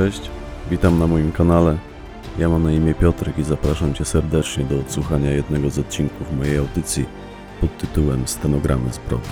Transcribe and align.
Cześć, 0.00 0.30
witam 0.70 0.98
na 0.98 1.06
moim 1.06 1.32
kanale. 1.32 1.78
Ja 2.38 2.48
mam 2.48 2.62
na 2.62 2.72
imię 2.72 2.94
Piotrek 2.94 3.38
i 3.38 3.42
zapraszam 3.44 3.94
Cię 3.94 4.04
serdecznie 4.04 4.64
do 4.64 4.80
odsłuchania 4.80 5.30
jednego 5.30 5.70
z 5.70 5.78
odcinków 5.78 6.32
mojej 6.36 6.58
audycji 6.58 7.06
pod 7.60 7.78
tytułem 7.78 8.28
Stenogramy 8.28 8.92
zbrodni. 8.92 9.28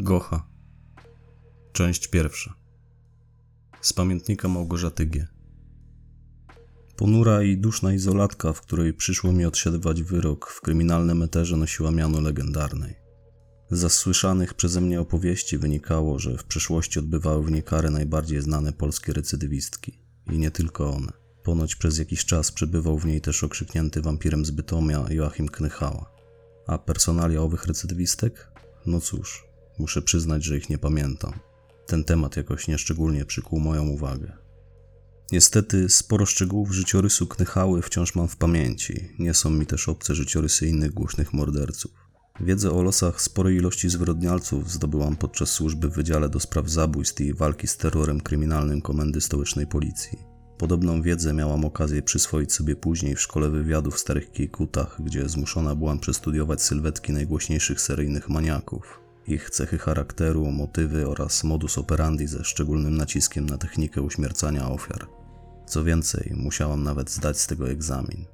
Gocha. 0.00 0.46
Część 1.72 2.08
pierwsza. 2.08 2.54
Z 3.80 3.92
pamiętnika 3.92 4.48
Małgorzaty 4.48 5.06
G. 5.06 5.37
Ponura 6.98 7.42
i 7.42 7.56
duszna 7.56 7.92
izolatka, 7.92 8.52
w 8.52 8.60
której 8.60 8.94
przyszło 8.94 9.32
mi 9.32 9.44
odsiadywać 9.44 10.02
wyrok, 10.02 10.50
w 10.50 10.60
kryminalnym 10.60 11.22
eterze 11.22 11.56
nosiła 11.56 11.90
miano 11.90 12.20
legendarnej. 12.20 12.94
Z 13.70 13.78
zasłyszanych 13.78 14.54
przeze 14.54 14.80
mnie 14.80 15.00
opowieści 15.00 15.58
wynikało, 15.58 16.18
że 16.18 16.38
w 16.38 16.44
przeszłości 16.44 16.98
odbywały 16.98 17.44
w 17.44 17.50
niej 17.50 17.62
karę 17.62 17.90
najbardziej 17.90 18.42
znane 18.42 18.72
polskie 18.72 19.12
recydywistki. 19.12 20.00
I 20.32 20.38
nie 20.38 20.50
tylko 20.50 20.90
one. 20.90 21.12
Ponoć 21.42 21.76
przez 21.76 21.98
jakiś 21.98 22.24
czas 22.24 22.52
przebywał 22.52 22.98
w 22.98 23.06
niej 23.06 23.20
też 23.20 23.44
okrzyknięty 23.44 24.02
wampirem 24.02 24.44
z 24.44 24.50
Bytomia 24.50 25.06
Joachim 25.10 25.48
Knychała. 25.48 26.10
A 26.66 26.78
personalia 26.78 27.40
owych 27.42 27.66
recydywistek? 27.66 28.50
No 28.86 29.00
cóż, 29.00 29.44
muszę 29.78 30.02
przyznać, 30.02 30.44
że 30.44 30.56
ich 30.56 30.70
nie 30.70 30.78
pamiętam. 30.78 31.32
Ten 31.86 32.04
temat 32.04 32.36
jakoś 32.36 32.68
nieszczególnie 32.68 33.24
przykuł 33.24 33.60
moją 33.60 33.88
uwagę. 33.88 34.47
Niestety 35.32 35.88
sporo 35.88 36.26
szczegółów 36.26 36.72
życiorysu 36.72 37.26
Knychały 37.26 37.82
wciąż 37.82 38.14
mam 38.14 38.28
w 38.28 38.36
pamięci. 38.36 39.08
Nie 39.18 39.34
są 39.34 39.50
mi 39.50 39.66
też 39.66 39.88
obce 39.88 40.14
życiorysy 40.14 40.66
innych 40.66 40.94
głośnych 40.94 41.32
morderców. 41.32 41.90
Wiedzę 42.40 42.72
o 42.72 42.82
losach 42.82 43.22
sporej 43.22 43.56
ilości 43.56 43.88
zwyrodnialców 43.88 44.72
zdobyłam 44.72 45.16
podczas 45.16 45.50
służby 45.50 45.88
w 45.88 45.94
Wydziale 45.94 46.28
do 46.28 46.40
Spraw 46.40 46.68
Zabójstw 46.68 47.20
i 47.20 47.34
Walki 47.34 47.66
z 47.66 47.76
Terrorem 47.76 48.20
Kryminalnym 48.20 48.82
Komendy 48.82 49.20
Stołecznej 49.20 49.66
Policji. 49.66 50.18
Podobną 50.58 51.02
wiedzę 51.02 51.34
miałam 51.34 51.64
okazję 51.64 52.02
przyswoić 52.02 52.52
sobie 52.52 52.76
później 52.76 53.16
w 53.16 53.20
Szkole 53.20 53.50
Wywiadu 53.50 53.90
w 53.90 53.98
Starych 53.98 54.32
Kiejkutach, 54.32 54.96
gdzie 55.00 55.28
zmuszona 55.28 55.74
byłam 55.74 55.98
przestudiować 55.98 56.62
sylwetki 56.62 57.12
najgłośniejszych 57.12 57.80
seryjnych 57.80 58.28
maniaków. 58.28 59.00
Ich 59.26 59.50
cechy 59.50 59.78
charakteru, 59.78 60.50
motywy 60.52 61.08
oraz 61.08 61.44
modus 61.44 61.78
operandi 61.78 62.26
ze 62.26 62.44
szczególnym 62.44 62.96
naciskiem 62.96 63.46
na 63.46 63.58
technikę 63.58 64.02
uśmiercania 64.02 64.68
ofiar. 64.70 65.17
Co 65.68 65.84
więcej, 65.84 66.32
musiałam 66.36 66.82
nawet 66.82 67.10
zdać 67.10 67.40
z 67.40 67.46
tego 67.46 67.70
egzamin. 67.70 68.24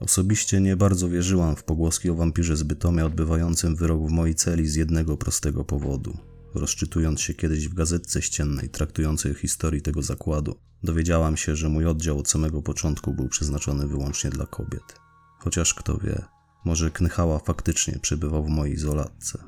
Osobiście 0.00 0.60
nie 0.60 0.76
bardzo 0.76 1.08
wierzyłam 1.08 1.56
w 1.56 1.64
pogłoski 1.64 2.10
o 2.10 2.14
wampirze 2.14 2.56
z 2.56 2.62
Bytomia 2.62 3.06
odbywającym 3.06 3.76
wyrok 3.76 4.08
w 4.08 4.10
mojej 4.10 4.34
celi 4.34 4.68
z 4.68 4.74
jednego 4.74 5.16
prostego 5.16 5.64
powodu. 5.64 6.18
Rozczytując 6.54 7.20
się 7.20 7.34
kiedyś 7.34 7.68
w 7.68 7.74
gazetce 7.74 8.22
ściennej 8.22 8.68
traktującej 8.68 9.32
o 9.32 9.34
historii 9.34 9.82
tego 9.82 10.02
zakładu, 10.02 10.58
dowiedziałam 10.82 11.36
się, 11.36 11.56
że 11.56 11.68
mój 11.68 11.86
oddział 11.86 12.18
od 12.18 12.28
samego 12.28 12.62
początku 12.62 13.14
był 13.14 13.28
przeznaczony 13.28 13.86
wyłącznie 13.86 14.30
dla 14.30 14.46
kobiet. 14.46 15.00
Chociaż 15.38 15.74
kto 15.74 15.98
wie, 15.98 16.22
może 16.64 16.90
Knychała 16.90 17.38
faktycznie 17.38 17.98
przebywał 18.02 18.44
w 18.44 18.48
mojej 18.48 18.74
izolatce. 18.74 19.38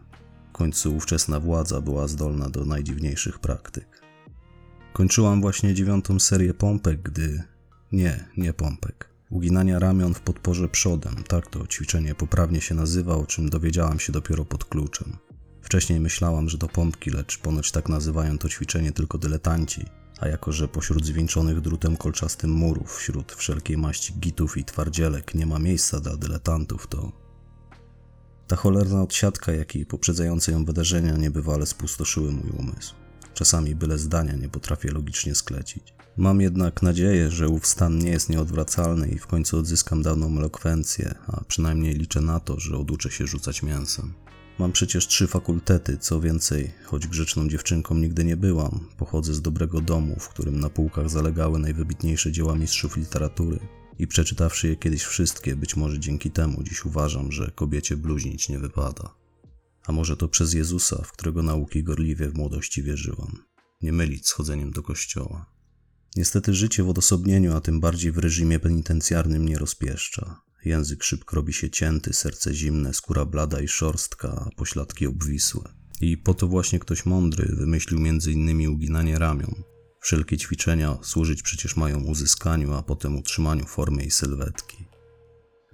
W 0.49 0.53
końcu 0.53 0.97
ówczesna 0.97 1.41
władza 1.41 1.81
była 1.81 2.09
zdolna 2.09 2.51
do 2.51 2.65
najdziwniejszych 2.65 3.39
praktyk. 3.39 4.06
Kończyłam 4.97 5.41
właśnie 5.41 5.75
dziewiątą 5.75 6.19
serię 6.19 6.55
pompek, 6.55 7.03
gdy. 7.03 7.43
Nie, 7.93 8.25
nie 8.37 8.53
pompek. 8.53 9.09
Uginania 9.31 9.79
ramion 9.79 10.15
w 10.15 10.21
podporze 10.21 10.69
przodem, 10.69 11.15
tak 11.29 11.51
to 11.51 11.67
ćwiczenie 11.67 12.15
poprawnie 12.15 12.61
się 12.61 12.75
nazywa, 12.75 13.15
o 13.15 13.27
czym 13.27 13.49
dowiedziałam 13.49 13.99
się 13.99 14.13
dopiero 14.13 14.45
pod 14.45 14.65
kluczem. 14.65 15.17
Wcześniej 15.63 16.01
myślałam, 16.01 16.49
że 16.49 16.59
to 16.59 16.69
pompki, 16.69 17.11
lecz 17.11 17.39
ponoć 17.39 17.73
tak 17.73 17.89
nazywają 17.89 18.39
to 18.39 18.49
ćwiczenie 18.49 18.93
tylko 18.93 19.19
dyletanci, 19.19 19.85
a 20.21 20.29
jako 20.29 20.53
że 20.53 20.69
pośród 20.69 21.07
zwieńczonych 21.07 21.61
drutem 21.61 21.97
kolczastym 21.97 22.51
murów, 22.51 22.97
wśród 22.97 23.33
wszelkiej 23.33 23.77
maści 23.77 24.15
gitów 24.19 24.57
i 24.57 24.65
twardzielek 24.65 25.35
nie 25.35 25.47
ma 25.47 25.59
miejsca 25.59 26.01
dla 26.01 26.17
dyletantów, 26.17 26.87
to 26.87 27.13
ta 28.47 28.57
cholerna 28.57 29.03
odsiadka, 29.03 29.53
jak 29.53 29.77
i 29.77 29.87
poprzedzające 29.87 30.53
ją 30.53 30.65
wydarzenia 30.65 31.17
niebywale 31.17 31.67
spustoszyły 31.67 32.33
mój 32.33 32.51
umysł. 32.51 33.06
Czasami 33.37 33.75
byle 33.75 33.99
zdania 33.99 34.37
nie 34.37 34.49
potrafię 34.49 34.91
logicznie 34.91 35.35
sklecić. 35.35 35.95
Mam 36.17 36.41
jednak 36.41 36.83
nadzieję, 36.83 37.31
że 37.31 37.49
ów 37.49 37.67
stan 37.67 37.99
nie 37.99 38.11
jest 38.11 38.29
nieodwracalny 38.29 39.09
i 39.09 39.19
w 39.19 39.27
końcu 39.27 39.59
odzyskam 39.59 40.03
dawną 40.03 40.39
elokwencję, 40.39 41.15
a 41.27 41.45
przynajmniej 41.45 41.95
liczę 41.95 42.21
na 42.21 42.41
to, 42.41 42.61
że 42.61 42.77
oduczę 42.77 43.11
się 43.11 43.27
rzucać 43.27 43.63
mięsem. 43.63 44.13
Mam 44.59 44.73
przecież 44.73 45.07
trzy 45.07 45.27
fakultety, 45.27 45.99
co 45.99 46.21
więcej, 46.21 46.71
choć 46.85 47.07
grzeczną 47.07 47.49
dziewczynką 47.49 47.95
nigdy 47.95 48.25
nie 48.25 48.37
byłam, 48.37 48.81
pochodzę 48.97 49.35
z 49.35 49.43
dobrego 49.43 49.81
domu, 49.81 50.17
w 50.21 50.29
którym 50.29 50.61
na 50.61 50.71
półkach 50.71 51.11
zalegały 51.11 51.59
najwybitniejsze 51.59 52.33
dzieła 52.33 52.55
mistrzów 52.55 52.97
literatury 52.97 53.59
i 53.99 54.07
przeczytawszy 54.07 54.69
je 54.69 54.77
kiedyś 54.77 55.03
wszystkie, 55.03 55.57
być 55.57 55.77
może 55.77 56.01
dzięki 56.01 56.31
temu 56.31 56.63
dziś 56.63 56.85
uważam, 56.85 57.33
że 57.33 57.51
kobiecie 57.55 57.97
bluźnić 57.97 58.49
nie 58.49 58.59
wypada. 58.59 59.26
A 59.87 59.93
może 59.93 60.17
to 60.17 60.29
przez 60.29 60.53
Jezusa, 60.53 61.03
w 61.05 61.13
którego 61.13 61.43
nauki 61.43 61.83
gorliwie 61.83 62.29
w 62.29 62.35
młodości 62.35 62.83
wierzyłam. 62.83 63.45
Nie 63.83 63.93
mylić 63.93 64.29
z 64.29 64.33
chodzeniem 64.33 64.71
do 64.71 64.83
kościoła. 64.83 65.57
Niestety 66.17 66.55
życie 66.55 66.83
w 66.83 66.89
odosobnieniu, 66.89 67.57
a 67.57 67.61
tym 67.61 67.81
bardziej 67.81 68.13
w 68.13 68.19
reżimie 68.19 68.59
penitencjarnym 68.59 69.49
nie 69.49 69.59
rozpieszcza. 69.59 70.41
Język 70.65 71.05
szybko 71.05 71.37
robi 71.37 71.53
się 71.53 71.71
cięty, 71.71 72.13
serce 72.13 72.55
zimne, 72.55 72.95
skóra 72.95 73.25
blada 73.25 73.61
i 73.61 73.69
szorstka, 73.69 74.29
a 74.47 74.51
pośladki 74.57 75.07
obwisłe. 75.07 75.63
I 76.01 76.17
po 76.17 76.35
to 76.35 76.47
właśnie 76.47 76.79
ktoś 76.79 77.07
mądry 77.07 77.57
wymyślił 77.57 78.01
innymi 78.27 78.69
uginanie 78.69 79.19
ramion. 79.19 79.55
Wszelkie 80.01 80.39
ćwiczenia 80.39 80.99
służyć 81.03 81.43
przecież 81.43 81.77
mają 81.77 82.05
uzyskaniu, 82.05 82.75
a 82.75 82.83
potem 82.83 83.17
utrzymaniu 83.17 83.67
formy 83.67 84.05
i 84.05 84.11
sylwetki. 84.11 84.86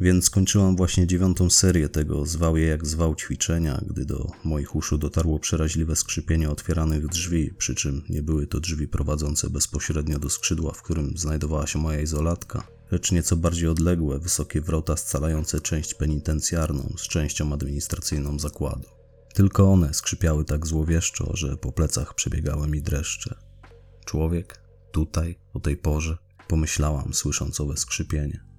Więc 0.03 0.25
skończyłam 0.25 0.77
właśnie 0.77 1.07
dziewiątą 1.07 1.51
serię 1.51 1.89
tego 1.89 2.27
zwał 2.27 2.57
je 2.57 2.67
jak 2.67 2.87
zwał 2.87 3.15
ćwiczenia, 3.15 3.81
gdy 3.87 4.05
do 4.05 4.31
moich 4.45 4.77
uszu 4.77 4.99
dotarło 4.99 5.39
przeraźliwe 5.39 5.97
skrzypienie 5.97 6.51
otwieranych 6.51 7.09
drzwi, 7.09 7.55
przy 7.59 7.75
czym 7.75 8.03
nie 8.09 8.23
były 8.23 8.47
to 8.47 8.61
drzwi 8.61 8.89
prowadzące 8.89 9.51
bezpośrednio 9.51 10.19
do 10.19 10.31
skrzydła, 10.31 10.73
w 10.73 10.83
którym 10.83 11.17
znajdowała 11.17 11.67
się 11.67 11.79
moja 11.79 12.01
izolatka, 12.01 12.69
lecz 12.91 13.13
nieco 13.13 13.37
bardziej 13.37 13.69
odległe, 13.69 14.19
wysokie 14.19 14.61
wrota 14.61 14.97
scalające 14.97 15.61
część 15.61 15.95
penitencjarną 15.95 16.95
z 16.99 17.03
częścią 17.03 17.53
administracyjną 17.53 18.39
zakładu. 18.39 18.89
Tylko 19.35 19.73
one 19.73 19.95
skrzypiały 19.95 20.45
tak 20.45 20.67
złowieszczo, 20.67 21.37
że 21.37 21.57
po 21.57 21.73
plecach 21.73 22.15
przebiegały 22.15 22.69
mi 22.69 22.83
dreszcze. 22.83 23.35
Człowiek? 24.05 24.61
Tutaj? 24.93 25.39
O 25.55 25.61
tej 25.61 25.77
porze? 25.77 26.19
Pomyślałam, 26.49 27.15
słysząc 27.15 27.61
owe 27.61 27.77
skrzypienie. 27.77 28.52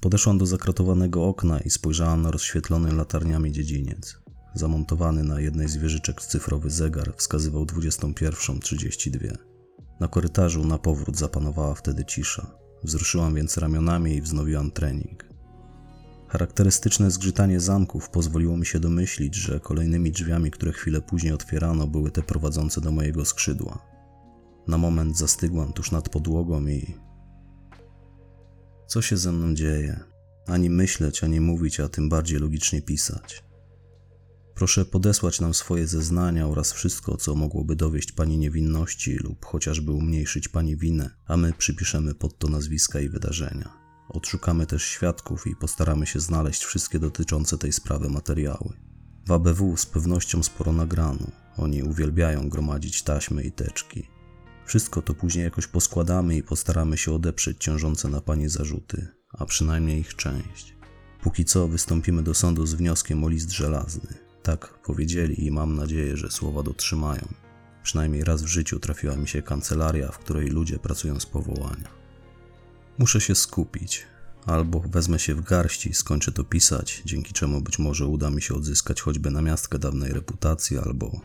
Podeszłam 0.00 0.38
do 0.38 0.46
zakratowanego 0.46 1.26
okna 1.26 1.60
i 1.60 1.70
spojrzałam 1.70 2.22
na 2.22 2.30
rozświetlony 2.30 2.92
latarniami 2.92 3.52
dziedziniec. 3.52 4.18
Zamontowany 4.54 5.24
na 5.24 5.40
jednej 5.40 5.68
z 5.68 5.76
wieżyczek 5.76 6.22
cyfrowy 6.22 6.70
zegar 6.70 7.14
wskazywał 7.16 7.64
21.32. 7.64 9.36
Na 10.00 10.08
korytarzu 10.08 10.64
na 10.64 10.78
powrót 10.78 11.16
zapanowała 11.16 11.74
wtedy 11.74 12.04
cisza. 12.04 12.46
Wzruszyłam 12.84 13.34
więc 13.34 13.58
ramionami 13.58 14.14
i 14.14 14.22
wznowiłam 14.22 14.70
trening. 14.70 15.24
Charakterystyczne 16.28 17.10
zgrzytanie 17.10 17.60
zamków 17.60 18.10
pozwoliło 18.10 18.56
mi 18.56 18.66
się 18.66 18.80
domyślić, 18.80 19.34
że 19.34 19.60
kolejnymi 19.60 20.12
drzwiami, 20.12 20.50
które 20.50 20.72
chwilę 20.72 21.00
później 21.00 21.32
otwierano, 21.32 21.86
były 21.86 22.10
te 22.10 22.22
prowadzące 22.22 22.80
do 22.80 22.92
mojego 22.92 23.24
skrzydła. 23.24 23.78
Na 24.68 24.78
moment 24.78 25.18
zastygłam 25.18 25.72
tuż 25.72 25.90
nad 25.90 26.08
podłogą 26.08 26.66
i 26.66 26.94
co 28.90 29.02
się 29.02 29.16
ze 29.16 29.32
mną 29.32 29.54
dzieje? 29.54 30.00
Ani 30.46 30.70
myśleć, 30.70 31.24
ani 31.24 31.40
mówić, 31.40 31.80
a 31.80 31.88
tym 31.88 32.08
bardziej 32.08 32.38
logicznie 32.38 32.82
pisać. 32.82 33.44
Proszę 34.54 34.84
podesłać 34.84 35.40
nam 35.40 35.54
swoje 35.54 35.86
zeznania 35.86 36.48
oraz 36.48 36.72
wszystko, 36.72 37.16
co 37.16 37.34
mogłoby 37.34 37.76
dowieść 37.76 38.12
pani 38.12 38.38
niewinności 38.38 39.14
lub 39.14 39.44
chociażby 39.44 39.92
umniejszyć 39.92 40.48
pani 40.48 40.76
winę, 40.76 41.10
a 41.26 41.36
my 41.36 41.52
przypiszemy 41.52 42.14
pod 42.14 42.38
to 42.38 42.48
nazwiska 42.48 43.00
i 43.00 43.08
wydarzenia. 43.08 43.72
Odszukamy 44.08 44.66
też 44.66 44.84
świadków 44.84 45.46
i 45.46 45.56
postaramy 45.56 46.06
się 46.06 46.20
znaleźć 46.20 46.64
wszystkie 46.64 46.98
dotyczące 46.98 47.58
tej 47.58 47.72
sprawy 47.72 48.08
materiały. 48.08 48.72
W 49.26 49.32
ABW 49.32 49.76
z 49.76 49.86
pewnością 49.86 50.42
sporo 50.42 50.72
nagrano. 50.72 51.30
Oni 51.56 51.82
uwielbiają 51.82 52.48
gromadzić 52.48 53.02
taśmy 53.02 53.42
i 53.42 53.52
teczki. 53.52 54.19
Wszystko 54.70 55.02
to 55.02 55.14
później 55.14 55.44
jakoś 55.44 55.66
poskładamy 55.66 56.36
i 56.36 56.42
postaramy 56.42 56.98
się 56.98 57.12
odeprzeć 57.12 57.56
ciążące 57.58 58.08
na 58.08 58.20
pani 58.20 58.48
zarzuty, 58.48 59.08
a 59.32 59.46
przynajmniej 59.46 60.00
ich 60.00 60.16
część. 60.16 60.76
Póki 61.22 61.44
co 61.44 61.68
wystąpimy 61.68 62.22
do 62.22 62.34
sądu 62.34 62.66
z 62.66 62.74
wnioskiem 62.74 63.24
o 63.24 63.28
list 63.28 63.50
żelazny. 63.50 64.14
Tak 64.42 64.78
powiedzieli 64.78 65.46
i 65.46 65.50
mam 65.50 65.76
nadzieję, 65.76 66.16
że 66.16 66.30
słowa 66.30 66.62
dotrzymają. 66.62 67.28
Przynajmniej 67.82 68.24
raz 68.24 68.42
w 68.42 68.46
życiu 68.46 68.80
trafiła 68.80 69.16
mi 69.16 69.28
się 69.28 69.42
kancelaria, 69.42 70.12
w 70.12 70.18
której 70.18 70.48
ludzie 70.48 70.78
pracują 70.78 71.20
z 71.20 71.26
powołania. 71.26 71.88
Muszę 72.98 73.20
się 73.20 73.34
skupić. 73.34 74.06
Albo 74.46 74.80
wezmę 74.80 75.18
się 75.18 75.34
w 75.34 75.40
garści 75.40 75.90
i 75.90 75.94
skończę 75.94 76.32
to 76.32 76.44
pisać, 76.44 77.02
dzięki 77.04 77.32
czemu 77.32 77.60
być 77.60 77.78
może 77.78 78.06
uda 78.06 78.30
mi 78.30 78.42
się 78.42 78.54
odzyskać 78.54 79.00
choćby 79.00 79.30
namiastkę 79.30 79.78
dawnej 79.78 80.12
reputacji, 80.12 80.78
albo. 80.78 81.20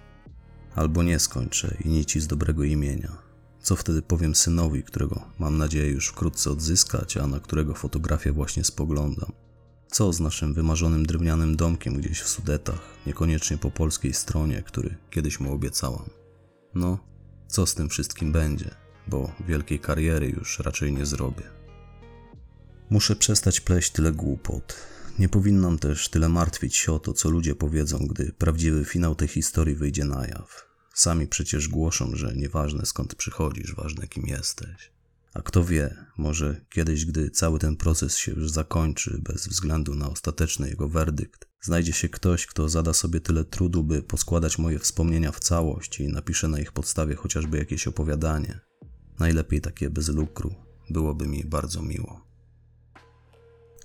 albo 0.76 1.04
nie 1.04 1.20
skończę 1.20 1.78
i 1.86 1.90
nici 1.90 2.22
z 2.22 2.28
dobrego 2.28 2.64
imienia. 2.64 3.25
Co 3.66 3.76
wtedy 3.76 4.02
powiem 4.02 4.36
synowi, 4.36 4.84
którego 4.84 5.22
mam 5.40 5.58
nadzieję 5.58 5.92
już 5.92 6.08
wkrótce 6.08 6.52
odzyskać, 6.52 7.18
a 7.18 7.28
na 7.28 7.40
którego 7.40 7.74
fotografię 7.74 8.32
właśnie 8.32 8.64
spoglądam? 8.64 9.32
Co 9.88 10.14
z 10.14 10.20
naszym 10.20 10.54
wymarzonym 10.54 11.06
drewnianym 11.06 11.56
domkiem 11.56 11.94
gdzieś 11.94 12.22
w 12.22 12.28
Sudetach, 12.28 12.80
niekoniecznie 13.06 13.58
po 13.58 13.72
polskiej 13.72 14.14
stronie, 14.14 14.64
który 14.64 14.98
kiedyś 15.10 15.40
mu 15.40 15.54
obiecałam? 15.54 16.10
No, 16.76 16.98
co 17.48 17.66
z 17.66 17.76
tym 17.76 17.90
wszystkim 17.90 18.32
będzie, 18.32 18.76
bo 19.08 19.32
wielkiej 19.48 19.80
kariery 19.80 20.30
już 20.30 20.60
raczej 20.60 20.94
nie 20.94 21.06
zrobię. 21.06 21.44
Muszę 22.90 23.16
przestać 23.16 23.60
pleść 23.60 23.92
tyle 23.92 24.12
głupot. 24.12 24.76
Nie 25.20 25.30
powinnam 25.30 25.80
też 25.80 26.10
tyle 26.10 26.30
martwić 26.30 26.76
się 26.76 26.94
o 26.94 27.00
to, 27.00 27.14
co 27.14 27.30
ludzie 27.30 27.56
powiedzą, 27.56 27.98
gdy 27.98 28.32
prawdziwy 28.38 28.86
finał 28.86 29.16
tej 29.16 29.28
historii 29.28 29.76
wyjdzie 29.76 30.06
na 30.06 30.28
jaw. 30.28 30.75
Sami 30.96 31.28
przecież 31.28 31.68
głoszą, 31.68 32.16
że 32.16 32.36
nieważne 32.36 32.86
skąd 32.86 33.16
przychodzisz, 33.16 33.76
ważne 33.76 34.08
kim 34.08 34.28
jesteś. 34.28 34.92
A 35.34 35.42
kto 35.42 35.64
wie, 35.64 35.96
może 36.18 36.62
kiedyś, 36.70 37.06
gdy 37.06 37.30
cały 37.30 37.60
ten 37.60 37.76
proces 37.78 38.18
się 38.18 38.32
już 38.32 38.52
zakończy, 38.52 39.20
bez 39.24 39.48
względu 39.48 39.96
na 39.96 40.10
ostateczny 40.10 40.70
jego 40.70 40.90
werdykt, 40.90 41.48
znajdzie 41.62 41.94
się 41.94 42.10
ktoś, 42.10 42.46
kto 42.46 42.70
zada 42.70 42.94
sobie 42.94 43.20
tyle 43.20 43.46
trudu, 43.46 43.84
by 43.84 44.04
poskładać 44.04 44.58
moje 44.58 44.80
wspomnienia 44.80 45.32
w 45.32 45.40
całość 45.40 46.00
i 46.00 46.08
napisze 46.08 46.48
na 46.48 46.60
ich 46.60 46.72
podstawie 46.72 47.16
chociażby 47.16 47.58
jakieś 47.58 47.88
opowiadanie. 47.88 48.60
Najlepiej 49.20 49.62
takie 49.62 49.90
bez 49.90 50.10
lukru. 50.10 50.56
Byłoby 50.90 51.28
mi 51.28 51.44
bardzo 51.44 51.82
miło. 51.82 52.26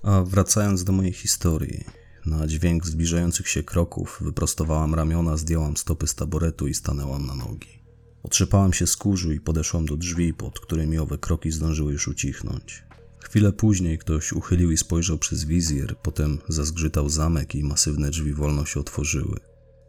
A 0.03 0.21
wracając 0.21 0.83
do 0.83 0.91
mojej 0.91 1.13
historii, 1.13 1.85
na 2.25 2.47
dźwięk 2.47 2.85
zbliżających 2.85 3.47
się 3.47 3.63
kroków 3.63 4.19
wyprostowałam 4.21 4.95
ramiona, 4.95 5.37
zdjęłam 5.37 5.77
stopy 5.77 6.07
z 6.07 6.15
taboretu 6.15 6.67
i 6.67 6.73
stanęłam 6.73 7.25
na 7.25 7.35
nogi. 7.35 7.81
Otrzepałam 8.23 8.73
się 8.73 8.87
z 8.87 8.95
kurzu 8.95 9.31
i 9.31 9.39
podeszłam 9.39 9.85
do 9.85 9.97
drzwi, 9.97 10.33
pod 10.33 10.59
którymi 10.59 10.97
owe 10.97 11.17
kroki 11.17 11.51
zdążyły 11.51 11.91
już 11.91 12.07
ucichnąć. 12.07 12.83
Chwilę 13.23 13.53
później 13.53 13.97
ktoś 13.97 14.33
uchylił 14.33 14.71
i 14.71 14.77
spojrzał 14.77 15.17
przez 15.17 15.45
wizjer, 15.45 15.97
potem 16.03 16.37
zazgrzytał 16.49 17.09
zamek 17.09 17.55
i 17.55 17.63
masywne 17.63 18.09
drzwi 18.09 18.33
wolno 18.33 18.65
się 18.65 18.79
otworzyły. 18.79 19.39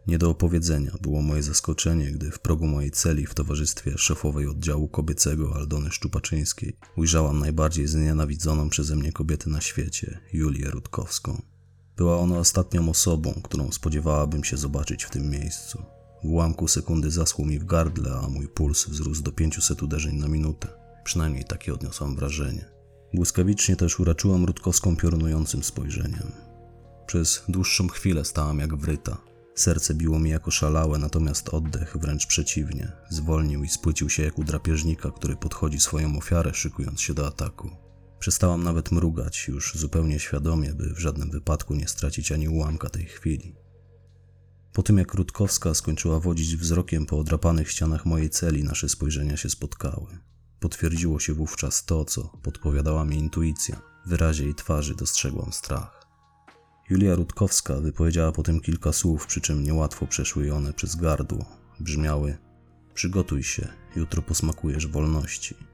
Nie 0.07 0.17
do 0.17 0.29
opowiedzenia 0.29 0.91
było 1.01 1.21
moje 1.21 1.43
zaskoczenie, 1.43 2.11
gdy 2.11 2.31
w 2.31 2.39
progu 2.39 2.67
mojej 2.67 2.91
celi 2.91 3.25
w 3.25 3.33
towarzystwie 3.33 3.97
szefowej 3.97 4.47
oddziału 4.47 4.87
kobiecego 4.87 5.55
Aldony 5.55 5.91
Szczupaczyńskiej 5.91 6.77
ujrzałam 6.97 7.39
najbardziej 7.39 7.87
znienawidzoną 7.87 8.69
przeze 8.69 8.95
mnie 8.95 9.11
kobietę 9.11 9.49
na 9.49 9.61
świecie, 9.61 10.19
Julię 10.33 10.69
Rutkowską. 10.69 11.52
Była 11.97 12.17
ona 12.17 12.37
ostatnią 12.37 12.89
osobą, 12.89 13.41
którą 13.43 13.71
spodziewałabym 13.71 14.43
się 14.43 14.57
zobaczyć 14.57 15.03
w 15.03 15.09
tym 15.09 15.29
miejscu. 15.29 15.83
W 16.23 16.25
ułamku 16.25 16.67
sekundy 16.67 17.11
zaschł 17.11 17.45
mi 17.45 17.59
w 17.59 17.65
gardle, 17.65 18.11
a 18.23 18.29
mój 18.29 18.47
puls 18.47 18.85
wzrósł 18.87 19.23
do 19.23 19.31
500 19.31 19.83
uderzeń 19.83 20.15
na 20.15 20.27
minutę. 20.27 20.67
Przynajmniej 21.03 21.43
takie 21.43 21.73
odniosłam 21.73 22.15
wrażenie. 22.15 22.65
Błyskawicznie 23.13 23.75
też 23.75 23.99
uraczyłam 23.99 24.45
Rutkowską 24.45 24.97
piorunującym 24.97 25.63
spojrzeniem. 25.63 26.31
Przez 27.07 27.43
dłuższą 27.49 27.87
chwilę 27.87 28.25
stałam 28.25 28.59
jak 28.59 28.75
wryta. 28.75 29.17
Serce 29.55 29.93
biło 29.93 30.19
mi 30.19 30.29
jako 30.29 30.51
szalałe, 30.51 30.99
natomiast 30.99 31.49
oddech 31.49 31.97
wręcz 31.97 32.25
przeciwnie. 32.25 32.91
Zwolnił 33.09 33.63
i 33.63 33.69
spłycił 33.69 34.09
się 34.09 34.23
jak 34.23 34.39
u 34.39 34.43
drapieżnika, 34.43 35.11
który 35.11 35.35
podchodzi 35.35 35.79
swoją 35.79 36.17
ofiarę, 36.17 36.53
szykując 36.53 37.01
się 37.01 37.13
do 37.13 37.27
ataku. 37.27 37.82
Przestałam 38.23 38.63
nawet 38.63 38.91
mrugać, 38.91 39.47
już 39.47 39.73
zupełnie 39.75 40.19
świadomie, 40.19 40.73
by 40.73 40.93
w 40.93 40.99
żadnym 40.99 41.31
wypadku 41.31 41.75
nie 41.75 41.87
stracić 41.87 42.31
ani 42.31 42.49
ułamka 42.49 42.89
tej 42.89 43.05
chwili. 43.05 43.55
Po 44.73 44.83
tym 44.83 44.97
jak 44.97 45.13
Rutkowska 45.13 45.73
skończyła 45.73 46.19
wodzić 46.19 46.55
wzrokiem 46.55 47.05
po 47.05 47.19
odrapanych 47.19 47.71
ścianach 47.71 48.05
mojej 48.05 48.29
celi, 48.29 48.63
nasze 48.63 48.89
spojrzenia 48.89 49.37
się 49.37 49.49
spotkały. 49.49 50.17
Potwierdziło 50.59 51.19
się 51.19 51.33
wówczas 51.33 51.85
to, 51.85 52.05
co 52.05 52.23
podpowiadała 52.43 53.05
mi 53.05 53.17
intuicja. 53.17 53.81
W 54.05 54.09
wyrazie 54.09 54.43
jej 54.43 54.55
twarzy 54.55 54.95
dostrzegłam 54.95 55.53
strach. 55.53 56.07
Julia 56.89 57.15
Rutkowska 57.15 57.75
wypowiedziała 57.75 58.31
potem 58.31 58.59
kilka 58.59 58.93
słów, 58.93 59.27
przy 59.27 59.41
czym 59.41 59.63
niełatwo 59.63 60.07
przeszły 60.07 60.53
one 60.53 60.73
przez 60.73 60.95
gardło. 60.95 61.45
Brzmiały: 61.79 62.37
Przygotuj 62.93 63.43
się, 63.43 63.67
jutro 63.95 64.21
posmakujesz 64.21 64.87
wolności. 64.87 65.72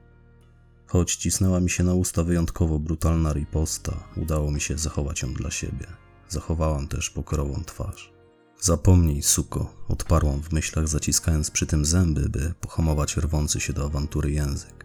Choć 0.90 1.16
cisnęła 1.16 1.60
mi 1.60 1.70
się 1.70 1.84
na 1.84 1.94
usta 1.94 2.24
wyjątkowo 2.24 2.78
brutalna 2.78 3.32
riposta, 3.32 4.08
udało 4.16 4.50
mi 4.50 4.60
się 4.60 4.78
zachować 4.78 5.22
ją 5.22 5.34
dla 5.34 5.50
siebie. 5.50 5.86
Zachowałam 6.28 6.88
też 6.88 7.10
pokorową 7.10 7.64
twarz. 7.64 8.12
Zapomnij, 8.60 9.22
suko, 9.22 9.74
odparłam 9.88 10.42
w 10.42 10.52
myślach, 10.52 10.88
zaciskając 10.88 11.50
przy 11.50 11.66
tym 11.66 11.84
zęby, 11.84 12.28
by 12.28 12.54
pohamować 12.60 13.16
rwący 13.16 13.60
się 13.60 13.72
do 13.72 13.84
awantury 13.84 14.30
język. 14.30 14.84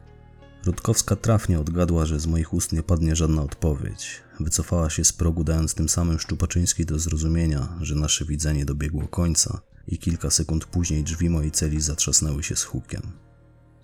Rutkowska 0.66 1.16
trafnie 1.16 1.60
odgadła, 1.60 2.06
że 2.06 2.20
z 2.20 2.28
moich 2.28 2.54
ust 2.54 2.72
nie 2.72 2.84
padnie 2.84 3.16
żadna 3.16 3.42
odpowiedź. 3.42 4.22
Wycofała 4.40 4.90
się 4.90 5.04
z 5.04 5.14
progu, 5.14 5.44
dając 5.44 5.74
tym 5.74 5.90
samym 5.90 6.20
Szczupaczyńskiej 6.20 6.86
do 6.86 7.00
zrozumienia, 7.00 7.78
że 7.82 7.96
nasze 7.96 8.26
widzenie 8.26 8.66
dobiegło 8.66 9.08
końca 9.08 9.62
i 9.88 9.98
kilka 9.98 10.30
sekund 10.30 10.66
później 10.66 11.04
drzwi 11.04 11.30
mojej 11.30 11.52
celi 11.52 11.82
zatrzasnęły 11.82 12.44
się 12.44 12.56
z 12.56 12.64
hukiem. 12.64 13.25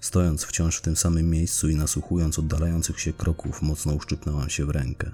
Stojąc 0.01 0.43
wciąż 0.43 0.77
w 0.77 0.81
tym 0.81 0.95
samym 0.95 1.29
miejscu 1.29 1.69
i 1.69 1.75
nasłuchując 1.75 2.39
oddalających 2.39 2.99
się 2.99 3.13
kroków, 3.13 3.61
mocno 3.61 3.93
uszczypnęłam 3.93 4.49
się 4.49 4.65
w 4.65 4.69
rękę. 4.69 5.11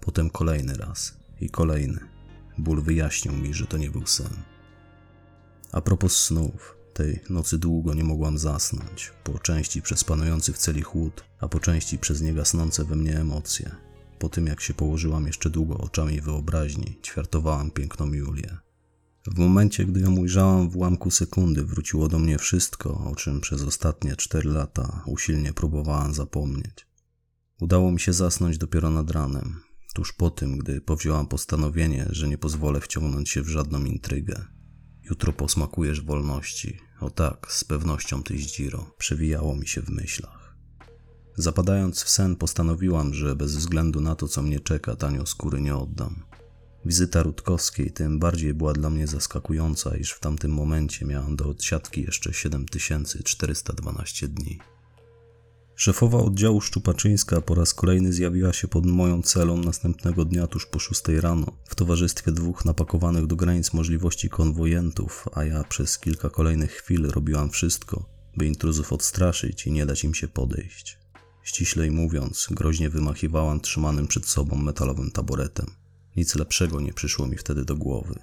Potem 0.00 0.30
kolejny 0.30 0.76
raz 0.76 1.16
i 1.40 1.50
kolejny. 1.50 2.00
Ból 2.58 2.82
wyjaśnił 2.82 3.34
mi, 3.34 3.54
że 3.54 3.66
to 3.66 3.76
nie 3.76 3.90
był 3.90 4.06
sen. 4.06 4.42
A 5.72 5.80
propos 5.80 6.16
snów, 6.16 6.76
tej 6.94 7.20
nocy 7.30 7.58
długo 7.58 7.94
nie 7.94 8.04
mogłam 8.04 8.38
zasnąć, 8.38 9.12
po 9.24 9.38
części 9.38 9.82
przez 9.82 10.04
panujący 10.04 10.52
w 10.52 10.58
celi 10.58 10.82
chłód, 10.82 11.24
a 11.40 11.48
po 11.48 11.60
części 11.60 11.98
przez 11.98 12.20
niegasnące 12.20 12.84
we 12.84 12.96
mnie 12.96 13.20
emocje. 13.20 13.70
Po 14.18 14.28
tym 14.28 14.46
jak 14.46 14.60
się 14.60 14.74
położyłam 14.74 15.26
jeszcze 15.26 15.50
długo 15.50 15.78
oczami 15.78 16.20
wyobraźni, 16.20 16.98
ćwiartowałam 17.02 17.70
piękną 17.70 18.12
Julię. 18.12 18.63
W 19.26 19.38
momencie, 19.38 19.84
gdy 19.84 20.00
ją 20.00 20.16
ujrzałam 20.16 20.70
w 20.70 20.76
ułamku 20.76 21.10
sekundy, 21.10 21.64
wróciło 21.64 22.08
do 22.08 22.18
mnie 22.18 22.38
wszystko, 22.38 23.04
o 23.10 23.16
czym 23.16 23.40
przez 23.40 23.62
ostatnie 23.62 24.16
cztery 24.16 24.50
lata 24.50 25.02
usilnie 25.06 25.52
próbowałam 25.52 26.14
zapomnieć. 26.14 26.86
Udało 27.60 27.92
mi 27.92 28.00
się 28.00 28.12
zasnąć 28.12 28.58
dopiero 28.58 28.90
nad 28.90 29.10
ranem, 29.10 29.60
tuż 29.94 30.12
po 30.12 30.30
tym, 30.30 30.58
gdy 30.58 30.80
powzięłam 30.80 31.26
postanowienie, 31.26 32.06
że 32.10 32.28
nie 32.28 32.38
pozwolę 32.38 32.80
wciągnąć 32.80 33.30
się 33.30 33.42
w 33.42 33.48
żadną 33.48 33.84
intrygę. 33.84 34.44
Jutro 35.02 35.32
posmakujesz 35.32 36.00
wolności. 36.00 36.78
O 37.00 37.10
tak, 37.10 37.46
z 37.52 37.64
pewnością 37.64 38.22
ty 38.22 38.38
zdziro. 38.38 38.94
Przewijało 38.98 39.56
mi 39.56 39.68
się 39.68 39.82
w 39.82 39.88
myślach. 39.88 40.56
Zapadając 41.36 42.02
w 42.02 42.08
sen, 42.08 42.36
postanowiłam, 42.36 43.14
że 43.14 43.36
bez 43.36 43.56
względu 43.56 44.00
na 44.00 44.14
to, 44.14 44.28
co 44.28 44.42
mnie 44.42 44.60
czeka, 44.60 44.96
tanio 44.96 45.26
skóry 45.26 45.60
nie 45.60 45.76
oddam. 45.76 46.24
Wizyta 46.86 47.22
Rutkowskiej 47.22 47.90
tym 47.90 48.18
bardziej 48.18 48.54
była 48.54 48.72
dla 48.72 48.90
mnie 48.90 49.06
zaskakująca, 49.06 49.96
iż 49.96 50.12
w 50.12 50.20
tamtym 50.20 50.50
momencie 50.50 51.06
miałam 51.06 51.36
do 51.36 51.48
odsiadki 51.48 52.02
jeszcze 52.02 52.32
7412 52.32 54.28
dni. 54.28 54.58
Szefowa 55.76 56.18
oddziału 56.18 56.60
Szczupaczyńska 56.60 57.40
po 57.40 57.54
raz 57.54 57.74
kolejny 57.74 58.12
zjawiła 58.12 58.52
się 58.52 58.68
pod 58.68 58.86
moją 58.86 59.22
celą 59.22 59.56
następnego 59.56 60.24
dnia 60.24 60.46
tuż 60.46 60.66
po 60.66 60.78
6 60.78 61.02
rano 61.20 61.46
w 61.68 61.74
towarzystwie 61.74 62.32
dwóch 62.32 62.64
napakowanych 62.64 63.26
do 63.26 63.36
granic 63.36 63.72
możliwości 63.72 64.28
konwojentów, 64.28 65.28
a 65.32 65.44
ja 65.44 65.64
przez 65.64 65.98
kilka 65.98 66.30
kolejnych 66.30 66.72
chwil 66.72 67.10
robiłam 67.10 67.50
wszystko, 67.50 68.08
by 68.36 68.46
intruzów 68.46 68.92
odstraszyć 68.92 69.66
i 69.66 69.72
nie 69.72 69.86
dać 69.86 70.04
im 70.04 70.14
się 70.14 70.28
podejść. 70.28 70.98
Ściślej 71.42 71.90
mówiąc, 71.90 72.48
groźnie 72.50 72.90
wymachiwałam 72.90 73.60
trzymanym 73.60 74.06
przed 74.06 74.26
sobą 74.26 74.56
metalowym 74.56 75.10
taboretem. 75.10 75.83
Nic 76.16 76.34
lepszego 76.34 76.80
nie 76.80 76.92
przyszło 76.92 77.26
mi 77.26 77.36
wtedy 77.36 77.64
do 77.64 77.76
głowy. 77.76 78.14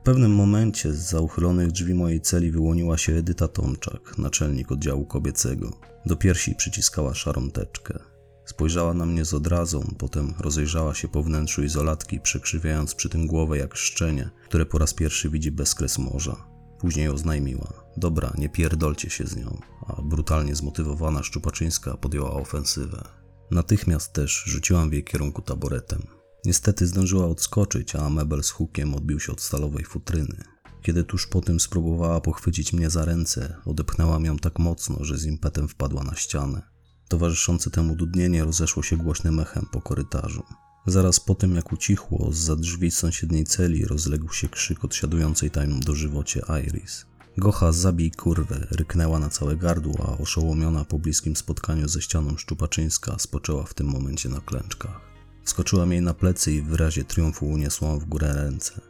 W 0.00 0.04
pewnym 0.04 0.34
momencie 0.34 0.92
z 0.92 1.10
za 1.10 1.20
uchylonych 1.20 1.72
drzwi 1.72 1.94
mojej 1.94 2.20
celi 2.20 2.50
wyłoniła 2.50 2.98
się 2.98 3.12
Edyta 3.12 3.48
Tomczak, 3.48 4.18
naczelnik 4.18 4.72
oddziału 4.72 5.06
kobiecego. 5.06 5.72
Do 6.06 6.16
piersi 6.16 6.54
przyciskała 6.54 7.14
szarą 7.14 7.50
teczkę. 7.50 7.98
Spojrzała 8.44 8.94
na 8.94 9.06
mnie 9.06 9.24
z 9.24 9.34
odrazą, 9.34 9.94
potem 9.98 10.34
rozejrzała 10.38 10.94
się 10.94 11.08
po 11.08 11.22
wnętrzu 11.22 11.62
izolatki, 11.62 12.20
przekrzywiając 12.20 12.94
przy 12.94 13.08
tym 13.08 13.26
głowę 13.26 13.58
jak 13.58 13.76
szczenie, 13.76 14.30
które 14.44 14.66
po 14.66 14.78
raz 14.78 14.94
pierwszy 14.94 15.30
widzi 15.30 15.50
bezkres 15.50 15.98
morza. 15.98 16.36
Później 16.78 17.08
oznajmiła: 17.08 17.72
Dobra, 17.96 18.32
nie 18.38 18.48
pierdolcie 18.48 19.10
się 19.10 19.26
z 19.26 19.36
nią, 19.36 19.60
a 19.86 20.02
brutalnie 20.02 20.54
zmotywowana 20.54 21.22
Szczupaczyńska 21.22 21.96
podjęła 21.96 22.32
ofensywę. 22.32 23.04
Natychmiast 23.50 24.12
też 24.12 24.44
rzuciłam 24.46 24.90
w 24.90 24.92
jej 24.92 25.04
kierunku 25.04 25.42
taboretem. 25.42 26.21
Niestety 26.44 26.86
zdążyła 26.86 27.26
odskoczyć, 27.26 27.96
a 27.96 28.10
mebel 28.10 28.42
z 28.42 28.50
hukiem 28.50 28.94
odbił 28.94 29.20
się 29.20 29.32
od 29.32 29.40
stalowej 29.40 29.84
futryny. 29.84 30.44
Kiedy 30.82 31.04
tuż 31.04 31.26
po 31.26 31.40
tym 31.40 31.60
spróbowała 31.60 32.20
pochwycić 32.20 32.72
mnie 32.72 32.90
za 32.90 33.04
ręce, 33.04 33.56
odepchnęłam 33.64 34.24
ją 34.24 34.36
tak 34.36 34.58
mocno, 34.58 35.04
że 35.04 35.18
z 35.18 35.24
impetem 35.24 35.68
wpadła 35.68 36.04
na 36.04 36.14
ścianę. 36.14 36.62
Towarzyszące 37.08 37.70
temu 37.70 37.96
dudnienie 37.96 38.44
rozeszło 38.44 38.82
się 38.82 38.96
głośnym 38.96 39.40
echem 39.40 39.66
po 39.72 39.82
korytarzu. 39.82 40.42
Zaraz 40.86 41.20
po 41.20 41.34
tym, 41.34 41.54
jak 41.54 41.72
ucichło, 41.72 42.28
za 42.32 42.56
drzwi 42.56 42.90
sąsiedniej 42.90 43.44
celi 43.44 43.84
rozległ 43.84 44.32
się 44.32 44.48
krzyk 44.48 44.84
odsiadującej 44.84 45.50
tam 45.50 45.80
dożywocie 45.80 46.42
Iris. 46.66 47.06
Gocha, 47.36 47.72
zabij 47.72 48.10
kurwę, 48.10 48.66
ryknęła 48.70 49.18
na 49.18 49.28
całe 49.28 49.56
gardło, 49.56 50.06
a 50.08 50.22
oszołomiona 50.22 50.84
po 50.84 50.98
bliskim 50.98 51.36
spotkaniu 51.36 51.88
ze 51.88 52.02
ścianą 52.02 52.36
Szczupaczyńska 52.36 53.18
spoczęła 53.18 53.64
w 53.64 53.74
tym 53.74 53.86
momencie 53.86 54.28
na 54.28 54.40
klęczkach. 54.40 55.11
Skoczyłam 55.44 55.92
jej 55.92 56.02
na 56.02 56.14
plecy 56.14 56.52
i 56.52 56.62
w 56.62 56.66
wyrazie 56.66 57.04
triumfu 57.04 57.46
uniosłam 57.46 57.98
w 57.98 58.04
górę 58.04 58.32
ręce. 58.34 58.80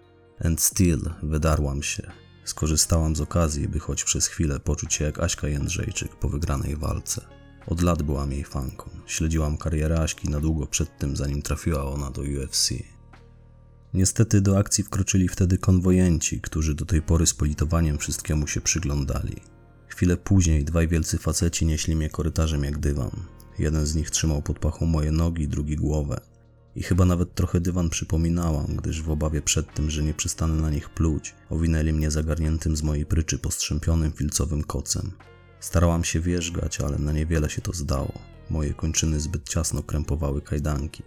And 0.45 0.61
still 0.61 1.11
wydarłam 1.23 1.83
się. 1.83 2.11
Skorzystałam 2.45 3.17
z 3.17 3.21
okazji, 3.21 3.69
by 3.69 3.79
choć 3.79 4.05
przez 4.05 4.27
chwilę 4.27 4.61
poczuć 4.61 4.95
się 4.95 5.05
jak 5.05 5.21
Aśka 5.21 5.49
Jędrzejczyk 5.49 6.17
po 6.17 6.29
wygranej 6.29 6.77
walce. 6.77 7.21
Od 7.67 7.83
lat 7.83 8.03
byłam 8.03 8.33
jej 8.33 8.45
fanką. 8.45 8.91
Śledziłam 9.07 9.57
karierę 9.57 10.01
Aśki 10.01 10.29
na 10.29 10.41
długo 10.41 10.67
przed 10.67 10.99
tym, 10.99 11.17
zanim 11.17 11.43
trafiła 11.43 11.85
ona 11.85 12.11
do 12.11 12.23
UFC. 12.23 12.71
Niestety 13.95 14.41
do 14.41 14.59
akcji 14.59 14.85
wkroczyli 14.85 15.29
wtedy 15.29 15.59
konwojenci, 15.59 16.41
którzy 16.41 16.75
do 16.75 16.87
tej 16.87 17.03
pory 17.03 17.27
z 17.27 17.35
politowaniem 17.35 17.99
wszystkiemu 17.99 18.47
się 18.47 18.61
przyglądali. 18.61 19.37
Chwilę 19.89 20.17
później 20.17 20.65
dwaj 20.65 20.89
wielcy 20.89 21.19
faceci 21.19 21.67
nieśli 21.67 21.97
mnie 21.97 22.11
korytarzem 22.11 22.65
jak 22.65 22.79
dywan. 22.79 23.11
Jeden 23.59 23.87
z 23.87 23.95
nich 23.95 24.11
trzymał 24.11 24.43
pod 24.43 24.59
pachą 24.59 24.87
moje 24.87 25.13
nogi, 25.13 25.49
drugi 25.49 25.77
głowę. 25.77 26.21
I 26.77 26.83
chyba 26.83 27.05
nawet 27.05 27.35
trochę 27.35 27.61
dywan 27.61 27.91
przypominałam, 27.91 28.77
gdyż 28.77 29.03
w 29.03 29.11
obawie 29.11 29.43
przed 29.43 29.75
tym, 29.75 29.91
że 29.91 30.03
nie 30.03 30.15
przestanę 30.15 30.55
na 30.55 30.71
nich 30.71 30.91
pluć, 30.91 31.35
owinęli 31.51 31.93
mnie 31.93 32.11
zagarniętym 32.11 32.77
z 32.77 32.83
mojej 32.83 33.07
pryczy 33.07 33.39
postrzępionym 33.39 34.13
filcowym 34.13 34.65
kocem. 34.65 35.13
Starałam 35.61 36.05
się 36.05 36.21
wierzgać, 36.21 36.81
ale 36.81 36.99
na 36.99 37.13
niewiele 37.13 37.51
się 37.51 37.63
to 37.63 37.73
zdało. 37.73 38.13
Moje 38.51 38.75
kończyny 38.75 39.21
zbyt 39.21 39.49
ciasno 39.49 39.83
krępowały 39.83 40.43
kajdanki. 40.43 41.03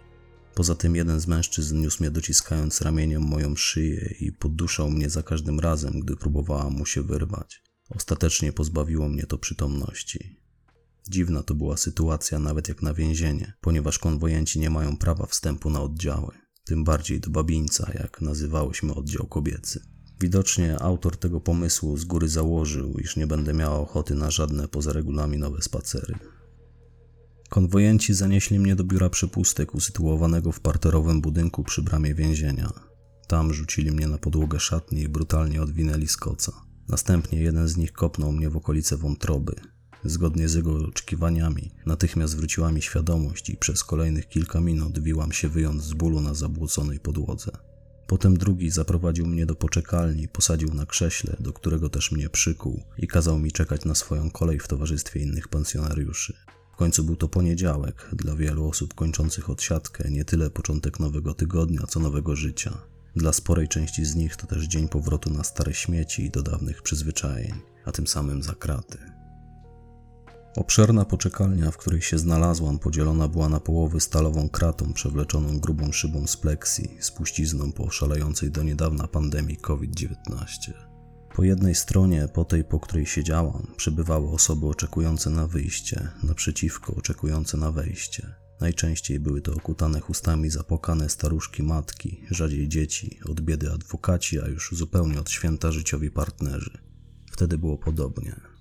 Poza 0.56 0.76
tym 0.76 0.96
jeden 0.96 1.20
z 1.20 1.28
mężczyzn 1.28 1.82
niósł 1.82 2.04
mnie 2.04 2.12
dociskając 2.12 2.82
ramieniem 2.82 3.22
moją 3.22 3.56
szyję 3.56 4.16
i 4.20 4.32
podduszał 4.32 4.92
mnie 4.92 5.10
za 5.10 5.24
każdym 5.24 5.60
razem, 5.60 6.00
gdy 6.00 6.16
próbowałam 6.16 6.74
mu 6.74 6.86
się 6.86 7.02
wyrwać. 7.02 7.64
Ostatecznie 7.90 8.54
pozbawiło 8.54 9.10
mnie 9.10 9.24
to 9.24 9.38
przytomności. 9.38 10.45
Dziwna 11.10 11.44
to 11.44 11.56
była 11.56 11.78
sytuacja 11.78 12.40
nawet 12.40 12.68
jak 12.68 12.82
na 12.82 12.94
więzienie, 12.94 13.54
ponieważ 13.62 14.00
konwojenci 14.00 14.60
nie 14.60 14.70
mają 14.70 14.98
prawa 14.98 15.26
wstępu 15.26 15.70
na 15.70 15.82
oddziały, 15.82 16.32
tym 16.64 16.84
bardziej 16.84 17.20
do 17.20 17.30
Babińca, 17.30 17.92
jak 17.94 18.22
nazywałyśmy 18.22 18.94
oddział 18.94 19.28
kobiecy. 19.28 19.82
Widocznie 20.22 20.82
autor 20.82 21.18
tego 21.18 21.42
pomysłu 21.42 21.98
z 21.98 22.06
góry 22.06 22.28
założył, 22.28 22.98
iż 22.98 23.16
nie 23.16 23.28
będę 23.28 23.54
miała 23.54 23.80
ochoty 23.80 24.16
na 24.16 24.32
żadne 24.32 24.68
pozaregulaminowe 24.68 25.62
spacery. 25.62 26.16
Konwojenci 27.50 28.14
zanieśli 28.14 28.60
mnie 28.60 28.76
do 28.76 28.84
biura 28.84 29.10
przepustek 29.10 29.76
usytuowanego 29.76 30.52
w 30.52 30.60
parterowym 30.60 31.22
budynku 31.22 31.64
przy 31.64 31.82
bramie 31.82 32.16
więzienia. 32.16 32.74
Tam 33.28 33.54
rzucili 33.54 33.92
mnie 33.92 34.08
na 34.08 34.18
podłogę 34.18 34.60
szatni 34.60 35.02
i 35.02 35.10
brutalnie 35.10 35.62
odwinęli 35.62 36.08
z. 36.08 36.62
Następnie 36.88 37.42
jeden 37.42 37.68
z 37.68 37.78
nich 37.78 37.92
kopnął 37.92 38.32
mnie 38.32 38.50
w 38.50 38.58
okolice 38.58 38.98
wątroby. 38.98 39.56
Zgodnie 40.06 40.50
z 40.50 40.54
jego 40.54 40.76
oczekiwaniami, 40.76 41.72
natychmiast 41.86 42.38
wróciła 42.38 42.72
mi 42.72 42.82
świadomość 42.82 43.50
i 43.50 43.58
przez 43.58 43.84
kolejnych 43.84 44.28
kilka 44.28 44.62
minut 44.62 45.00
wiłam 45.00 45.32
się 45.32 45.50
wyjąc 45.50 45.84
z 45.84 45.94
bólu 45.94 46.22
na 46.22 46.34
zabłóconej 46.34 47.00
podłodze. 47.00 47.52
Potem 48.08 48.38
drugi 48.38 48.70
zaprowadził 48.70 49.28
mnie 49.28 49.46
do 49.46 49.56
poczekalni, 49.56 50.28
posadził 50.28 50.74
na 50.74 50.86
krześle, 50.86 51.36
do 51.40 51.54
którego 51.54 51.90
też 51.90 52.12
mnie 52.12 52.30
przykuł 52.30 52.84
i 52.98 53.08
kazał 53.08 53.40
mi 53.40 53.52
czekać 53.52 53.86
na 53.86 53.96
swoją 53.96 54.32
kolej 54.32 54.60
w 54.60 54.68
towarzystwie 54.68 55.20
innych 55.20 55.48
pensjonariuszy. 55.48 56.34
W 56.74 56.76
końcu 56.76 57.04
był 57.04 57.16
to 57.16 57.28
poniedziałek, 57.28 58.10
dla 58.14 58.36
wielu 58.36 58.70
osób 58.70 58.94
kończących 58.94 59.50
odsiadkę 59.50 60.12
nie 60.12 60.26
tyle 60.26 60.50
początek 60.50 61.00
nowego 61.00 61.34
tygodnia, 61.34 61.82
co 61.88 62.00
nowego 62.00 62.36
życia. 62.36 62.78
Dla 63.16 63.34
sporej 63.34 63.68
części 63.68 64.06
z 64.06 64.16
nich 64.16 64.36
to 64.36 64.48
też 64.48 64.68
dzień 64.68 64.88
powrotu 64.88 65.30
na 65.30 65.44
stare 65.44 65.74
śmieci 65.74 66.26
i 66.26 66.32
do 66.32 66.44
dawnych 66.44 66.82
przyzwyczajeń, 66.82 67.54
a 67.86 67.92
tym 67.92 68.08
samym 68.08 68.44
za 68.44 68.54
kraty. 68.54 69.15
Obszerna 70.56 71.06
poczekalnia, 71.06 71.72
w 71.72 71.78
której 71.78 72.02
się 72.02 72.18
znalazłam, 72.18 72.80
podzielona 72.80 73.28
była 73.28 73.50
na 73.50 73.60
połowy 73.60 74.00
stalową 74.00 74.50
kratą 74.50 74.94
przewleczoną 74.94 75.60
grubą 75.60 75.92
szybą 75.92 76.28
z 76.28 76.38
pleksji, 76.38 76.98
spuścizną 77.00 77.72
po 77.72 77.92
szalejącej 77.92 78.52
do 78.52 78.64
niedawna 78.64 79.08
pandemii 79.08 79.58
COVID-19. 79.58 80.10
Po 81.36 81.44
jednej 81.44 81.76
stronie, 81.76 82.28
po 82.34 82.46
tej, 82.46 82.64
po 82.64 82.80
której 82.80 83.06
siedziałam, 83.06 83.68
przebywały 83.78 84.30
osoby 84.30 84.68
oczekujące 84.68 85.30
na 85.30 85.48
wyjście, 85.48 86.08
naprzeciwko 86.24 86.96
oczekujące 86.96 87.58
na 87.58 87.72
wejście. 87.72 88.36
Najczęściej 88.62 89.20
były 89.20 89.42
to 89.42 89.54
okutane 89.54 90.00
chustami 90.00 90.50
zapokane 90.50 91.10
staruszki 91.10 91.64
matki, 91.64 92.22
rzadziej 92.32 92.68
dzieci, 92.68 93.20
od 93.30 93.42
biedy 93.42 93.72
adwokaci, 93.72 94.42
a 94.42 94.48
już 94.48 94.70
zupełnie 94.72 95.20
od 95.20 95.30
święta 95.30 95.72
życiowi 95.72 96.12
partnerzy. 96.12 96.78
Wtedy 97.32 97.58
było 97.58 97.78
podobnie. 97.78 98.55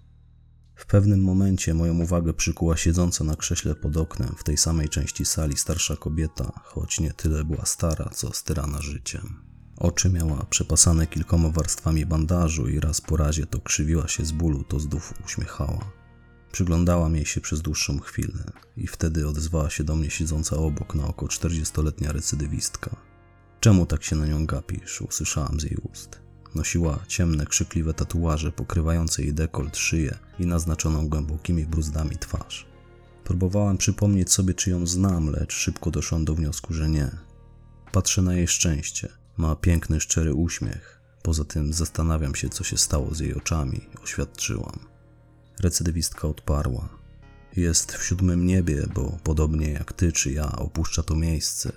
W 0.77 0.87
pewnym 0.87 1.23
momencie 1.23 1.75
moją 1.75 1.99
uwagę 1.99 2.35
przykuła 2.35 2.77
siedząca 2.77 3.25
na 3.25 3.37
krześle 3.37 3.75
pod 3.75 3.97
oknem 3.97 4.35
w 4.39 4.45
tej 4.45 4.57
samej 4.57 4.89
części 4.89 5.25
sali 5.25 5.57
starsza 5.57 5.97
kobieta, 5.97 6.53
choć 6.65 7.01
nie 7.01 7.13
tyle 7.13 7.45
była 7.45 7.65
stara, 7.65 8.11
co 8.15 8.33
styrana 8.33 8.81
życiem. 8.81 9.43
Oczy 9.77 10.11
miała 10.11 10.47
przepasane 10.51 11.07
kilkoma 11.07 11.49
warstwami 11.49 12.07
bandażu 12.07 12.69
i 12.69 12.81
raz 12.81 13.01
po 13.01 13.17
razie 13.17 13.47
to 13.47 13.61
krzywiła 13.61 14.09
się 14.09 14.25
z 14.25 14.33
bólu, 14.33 14.65
to 14.65 14.81
znów 14.81 15.15
uśmiechała. 15.25 15.93
Przyglądałam 16.53 17.17
jej 17.17 17.27
się 17.27 17.41
przez 17.41 17.63
dłuższą 17.63 18.01
chwilę 18.01 18.45
i 18.77 18.87
wtedy 18.87 19.29
odezwała 19.29 19.71
się 19.71 19.85
do 19.85 19.97
mnie 19.97 20.11
siedząca 20.11 20.57
obok 20.57 20.95
na 20.95 21.07
oko 21.07 21.29
czterdziestoletnia 21.29 22.13
recydywistka. 22.13 22.97
Czemu 23.61 23.87
tak 23.87 24.03
się 24.03 24.17
na 24.17 24.27
nią 24.27 24.47
gapisz? 24.47 25.03
Usłyszałam 25.03 25.61
z 25.61 25.63
jej 25.63 25.77
ust. 25.77 26.24
Nosiła 26.55 26.99
ciemne, 27.09 27.47
krzykliwe 27.47 27.95
tatuaże 27.95 28.53
pokrywające 28.53 29.23
jej 29.23 29.35
dekolt, 29.35 29.77
szyję 29.77 30.19
i 30.39 30.47
naznaczoną 30.47 31.09
głębokimi 31.09 31.67
bruzdami 31.67 32.17
twarz. 32.17 32.67
Próbowałam 33.25 33.79
przypomnieć 33.79 34.33
sobie, 34.33 34.55
czy 34.55 34.71
ją 34.71 34.87
znam, 34.87 35.31
lecz 35.31 35.53
szybko 35.53 35.91
doszłam 35.91 36.25
do 36.25 36.35
wniosku, 36.35 36.75
że 36.75 36.89
nie. 36.89 37.11
Patrzę 37.93 38.23
na 38.23 38.35
jej 38.35 38.49
szczęście. 38.49 39.09
Ma 39.37 39.57
piękny, 39.57 40.01
szczery 40.01 40.35
uśmiech. 40.35 41.01
Poza 41.23 41.45
tym 41.45 41.73
zastanawiam 41.73 42.35
się, 42.35 42.49
co 42.49 42.65
się 42.65 42.79
stało 42.79 43.15
z 43.15 43.21
jej 43.21 43.35
oczami, 43.35 43.81
oświadczyłam. 44.03 44.79
Recydywistka 45.61 46.29
odparła. 46.29 46.89
Jest 47.57 47.93
w 47.93 48.05
siódmym 48.05 48.47
niebie, 48.47 48.87
bo 48.95 49.19
podobnie 49.23 49.71
jak 49.71 49.93
ty 49.93 50.13
czy 50.13 50.33
ja 50.33 50.53
opuszcza 50.53 51.03
to 51.03 51.15
miejsce. 51.15 51.73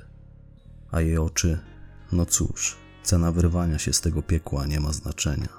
A 0.91 1.01
jej 1.01 1.17
oczy, 1.17 1.59
no 2.11 2.25
cóż, 2.25 2.77
cena 3.07 3.31
wyrwania 3.31 3.79
się 3.79 3.93
z 3.93 4.01
tego 4.01 4.21
piekła 4.21 4.65
nie 4.65 4.79
ma 4.79 4.93
znaczenia. 4.93 5.49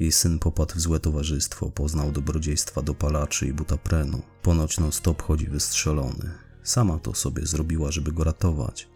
Jej 0.00 0.12
syn 0.12 0.38
popadł 0.38 0.74
w 0.74 0.80
złe 0.80 1.00
towarzystwo, 1.00 1.70
poznał 1.70 2.12
dobrodziejstwa 2.12 2.82
dopalaczy 2.82 3.46
i 3.46 3.52
butaprenu. 3.52 4.22
Ponoć 4.42 4.78
non 4.78 4.92
stop 4.92 5.22
chodzi 5.22 5.46
wystrzelony. 5.46 6.30
Sama 6.62 6.98
to 6.98 7.14
sobie 7.14 7.46
zrobiła, 7.46 7.90
żeby 7.90 8.12
go 8.12 8.24
ratować. 8.24 8.88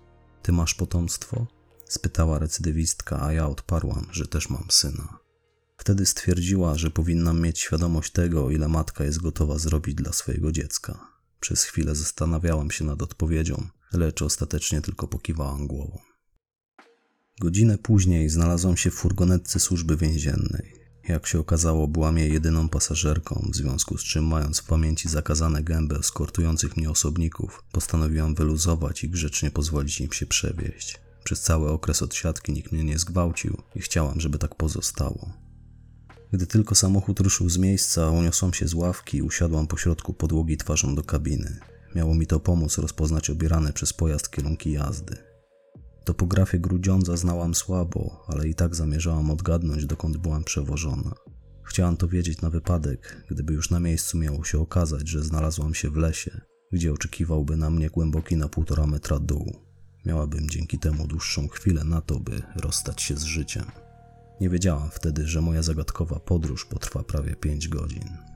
Ty 0.42 0.52
masz 0.52 0.74
potomstwo? 0.74 1.46
spytała 1.84 2.38
recydywistka, 2.38 3.22
a 3.22 3.32
ja 3.32 3.48
odparłam, 3.48 4.06
że 4.10 4.26
też 4.26 4.50
mam 4.50 4.64
syna. 4.70 5.18
Wtedy 5.76 6.06
stwierdziła, 6.06 6.74
że 6.74 6.90
powinnam 6.90 7.40
mieć 7.40 7.58
świadomość 7.58 8.12
tego, 8.12 8.50
ile 8.50 8.68
matka 8.68 9.04
jest 9.04 9.22
gotowa 9.22 9.58
zrobić 9.58 9.94
dla 9.94 10.12
swojego 10.12 10.52
dziecka. 10.52 10.98
Przez 11.40 11.62
chwilę 11.62 11.94
zastanawiałam 11.94 12.70
się 12.70 12.84
nad 12.84 13.02
odpowiedzią, 13.02 13.68
lecz 13.92 14.22
ostatecznie 14.22 14.80
tylko 14.80 15.08
pokiwałam 15.08 15.66
głową. 15.66 15.98
Godzinę 17.40 17.78
później 17.78 18.28
znalazłam 18.28 18.76
się 18.76 18.90
w 18.90 18.94
furgonetce 18.94 19.60
służby 19.60 19.96
więziennej. 19.96 20.72
Jak 21.08 21.26
się 21.26 21.38
okazało, 21.38 21.88
byłam 21.88 22.18
jej 22.18 22.32
jedyną 22.32 22.68
pasażerką, 22.68 23.48
w 23.52 23.56
związku 23.56 23.98
z 23.98 24.04
czym, 24.04 24.24
mając 24.24 24.58
w 24.58 24.64
pamięci 24.64 25.08
zakazane 25.08 25.62
gęby 25.62 25.96
eskortujących 25.96 26.76
mnie 26.76 26.90
osobników, 26.90 27.64
postanowiłam 27.72 28.34
wyluzować 28.34 29.04
i 29.04 29.10
grzecznie 29.10 29.50
pozwolić 29.50 30.00
im 30.00 30.12
się 30.12 30.26
przewieźć. 30.26 31.00
Przez 31.24 31.40
cały 31.40 31.70
okres 31.70 32.02
odsiadki 32.02 32.52
nikt 32.52 32.72
mnie 32.72 32.84
nie 32.84 32.98
zgwałcił 32.98 33.62
i 33.74 33.80
chciałam, 33.80 34.20
żeby 34.20 34.38
tak 34.38 34.54
pozostało. 34.54 35.32
Gdy 36.32 36.46
tylko 36.46 36.74
samochód 36.74 37.20
ruszył 37.20 37.48
z 37.48 37.58
miejsca, 37.58 38.10
uniosłam 38.10 38.54
się 38.54 38.68
z 38.68 38.74
ławki 38.74 39.16
i 39.16 39.22
usiadłam 39.22 39.66
pośrodku 39.66 40.14
podłogi 40.14 40.56
twarzą 40.56 40.94
do 40.94 41.02
kabiny. 41.02 41.60
Miało 41.94 42.14
mi 42.14 42.26
to 42.26 42.40
pomóc 42.40 42.78
rozpoznać 42.78 43.30
obierane 43.30 43.72
przez 43.72 43.92
pojazd 43.92 44.30
kierunki 44.30 44.72
jazdy. 44.72 45.35
Topografię 46.06 46.58
Grudziądza 46.58 47.16
znałam 47.16 47.54
słabo, 47.54 48.24
ale 48.28 48.48
i 48.48 48.54
tak 48.54 48.74
zamierzałam 48.74 49.30
odgadnąć, 49.30 49.86
dokąd 49.86 50.16
byłam 50.16 50.44
przewożona. 50.44 51.14
Chciałam 51.62 51.96
to 51.96 52.08
wiedzieć 52.08 52.40
na 52.40 52.50
wypadek, 52.50 53.26
gdyby 53.30 53.52
już 53.52 53.70
na 53.70 53.80
miejscu 53.80 54.18
miało 54.18 54.44
się 54.44 54.58
okazać, 54.58 55.08
że 55.08 55.22
znalazłam 55.22 55.74
się 55.74 55.90
w 55.90 55.96
lesie, 55.96 56.40
gdzie 56.72 56.92
oczekiwałby 56.92 57.56
na 57.56 57.70
mnie 57.70 57.90
głęboki 57.90 58.36
na 58.36 58.48
półtora 58.48 58.86
metra 58.86 59.18
dół. 59.18 59.56
Miałabym 60.04 60.50
dzięki 60.50 60.78
temu 60.78 61.06
dłuższą 61.06 61.48
chwilę 61.48 61.84
na 61.84 62.00
to, 62.00 62.20
by 62.20 62.42
rozstać 62.56 63.02
się 63.02 63.16
z 63.16 63.24
życiem. 63.24 63.64
Nie 64.40 64.50
wiedziałam 64.50 64.90
wtedy, 64.90 65.26
że 65.26 65.40
moja 65.40 65.62
zagadkowa 65.62 66.20
podróż 66.20 66.64
potrwa 66.64 67.02
prawie 67.02 67.36
5 67.36 67.68
godzin. 67.68 68.35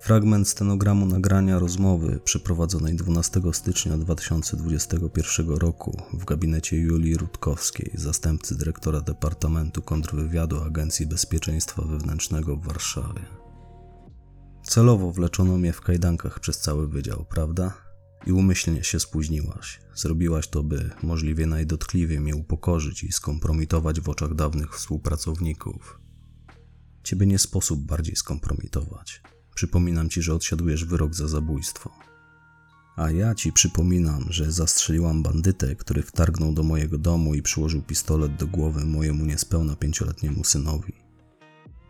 Fragment 0.00 0.48
stenogramu 0.48 1.06
nagrania 1.06 1.58
rozmowy 1.58 2.20
przeprowadzonej 2.24 2.96
12 2.96 3.40
stycznia 3.52 3.98
2021 3.98 5.48
roku 5.48 6.02
w 6.12 6.24
gabinecie 6.24 6.76
Julii 6.76 7.16
Rutkowskiej, 7.16 7.90
zastępcy 7.94 8.58
dyrektora 8.58 9.00
Departamentu 9.00 9.82
Kontrwywiadu 9.82 10.62
Agencji 10.62 11.06
Bezpieczeństwa 11.06 11.82
Wewnętrznego 11.82 12.56
w 12.56 12.64
Warszawie. 12.64 13.22
Celowo 14.62 15.12
wleczono 15.12 15.58
mnie 15.58 15.72
w 15.72 15.80
kajdankach 15.80 16.40
przez 16.40 16.58
cały 16.58 16.88
wydział, 16.88 17.24
prawda? 17.30 17.74
I 18.26 18.32
umyślnie 18.32 18.84
się 18.84 19.00
spóźniłaś. 19.00 19.80
Zrobiłaś 19.94 20.48
to, 20.48 20.62
by 20.62 20.90
możliwie 21.02 21.46
najdotkliwiej 21.46 22.20
mnie 22.20 22.36
upokorzyć 22.36 23.04
i 23.04 23.12
skompromitować 23.12 24.00
w 24.00 24.08
oczach 24.08 24.34
dawnych 24.34 24.74
współpracowników. 24.74 26.00
Ciebie 27.02 27.26
nie 27.26 27.38
sposób 27.38 27.80
bardziej 27.80 28.16
skompromitować. 28.16 29.22
Przypominam 29.56 30.08
ci, 30.08 30.22
że 30.22 30.34
odsiadujesz 30.34 30.84
wyrok 30.84 31.14
za 31.14 31.28
zabójstwo. 31.28 31.90
A 32.96 33.10
ja 33.10 33.34
ci 33.34 33.52
przypominam, 33.52 34.26
że 34.30 34.52
zastrzeliłam 34.52 35.22
bandytę, 35.22 35.76
który 35.76 36.02
wtargnął 36.02 36.52
do 36.52 36.62
mojego 36.62 36.98
domu 36.98 37.34
i 37.34 37.42
przyłożył 37.42 37.82
pistolet 37.82 38.36
do 38.36 38.46
głowy 38.46 38.84
mojemu 38.84 39.24
niespełna 39.24 39.76
pięcioletniemu 39.76 40.44
synowi. 40.44 40.92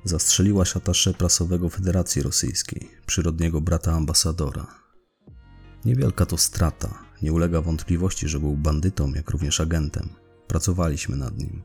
Zastrzeliłaś 0.04 0.76
atasze 0.76 1.14
prasowego 1.14 1.68
Federacji 1.68 2.23
Rosyjskiej, 2.23 2.90
przyrodniego 3.06 3.61
brata 3.61 3.92
ambasadora. 3.92 4.66
Niewielka 5.85 6.26
to 6.26 6.38
strata, 6.38 6.99
nie 7.23 7.32
ulega 7.32 7.61
wątpliwości, 7.61 8.28
że 8.28 8.40
był 8.40 8.56
bandytą, 8.56 9.12
jak 9.12 9.30
również 9.30 9.61
agentem. 9.61 10.08
Pracowaliśmy 10.46 11.16
nad 11.16 11.38
nim. 11.38 11.62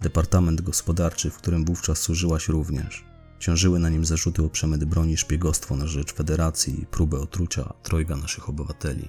Departament 0.00 0.60
gospodarczy, 0.60 1.30
w 1.30 1.36
którym 1.36 1.64
wówczas 1.64 1.98
służyłaś 1.98 2.48
również. 2.48 3.09
Ciążyły 3.40 3.78
na 3.78 3.88
nim 3.88 4.04
zarzuty 4.04 4.42
o 4.44 4.48
przemyt 4.48 4.84
broni, 4.84 5.16
szpiegostwo 5.16 5.76
na 5.76 5.86
rzecz 5.86 6.12
Federacji 6.12 6.82
i 6.82 6.86
próbę 6.86 7.18
otrucia 7.18 7.72
trojga 7.82 8.16
naszych 8.16 8.48
obywateli. 8.48 9.08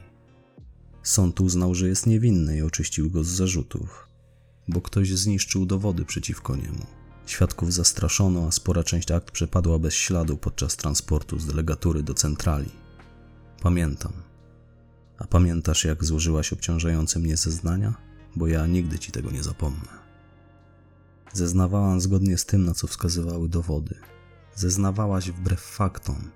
Sąd 1.04 1.42
uznał, 1.42 1.76
że 1.76 1.88
jest 1.88 2.08
niewinny 2.08 2.58
i 2.58 2.62
oczyścił 2.62 3.10
go 3.10 3.24
z 3.24 3.28
zarzutów, 3.28 4.08
bo 4.68 4.82
ktoś 4.82 5.14
zniszczył 5.14 5.66
dowody 5.66 6.06
przeciwko 6.06 6.56
niemu. 6.56 6.86
Świadków 7.26 7.74
zastraszono, 7.74 8.48
a 8.48 8.52
spora 8.52 8.84
część 8.84 9.12
akt 9.12 9.32
przepadła 9.32 9.80
bez 9.80 9.94
śladu 9.94 10.38
podczas 10.38 10.78
transportu 10.78 11.40
z 11.40 11.46
delegatury 11.46 12.04
do 12.04 12.14
centrali. 12.14 12.70
Pamiętam. 13.62 14.14
A 15.18 15.28
pamiętasz, 15.28 15.86
jak 15.86 16.06
złożyłaś 16.06 16.54
obciążające 16.54 17.20
mnie 17.20 17.38
zeznania? 17.38 17.94
Bo 18.36 18.48
ja 18.48 18.68
nigdy 18.68 19.00
ci 19.00 19.12
tego 19.12 19.32
nie 19.32 19.44
zapomnę. 19.44 20.02
Zeznawałam 21.34 22.02
zgodnie 22.02 22.38
z 22.38 22.46
tym, 22.46 22.66
na 22.66 22.74
co 22.74 22.88
wskazywały 22.88 23.50
dowody. 23.50 23.96
Zeznawałaś 24.56 25.32
wbrew 25.32 25.62
faktom. 25.62 26.32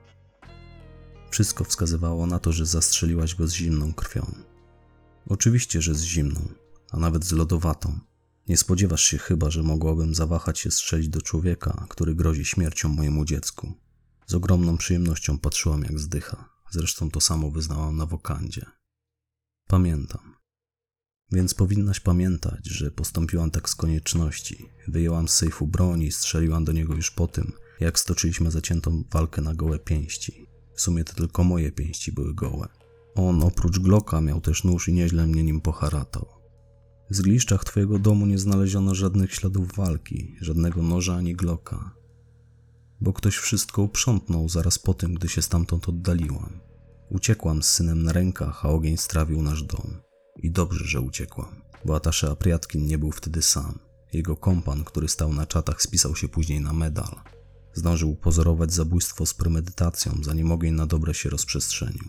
Wszystko 1.32 1.64
wskazywało 1.64 2.28
na 2.28 2.40
to, 2.40 2.52
że 2.52 2.66
zastrzeliłaś 2.66 3.36
go 3.36 3.48
z 3.48 3.54
zimną 3.54 3.94
krwią. 3.94 4.36
Oczywiście, 5.30 5.82
że 5.82 5.96
z 5.96 6.02
zimną, 6.02 6.50
a 6.92 6.98
nawet 6.98 7.26
z 7.26 7.32
lodowatą. 7.32 8.00
Nie 8.48 8.58
spodziewasz 8.58 9.04
się 9.04 9.18
chyba, 9.18 9.50
że 9.50 9.64
mogłabym 9.64 10.16
zawahać 10.16 10.60
się 10.60 10.72
strzelić 10.72 11.10
do 11.10 11.22
człowieka, 11.22 11.86
który 11.90 12.16
grozi 12.16 12.46
śmiercią 12.46 12.90
mojemu 12.90 13.26
dziecku. 13.26 13.74
Z 14.28 14.34
ogromną 14.34 14.78
przyjemnością 14.78 15.38
patrzyłam, 15.38 15.84
jak 15.84 16.00
zdycha. 16.00 16.50
Zresztą 16.72 17.12
to 17.12 17.22
samo 17.22 17.52
wyznałam 17.52 17.98
na 17.98 18.06
wokandzie. 18.06 18.66
Pamiętam. 19.68 20.36
Więc 21.32 21.54
powinnaś 21.54 22.00
pamiętać, 22.00 22.68
że 22.68 22.92
postąpiłam 22.92 23.52
tak 23.52 23.70
z 23.70 23.76
konieczności. 23.76 24.70
Wyjęłam 24.88 25.28
z 25.28 25.34
sejfu 25.34 25.68
broń 25.68 26.02
i 26.02 26.12
strzeliłam 26.12 26.66
do 26.66 26.72
niego 26.72 26.96
już 26.96 27.12
po 27.12 27.28
tym, 27.28 27.52
jak 27.80 28.00
stoczyliśmy 28.00 28.52
zaciętą 28.52 29.04
walkę 29.12 29.42
na 29.42 29.54
gołe 29.54 29.80
pięści. 29.80 30.46
W 30.76 30.82
sumie 30.82 31.04
to 31.04 31.14
tylko 31.14 31.44
moje 31.44 31.72
pięści 31.72 32.12
były 32.12 32.34
gołe. 32.34 32.68
On 33.16 33.44
oprócz 33.44 33.80
Glocka 33.80 34.22
miał 34.22 34.42
też 34.42 34.64
nóż 34.64 34.88
i 34.88 34.94
nieźle 34.94 35.28
mnie 35.28 35.44
nim 35.44 35.62
poharatał. 35.62 36.28
W 37.10 37.16
zgliszczach 37.16 37.64
twojego 37.64 38.00
domu 38.00 38.26
nie 38.26 38.38
znaleziono 38.38 38.96
żadnych 38.96 39.34
śladów 39.34 39.76
walki, 39.76 40.36
żadnego 40.42 40.82
noża 40.82 41.16
ani 41.16 41.36
Glocka. 41.36 41.92
Bo 43.02 43.14
ktoś 43.14 43.38
wszystko 43.38 43.82
uprzątnął 43.82 44.50
zaraz 44.50 44.80
po 44.80 44.94
tym, 44.94 45.14
gdy 45.14 45.30
się 45.30 45.42
stamtąd 45.42 45.90
oddaliłam. 45.90 46.60
Uciekłam 47.10 47.64
z 47.64 47.72
synem 47.72 48.04
na 48.04 48.14
rękach, 48.14 48.66
a 48.66 48.70
ogień 48.70 48.98
strawił 48.98 49.42
nasz 49.42 49.64
dom. 49.64 50.02
I 50.44 50.52
dobrze, 50.52 50.86
że 50.86 51.02
uciekłam, 51.02 51.62
bo 51.86 51.96
Atasze 51.96 52.30
Apriatkin 52.30 52.86
nie 52.86 52.98
był 52.98 53.12
wtedy 53.12 53.42
sam. 53.42 53.80
Jego 54.14 54.36
kompan, 54.36 54.84
który 54.84 55.08
stał 55.08 55.34
na 55.34 55.46
czatach, 55.46 55.82
spisał 55.82 56.16
się 56.16 56.28
później 56.28 56.62
na 56.62 56.74
medal. 56.74 57.16
Zdążył 57.76 58.16
pozorować 58.16 58.74
zabójstwo 58.74 59.26
z 59.26 59.34
premedytacją, 59.34 60.18
zanim 60.22 60.52
ogień 60.52 60.74
na 60.74 60.86
dobre 60.86 61.14
się 61.14 61.30
rozprzestrzenił. 61.30 62.04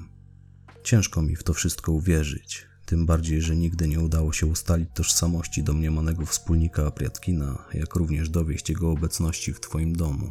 Ciężko 0.85 1.23
mi 1.23 1.37
w 1.37 1.43
to 1.43 1.55
wszystko 1.55 1.93
uwierzyć, 1.93 2.67
tym 2.87 3.07
bardziej, 3.07 3.43
że 3.43 3.57
nigdy 3.57 3.89
nie 3.89 4.01
udało 4.01 4.33
się 4.33 4.47
ustalić 4.47 4.89
tożsamości 4.95 5.63
domniemanego 5.63 6.27
wspólnika 6.27 6.87
Apriatkina, 6.87 7.65
jak 7.75 7.95
również 7.95 8.31
dowieść 8.31 8.69
jego 8.69 8.91
obecności 8.91 9.53
w 9.53 9.61
twoim 9.61 9.97
domu. 9.97 10.31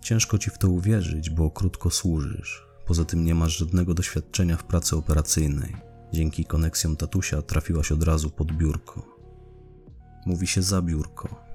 Ciężko 0.00 0.38
ci 0.38 0.50
w 0.50 0.58
to 0.58 0.68
uwierzyć, 0.68 1.30
bo 1.30 1.50
krótko 1.50 1.90
służysz. 1.90 2.66
Poza 2.86 3.04
tym 3.04 3.24
nie 3.24 3.34
masz 3.34 3.58
żadnego 3.58 3.94
doświadczenia 3.94 4.56
w 4.56 4.64
pracy 4.64 4.96
operacyjnej. 4.96 5.76
Dzięki 6.12 6.44
koneksjom 6.44 6.96
tatusia 6.96 7.42
trafiłaś 7.42 7.92
od 7.92 8.02
razu 8.02 8.30
pod 8.30 8.52
biurko. 8.52 9.06
Mówi 10.26 10.46
się 10.46 10.62
za 10.62 10.82
biurko. 10.82 11.45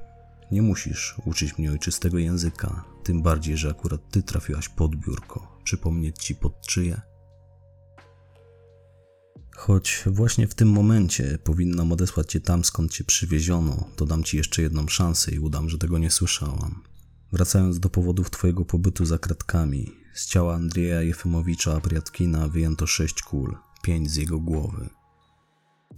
Nie 0.52 0.62
musisz 0.62 1.16
uczyć 1.26 1.58
mnie 1.58 1.72
ojczystego 1.72 2.18
języka, 2.18 2.86
tym 3.04 3.22
bardziej, 3.22 3.58
że 3.58 3.70
akurat 3.70 4.02
ty 4.12 4.24
trafiłaś 4.24 4.70
pod 4.70 4.96
biurko. 4.96 5.58
Przypomnieć 5.64 6.18
ci 6.18 6.36
pod 6.36 6.68
czyje? 6.68 7.02
Choć 9.56 10.04
właśnie 10.06 10.48
w 10.48 10.56
tym 10.56 10.70
momencie 10.70 11.38
powinnam 11.44 11.92
odesłać 11.92 12.32
cię 12.32 12.40
tam, 12.40 12.64
skąd 12.64 12.92
cię 12.92 13.04
przywieziono, 13.04 13.90
to 13.96 14.06
dam 14.06 14.24
ci 14.24 14.38
jeszcze 14.38 14.62
jedną 14.62 14.88
szansę 14.88 15.32
i 15.32 15.40
udam, 15.40 15.70
że 15.70 15.78
tego 15.78 15.98
nie 15.98 16.12
słyszałam. 16.12 16.84
Wracając 17.34 17.80
do 17.80 17.90
powodów 17.90 18.30
twojego 18.30 18.66
pobytu 18.66 19.06
za 19.06 19.18
kratkami, 19.18 19.92
z 20.14 20.28
ciała 20.28 20.56
Andrzeja 20.56 21.02
Jefimowicza 21.02 21.76
Apriatkina 21.76 22.48
wyjęto 22.48 22.88
sześć 22.88 23.22
kul, 23.22 23.58
pięć 23.82 24.12
z 24.12 24.16
jego 24.16 24.40
głowy. 24.40 24.90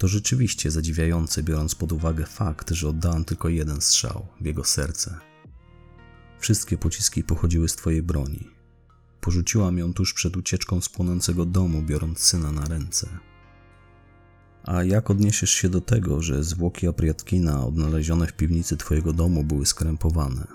To 0.03 0.07
rzeczywiście 0.07 0.71
zadziwiające, 0.71 1.43
biorąc 1.43 1.75
pod 1.75 1.91
uwagę 1.91 2.25
fakt, 2.25 2.71
że 2.71 2.89
oddałam 2.89 3.25
tylko 3.25 3.49
jeden 3.49 3.81
strzał 3.81 4.27
w 4.41 4.45
jego 4.45 4.63
serce. 4.63 5.19
Wszystkie 6.39 6.77
pociski 6.77 7.23
pochodziły 7.23 7.69
z 7.69 7.75
twojej 7.75 8.03
broni. 8.03 8.47
Porzuciłam 9.21 9.77
ją 9.77 9.93
tuż 9.93 10.13
przed 10.13 10.37
ucieczką 10.37 10.81
z 10.81 10.89
płonącego 10.89 11.45
domu, 11.45 11.81
biorąc 11.81 12.19
syna 12.19 12.51
na 12.51 12.65
ręce. 12.65 13.07
A 14.63 14.83
jak 14.83 15.09
odniesiesz 15.09 15.51
się 15.51 15.69
do 15.69 15.81
tego, 15.81 16.21
że 16.21 16.43
zwłoki 16.43 16.87
Apriatkina 16.87 17.65
odnalezione 17.65 18.27
w 18.27 18.33
piwnicy 18.33 18.77
twojego 18.77 19.13
domu 19.13 19.43
były 19.43 19.65
skrępowane? 19.65 20.47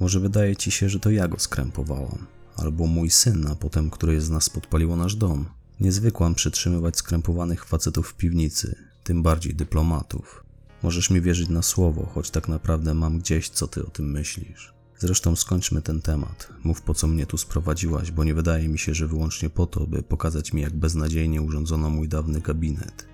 Może 0.00 0.20
wydaje 0.20 0.56
ci 0.56 0.70
się, 0.70 0.88
że 0.88 1.00
to 1.00 1.10
ja 1.10 1.28
go 1.28 1.38
skrępowałam, 1.38 2.26
albo 2.56 2.86
mój 2.86 3.10
syn, 3.10 3.46
a 3.46 3.54
potem 3.54 3.90
któreś 3.90 4.22
z 4.22 4.30
nas 4.30 4.50
podpaliło 4.50 4.96
nasz 4.96 5.14
dom. 5.14 5.57
Nie 5.80 5.92
zwykłam 5.92 6.34
przytrzymywać 6.34 6.96
skrępowanych 6.96 7.64
facetów 7.64 8.08
w 8.08 8.14
piwnicy, 8.14 8.76
tym 9.04 9.22
bardziej 9.22 9.54
dyplomatów. 9.54 10.44
Możesz 10.82 11.10
mi 11.10 11.20
wierzyć 11.20 11.48
na 11.48 11.62
słowo, 11.62 12.10
choć 12.14 12.30
tak 12.30 12.48
naprawdę 12.48 12.94
mam 12.94 13.18
gdzieś, 13.18 13.48
co 13.48 13.68
ty 13.68 13.86
o 13.86 13.90
tym 13.90 14.10
myślisz. 14.10 14.74
Zresztą 14.98 15.36
skończmy 15.36 15.82
ten 15.82 16.02
temat. 16.02 16.52
Mów 16.64 16.82
po 16.82 16.94
co 16.94 17.06
mnie 17.06 17.26
tu 17.26 17.38
sprowadziłaś, 17.38 18.10
bo 18.10 18.24
nie 18.24 18.34
wydaje 18.34 18.68
mi 18.68 18.78
się, 18.78 18.94
że 18.94 19.06
wyłącznie 19.06 19.50
po 19.50 19.66
to, 19.66 19.86
by 19.86 20.02
pokazać 20.02 20.52
mi, 20.52 20.62
jak 20.62 20.76
beznadziejnie 20.76 21.42
urządzono 21.42 21.90
mój 21.90 22.08
dawny 22.08 22.40
gabinet. 22.40 23.06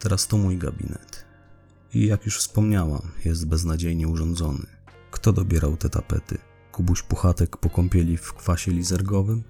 Teraz 0.00 0.26
to 0.26 0.36
mój 0.38 0.58
gabinet. 0.58 1.24
I 1.94 2.06
jak 2.06 2.24
już 2.24 2.38
wspomniałam, 2.38 3.02
jest 3.24 3.46
beznadziejnie 3.46 4.08
urządzony. 4.08 4.66
Kto 5.10 5.32
dobierał 5.32 5.76
te 5.76 5.90
tapety? 5.90 6.38
Kubuś 6.72 7.02
Puchatek 7.02 7.56
po 7.56 7.70
kąpieli 7.70 8.16
w 8.16 8.32
kwasie 8.32 8.72
lizergowym? 8.72 9.42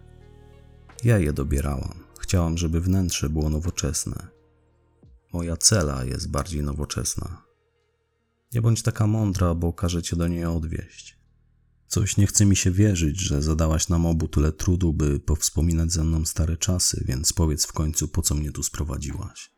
Ja 1.04 1.18
je 1.18 1.32
dobierałam. 1.32 2.03
Chciałam, 2.24 2.58
żeby 2.58 2.80
wnętrze 2.80 3.30
było 3.30 3.50
nowoczesne. 3.50 4.28
Moja 5.32 5.56
cela 5.56 6.04
jest 6.04 6.30
bardziej 6.30 6.62
nowoczesna. 6.62 7.42
Nie 8.52 8.62
bądź 8.62 8.82
taka 8.82 9.06
mądra, 9.06 9.54
bo 9.54 9.72
każę 9.72 10.02
cię 10.02 10.16
do 10.16 10.28
niej 10.28 10.44
odwieźć. 10.44 11.18
Coś 11.86 12.16
nie 12.16 12.26
chce 12.26 12.46
mi 12.46 12.56
się 12.56 12.70
wierzyć, 12.70 13.20
że 13.20 13.42
zadałaś 13.42 13.88
nam 13.88 14.06
obu 14.06 14.28
tyle 14.28 14.52
trudu, 14.52 14.92
by 14.92 15.20
powspominać 15.20 15.92
ze 15.92 16.04
mną 16.04 16.24
stare 16.24 16.56
czasy, 16.56 17.04
więc 17.06 17.32
powiedz 17.32 17.66
w 17.66 17.72
końcu, 17.72 18.08
po 18.08 18.22
co 18.22 18.34
mnie 18.34 18.52
tu 18.52 18.62
sprowadziłaś. 18.62 19.50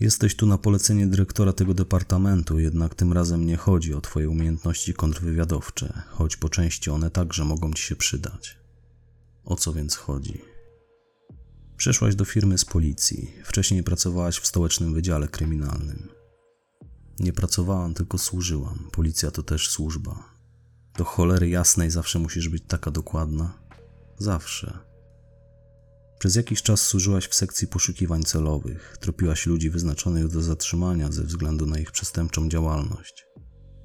Jesteś 0.00 0.36
tu 0.36 0.46
na 0.46 0.58
polecenie 0.58 1.06
dyrektora 1.06 1.52
tego 1.52 1.74
departamentu, 1.74 2.58
jednak 2.58 2.94
tym 2.94 3.12
razem 3.12 3.46
nie 3.46 3.56
chodzi 3.56 3.94
o 3.94 4.00
Twoje 4.00 4.28
umiejętności 4.28 4.94
kontrwywiadowcze, 4.94 6.02
choć 6.08 6.36
po 6.36 6.48
części 6.48 6.90
one 6.90 7.10
także 7.10 7.44
mogą 7.44 7.72
Ci 7.72 7.82
się 7.82 7.96
przydać. 7.96 8.58
O 9.44 9.56
co 9.56 9.72
więc 9.72 9.96
chodzi? 9.96 10.51
Przeszłaś 11.82 12.14
do 12.14 12.24
firmy 12.24 12.58
z 12.58 12.64
policji, 12.64 13.34
wcześniej 13.44 13.82
pracowałaś 13.82 14.38
w 14.38 14.46
stołecznym 14.46 14.94
wydziale 14.94 15.28
kryminalnym. 15.28 16.08
Nie 17.18 17.32
pracowałam, 17.32 17.94
tylko 17.94 18.18
służyłam. 18.18 18.88
Policja 18.92 19.30
to 19.30 19.42
też 19.42 19.70
służba. 19.70 20.36
Do 20.98 21.04
cholery 21.04 21.48
jasnej 21.48 21.90
zawsze 21.90 22.18
musisz 22.18 22.48
być 22.48 22.64
taka 22.68 22.90
dokładna. 22.90 23.58
Zawsze. 24.18 24.78
Przez 26.18 26.36
jakiś 26.36 26.62
czas 26.62 26.80
służyłaś 26.80 27.28
w 27.28 27.34
sekcji 27.34 27.68
poszukiwań 27.68 28.22
celowych, 28.22 28.96
tropiłaś 29.00 29.46
ludzi 29.46 29.70
wyznaczonych 29.70 30.28
do 30.28 30.42
zatrzymania 30.42 31.12
ze 31.12 31.24
względu 31.24 31.66
na 31.66 31.78
ich 31.78 31.92
przestępczą 31.92 32.48
działalność. 32.48 33.26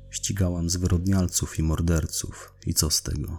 Ścigałam 0.09 0.69
zwyrodnialców 0.69 1.59
i 1.59 1.63
morderców, 1.63 2.53
i 2.65 2.73
co 2.73 2.89
z 2.89 3.01
tego? 3.01 3.37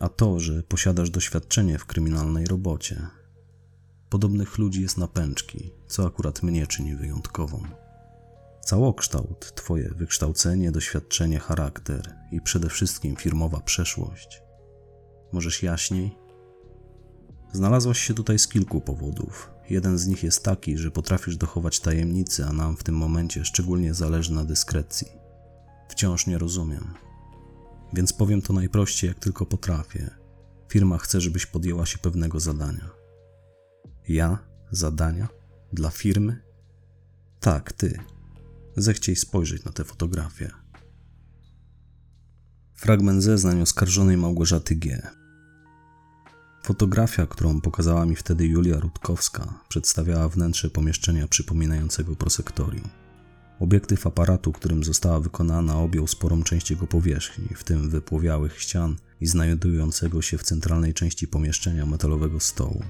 A 0.00 0.08
to, 0.08 0.40
że 0.40 0.62
posiadasz 0.62 1.10
doświadczenie 1.10 1.78
w 1.78 1.86
kryminalnej 1.86 2.46
robocie. 2.46 3.17
Podobnych 4.10 4.58
ludzi 4.58 4.82
jest 4.82 4.98
na 4.98 5.08
pęczki, 5.08 5.72
co 5.86 6.06
akurat 6.06 6.42
mnie 6.42 6.66
czyni 6.66 6.96
wyjątkową. 6.96 7.62
Całokształt, 8.64 9.52
Twoje 9.54 9.90
wykształcenie, 9.96 10.72
doświadczenie, 10.72 11.38
charakter 11.38 12.14
i 12.32 12.40
przede 12.40 12.68
wszystkim 12.68 13.16
firmowa 13.16 13.60
przeszłość. 13.60 14.42
Możesz 15.32 15.62
jaśniej? 15.62 16.18
Znalazłaś 17.52 17.98
się 17.98 18.14
tutaj 18.14 18.38
z 18.38 18.48
kilku 18.48 18.80
powodów. 18.80 19.50
Jeden 19.70 19.98
z 19.98 20.06
nich 20.06 20.22
jest 20.22 20.44
taki, 20.44 20.78
że 20.78 20.90
potrafisz 20.90 21.36
dochować 21.36 21.80
tajemnicy, 21.80 22.44
a 22.44 22.52
nam 22.52 22.76
w 22.76 22.84
tym 22.84 22.96
momencie 22.96 23.44
szczególnie 23.44 23.94
zależy 23.94 24.32
na 24.32 24.44
dyskrecji. 24.44 25.06
Wciąż 25.88 26.26
nie 26.26 26.38
rozumiem. 26.38 26.94
Więc 27.92 28.12
powiem 28.12 28.42
to 28.42 28.52
najprościej, 28.52 29.08
jak 29.08 29.18
tylko 29.18 29.46
potrafię. 29.46 30.10
Firma 30.68 30.98
chce, 30.98 31.20
żebyś 31.20 31.46
podjęła 31.46 31.86
się 31.86 31.98
pewnego 31.98 32.40
zadania. 32.40 32.97
Ja? 34.08 34.38
Zadania? 34.70 35.28
Dla 35.72 35.90
firmy? 35.90 36.42
Tak, 37.40 37.72
ty. 37.72 37.98
Zechciej 38.76 39.16
spojrzeć 39.16 39.64
na 39.64 39.72
tę 39.72 39.84
fotografię. 39.84 40.50
Fragment 42.74 43.22
zeznań 43.22 43.62
oskarżonej 43.62 44.16
Małgorzaty 44.16 44.76
G. 44.76 45.10
Fotografia, 46.62 47.26
którą 47.26 47.60
pokazała 47.60 48.06
mi 48.06 48.16
wtedy 48.16 48.46
Julia 48.46 48.80
Rutkowska, 48.80 49.54
przedstawiała 49.68 50.28
wnętrze 50.28 50.70
pomieszczenia 50.70 51.28
przypominającego 51.28 52.16
prosektorium. 52.16 52.88
Obiektyw 53.60 54.06
aparatu, 54.06 54.52
którym 54.52 54.84
została 54.84 55.20
wykonana, 55.20 55.78
objął 55.78 56.06
sporą 56.06 56.42
część 56.42 56.70
jego 56.70 56.86
powierzchni, 56.86 57.48
w 57.54 57.64
tym 57.64 57.90
wypłowiałych 57.90 58.60
ścian 58.60 58.96
i 59.20 59.26
znajdującego 59.26 60.22
się 60.22 60.38
w 60.38 60.42
centralnej 60.42 60.94
części 60.94 61.28
pomieszczenia 61.28 61.86
metalowego 61.86 62.40
stołu. 62.40 62.82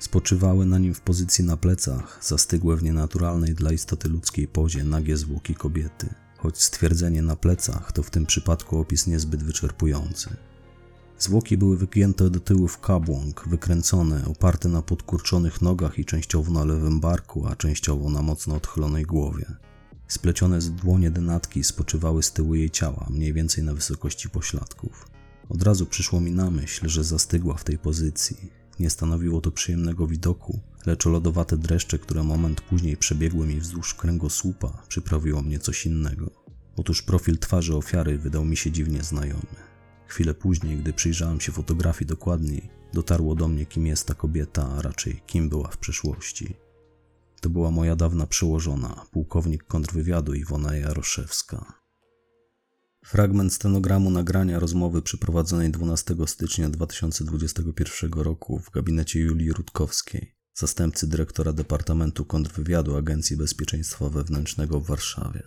Spoczywały 0.00 0.66
na 0.66 0.78
nim 0.78 0.94
w 0.94 1.00
pozycji 1.00 1.44
na 1.44 1.56
plecach, 1.56 2.18
zastygłe 2.22 2.76
w 2.76 2.82
nienaturalnej 2.82 3.54
dla 3.54 3.72
istoty 3.72 4.08
ludzkiej 4.08 4.48
pozie 4.48 4.84
nagie 4.84 5.16
zwłoki 5.16 5.54
kobiety, 5.54 6.14
choć 6.38 6.62
stwierdzenie 6.62 7.22
na 7.22 7.36
plecach 7.36 7.92
to 7.92 8.02
w 8.02 8.10
tym 8.10 8.26
przypadku 8.26 8.78
opis 8.78 9.06
niezbyt 9.06 9.42
wyczerpujący. 9.42 10.36
Zwłoki 11.18 11.56
były 11.56 11.76
wygięte 11.76 12.30
do 12.30 12.40
tyłu 12.40 12.68
w 12.68 12.80
kabłąk, 12.80 13.48
wykręcone, 13.48 14.24
oparte 14.24 14.68
na 14.68 14.82
podkurczonych 14.82 15.62
nogach 15.62 15.98
i 15.98 16.04
częściowo 16.04 16.52
na 16.52 16.64
lewym 16.64 17.00
barku, 17.00 17.46
a 17.46 17.56
częściowo 17.56 18.10
na 18.10 18.22
mocno 18.22 18.54
odchylonej 18.54 19.04
głowie. 19.04 19.46
Splecione 20.08 20.60
z 20.60 20.70
dłonie 20.70 21.10
denatki 21.10 21.64
spoczywały 21.64 22.22
z 22.22 22.32
tyłu 22.32 22.54
jej 22.54 22.70
ciała, 22.70 23.06
mniej 23.10 23.32
więcej 23.32 23.64
na 23.64 23.74
wysokości 23.74 24.30
pośladków. 24.30 25.08
Od 25.48 25.62
razu 25.62 25.86
przyszło 25.86 26.20
mi 26.20 26.32
na 26.32 26.50
myśl, 26.50 26.88
że 26.88 27.04
zastygła 27.04 27.56
w 27.56 27.64
tej 27.64 27.78
pozycji. 27.78 28.59
Nie 28.80 28.90
stanowiło 28.90 29.40
to 29.40 29.50
przyjemnego 29.50 30.06
widoku, 30.06 30.60
lecz 30.86 31.06
lodowate 31.06 31.56
dreszcze, 31.56 31.98
które 31.98 32.22
moment 32.22 32.60
później 32.60 32.96
przebiegły 32.96 33.46
mi 33.46 33.60
wzdłuż 33.60 33.94
kręgosłupa, 33.94 34.82
przyprawiło 34.88 35.42
mnie 35.42 35.58
coś 35.58 35.86
innego. 35.86 36.30
Otóż 36.76 37.02
profil 37.02 37.38
twarzy 37.38 37.76
ofiary 37.76 38.18
wydał 38.18 38.44
mi 38.44 38.56
się 38.56 38.70
dziwnie 38.70 39.02
znajomy. 39.02 39.56
Chwilę 40.06 40.34
później, 40.34 40.78
gdy 40.78 40.92
przyjrzałem 40.92 41.40
się 41.40 41.52
fotografii 41.52 42.08
dokładniej, 42.08 42.70
dotarło 42.92 43.34
do 43.34 43.48
mnie, 43.48 43.66
kim 43.66 43.86
jest 43.86 44.06
ta 44.06 44.14
kobieta, 44.14 44.68
a 44.68 44.82
raczej 44.82 45.22
kim 45.26 45.48
była 45.48 45.68
w 45.68 45.78
przeszłości. 45.78 46.54
To 47.40 47.50
była 47.50 47.70
moja 47.70 47.96
dawna 47.96 48.26
przełożona, 48.26 49.06
pułkownik 49.10 49.64
kontrwywiadu 49.64 50.34
Iwona 50.34 50.76
Jaroszewska. 50.76 51.79
Fragment 53.04 53.52
stenogramu 53.52 54.10
nagrania 54.10 54.58
rozmowy 54.58 55.02
przeprowadzonej 55.02 55.70
12 55.70 56.14
stycznia 56.26 56.70
2021 56.70 58.12
roku 58.12 58.58
w 58.58 58.70
gabinecie 58.70 59.20
Julii 59.20 59.52
Rutkowskiej, 59.52 60.34
zastępcy 60.54 61.06
dyrektora 61.06 61.52
Departamentu 61.52 62.24
Kontrwywiadu 62.24 62.96
Agencji 62.96 63.36
Bezpieczeństwa 63.36 64.08
Wewnętrznego 64.08 64.80
w 64.80 64.86
Warszawie. 64.86 65.42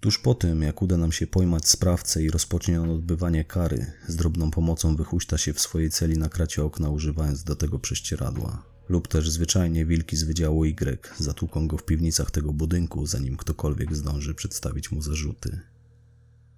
Tuż 0.00 0.18
po 0.18 0.34
tym, 0.34 0.62
jak 0.62 0.82
uda 0.82 0.96
nam 0.96 1.12
się 1.12 1.26
pojmać 1.26 1.68
sprawcę 1.68 2.22
i 2.22 2.30
rozpocznie 2.30 2.80
on 2.80 2.90
odbywanie 2.90 3.44
kary, 3.44 3.86
z 4.06 4.16
drobną 4.16 4.50
pomocą 4.50 4.96
wychuśta 4.96 5.38
się 5.38 5.52
w 5.52 5.60
swojej 5.60 5.90
celi 5.90 6.18
na 6.18 6.28
kracie 6.28 6.64
okna, 6.64 6.90
używając 6.90 7.44
do 7.44 7.56
tego 7.56 7.78
prześcieradła. 7.78 8.64
Lub 8.88 9.08
też 9.08 9.30
zwyczajnie 9.30 9.86
wilki 9.86 10.16
z 10.16 10.22
Wydziału 10.22 10.64
Y 10.64 10.98
zatłuką 11.18 11.68
go 11.68 11.78
w 11.78 11.84
piwnicach 11.84 12.30
tego 12.30 12.52
budynku, 12.52 13.06
zanim 13.06 13.36
ktokolwiek 13.36 13.96
zdąży 13.96 14.34
przedstawić 14.34 14.92
mu 14.92 15.02
zarzuty. 15.02 15.60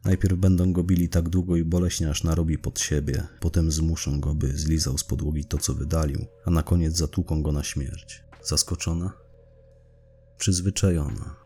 Najpierw 0.05 0.39
będą 0.39 0.73
go 0.73 0.83
bili 0.85 1.09
tak 1.09 1.29
długo 1.29 1.57
i 1.57 1.65
boleśnie, 1.65 2.11
aż 2.11 2.25
narobi 2.25 2.59
pod 2.59 2.81
siebie, 2.81 3.27
potem 3.41 3.71
zmuszą 3.71 4.21
go, 4.21 4.35
by 4.35 4.59
zlizał 4.59 4.99
z 4.99 5.05
podłogi 5.05 5.45
to, 5.45 5.59
co 5.59 5.75
wydalił, 5.75 6.27
a 6.45 6.51
na 6.51 6.63
koniec 6.63 6.97
zatłuką 6.97 7.43
go 7.43 7.53
na 7.53 7.63
śmierć. 7.63 8.25
Zaskoczona? 8.45 9.13
Przyzwyczajona. 10.39 11.37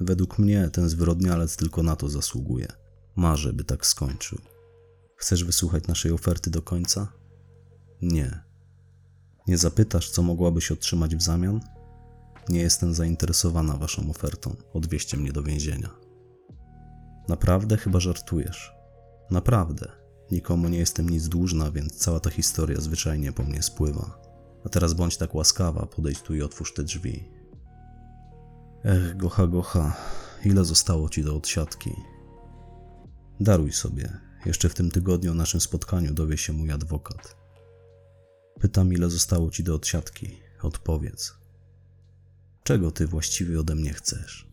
Według 0.00 0.38
mnie 0.38 0.70
ten 0.72 0.88
zwyrodnialec 0.88 1.56
tylko 1.56 1.82
na 1.82 1.96
to 1.96 2.08
zasługuje. 2.08 2.66
Marzę, 3.16 3.52
by 3.52 3.64
tak 3.64 3.86
skończył. 3.86 4.38
Chcesz 5.16 5.44
wysłuchać 5.44 5.86
naszej 5.86 6.12
oferty 6.12 6.50
do 6.50 6.62
końca? 6.62 7.12
Nie. 8.02 8.42
Nie 9.46 9.58
zapytasz, 9.58 10.10
co 10.10 10.22
mogłabyś 10.22 10.72
otrzymać 10.72 11.16
w 11.16 11.22
zamian? 11.22 11.60
Nie 12.48 12.60
jestem 12.60 12.94
zainteresowana 12.94 13.76
waszą 13.76 14.10
ofertą. 14.10 14.56
Odwieźcie 14.72 15.16
mnie 15.16 15.32
do 15.32 15.42
więzienia. 15.42 15.97
Naprawdę 17.28 17.76
chyba 17.76 18.00
żartujesz. 18.00 18.74
Naprawdę. 19.30 19.92
Nikomu 20.30 20.68
nie 20.68 20.78
jestem 20.78 21.10
nic 21.10 21.28
dłużna, 21.28 21.70
więc 21.70 21.96
cała 21.96 22.20
ta 22.20 22.30
historia 22.30 22.80
zwyczajnie 22.80 23.32
po 23.32 23.42
mnie 23.42 23.62
spływa. 23.62 24.20
A 24.64 24.68
teraz 24.68 24.94
bądź 24.94 25.16
tak 25.16 25.34
łaskawa, 25.34 25.86
podejdź 25.86 26.22
tu 26.22 26.34
i 26.34 26.42
otwórz 26.42 26.74
te 26.74 26.82
drzwi. 26.82 27.24
Ech, 28.84 29.16
gocha, 29.16 29.46
gocha, 29.46 29.96
ile 30.44 30.64
zostało 30.64 31.08
ci 31.08 31.24
do 31.24 31.36
odsiadki? 31.36 31.90
Daruj 33.40 33.72
sobie, 33.72 34.18
jeszcze 34.46 34.68
w 34.68 34.74
tym 34.74 34.90
tygodniu 34.90 35.32
o 35.32 35.34
naszym 35.34 35.60
spotkaniu 35.60 36.14
dowie 36.14 36.38
się 36.38 36.52
mój 36.52 36.70
adwokat. 36.70 37.36
Pytam, 38.60 38.92
ile 38.92 39.10
zostało 39.10 39.50
ci 39.50 39.64
do 39.64 39.74
odsiadki. 39.74 40.38
Odpowiedz. 40.62 41.34
Czego 42.62 42.90
ty 42.90 43.06
właściwie 43.06 43.60
ode 43.60 43.74
mnie 43.74 43.92
chcesz? 43.92 44.48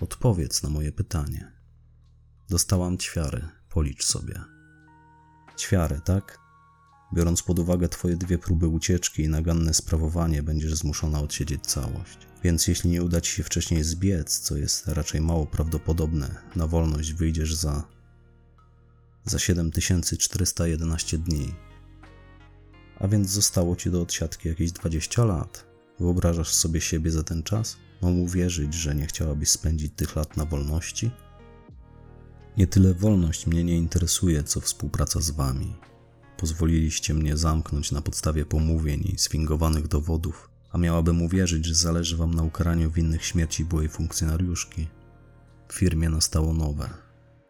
Odpowiedz 0.00 0.62
na 0.62 0.68
moje 0.68 0.92
pytanie. 0.92 1.57
Dostałam 2.50 2.98
ćwiary, 2.98 3.48
policz 3.68 4.04
sobie. 4.04 4.40
Ćwiary, 5.58 6.00
tak? 6.04 6.38
Biorąc 7.14 7.42
pod 7.42 7.58
uwagę 7.58 7.88
twoje 7.88 8.16
dwie 8.16 8.38
próby 8.38 8.66
ucieczki 8.66 9.22
i 9.22 9.28
naganne 9.28 9.74
sprawowanie, 9.74 10.42
będziesz 10.42 10.74
zmuszona 10.74 11.20
odsiedzieć 11.20 11.66
całość. 11.66 12.18
Więc 12.42 12.66
jeśli 12.66 12.90
nie 12.90 13.02
uda 13.02 13.20
ci 13.20 13.32
się 13.32 13.42
wcześniej 13.42 13.84
zbiec, 13.84 14.38
co 14.38 14.56
jest 14.56 14.88
raczej 14.88 15.20
mało 15.20 15.46
prawdopodobne, 15.46 16.34
na 16.56 16.66
wolność 16.66 17.12
wyjdziesz 17.12 17.54
za 17.54 17.84
za 19.24 19.38
7411 19.38 21.18
dni. 21.18 21.54
A 22.98 23.08
więc 23.08 23.30
zostało 23.30 23.76
ci 23.76 23.90
do 23.90 24.02
odsiadki 24.02 24.48
jakieś 24.48 24.72
20 24.72 25.24
lat. 25.24 25.66
Wyobrażasz 26.00 26.54
sobie 26.54 26.80
siebie 26.80 27.10
za 27.10 27.22
ten 27.22 27.42
czas? 27.42 27.76
Mam 28.02 28.20
uwierzyć, 28.20 28.74
że 28.74 28.94
nie 28.94 29.06
chciałabyś 29.06 29.50
spędzić 29.50 29.92
tych 29.96 30.16
lat 30.16 30.36
na 30.36 30.44
wolności? 30.44 31.10
Nie 32.58 32.66
tyle 32.66 32.94
wolność 32.94 33.46
mnie 33.46 33.64
nie 33.64 33.76
interesuje, 33.76 34.42
co 34.42 34.60
współpraca 34.60 35.20
z 35.20 35.30
wami. 35.30 35.74
Pozwoliliście 36.36 37.14
mnie 37.14 37.36
zamknąć 37.36 37.92
na 37.92 38.02
podstawie 38.02 38.46
pomówień 38.46 39.00
i 39.14 39.18
sfingowanych 39.18 39.88
dowodów, 39.88 40.50
a 40.70 40.78
miałabym 40.78 41.22
uwierzyć, 41.22 41.66
że 41.66 41.74
zależy 41.74 42.16
wam 42.16 42.34
na 42.34 42.42
ukaraniu 42.42 42.90
winnych 42.90 43.24
śmierci 43.24 43.64
byłej 43.64 43.88
funkcjonariuszki. 43.88 44.88
W 45.68 45.74
firmie 45.74 46.08
nastało 46.08 46.54
nowe, 46.54 46.90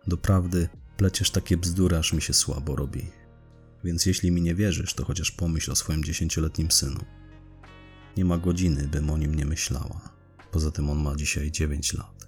Doprawdy, 0.06 0.68
pleciesz 0.96 1.30
takie 1.30 1.56
bzdury, 1.56 1.96
aż 1.96 2.12
mi 2.12 2.22
się 2.22 2.34
słabo 2.34 2.76
robi. 2.76 3.06
Więc 3.84 4.06
jeśli 4.06 4.30
mi 4.30 4.42
nie 4.42 4.54
wierzysz, 4.54 4.94
to 4.94 5.04
chociaż 5.04 5.30
pomyśl 5.30 5.72
o 5.72 5.76
swoim 5.76 6.04
dziesięcioletnim 6.04 6.70
synu. 6.70 7.00
Nie 8.16 8.24
ma 8.24 8.38
godziny, 8.38 8.88
bym 8.88 9.10
o 9.10 9.18
nim 9.18 9.34
nie 9.34 9.46
myślała. 9.46 10.00
Poza 10.50 10.70
tym 10.70 10.90
on 10.90 10.98
ma 10.98 11.16
dzisiaj 11.16 11.50
9 11.50 11.94
lat. 11.94 12.26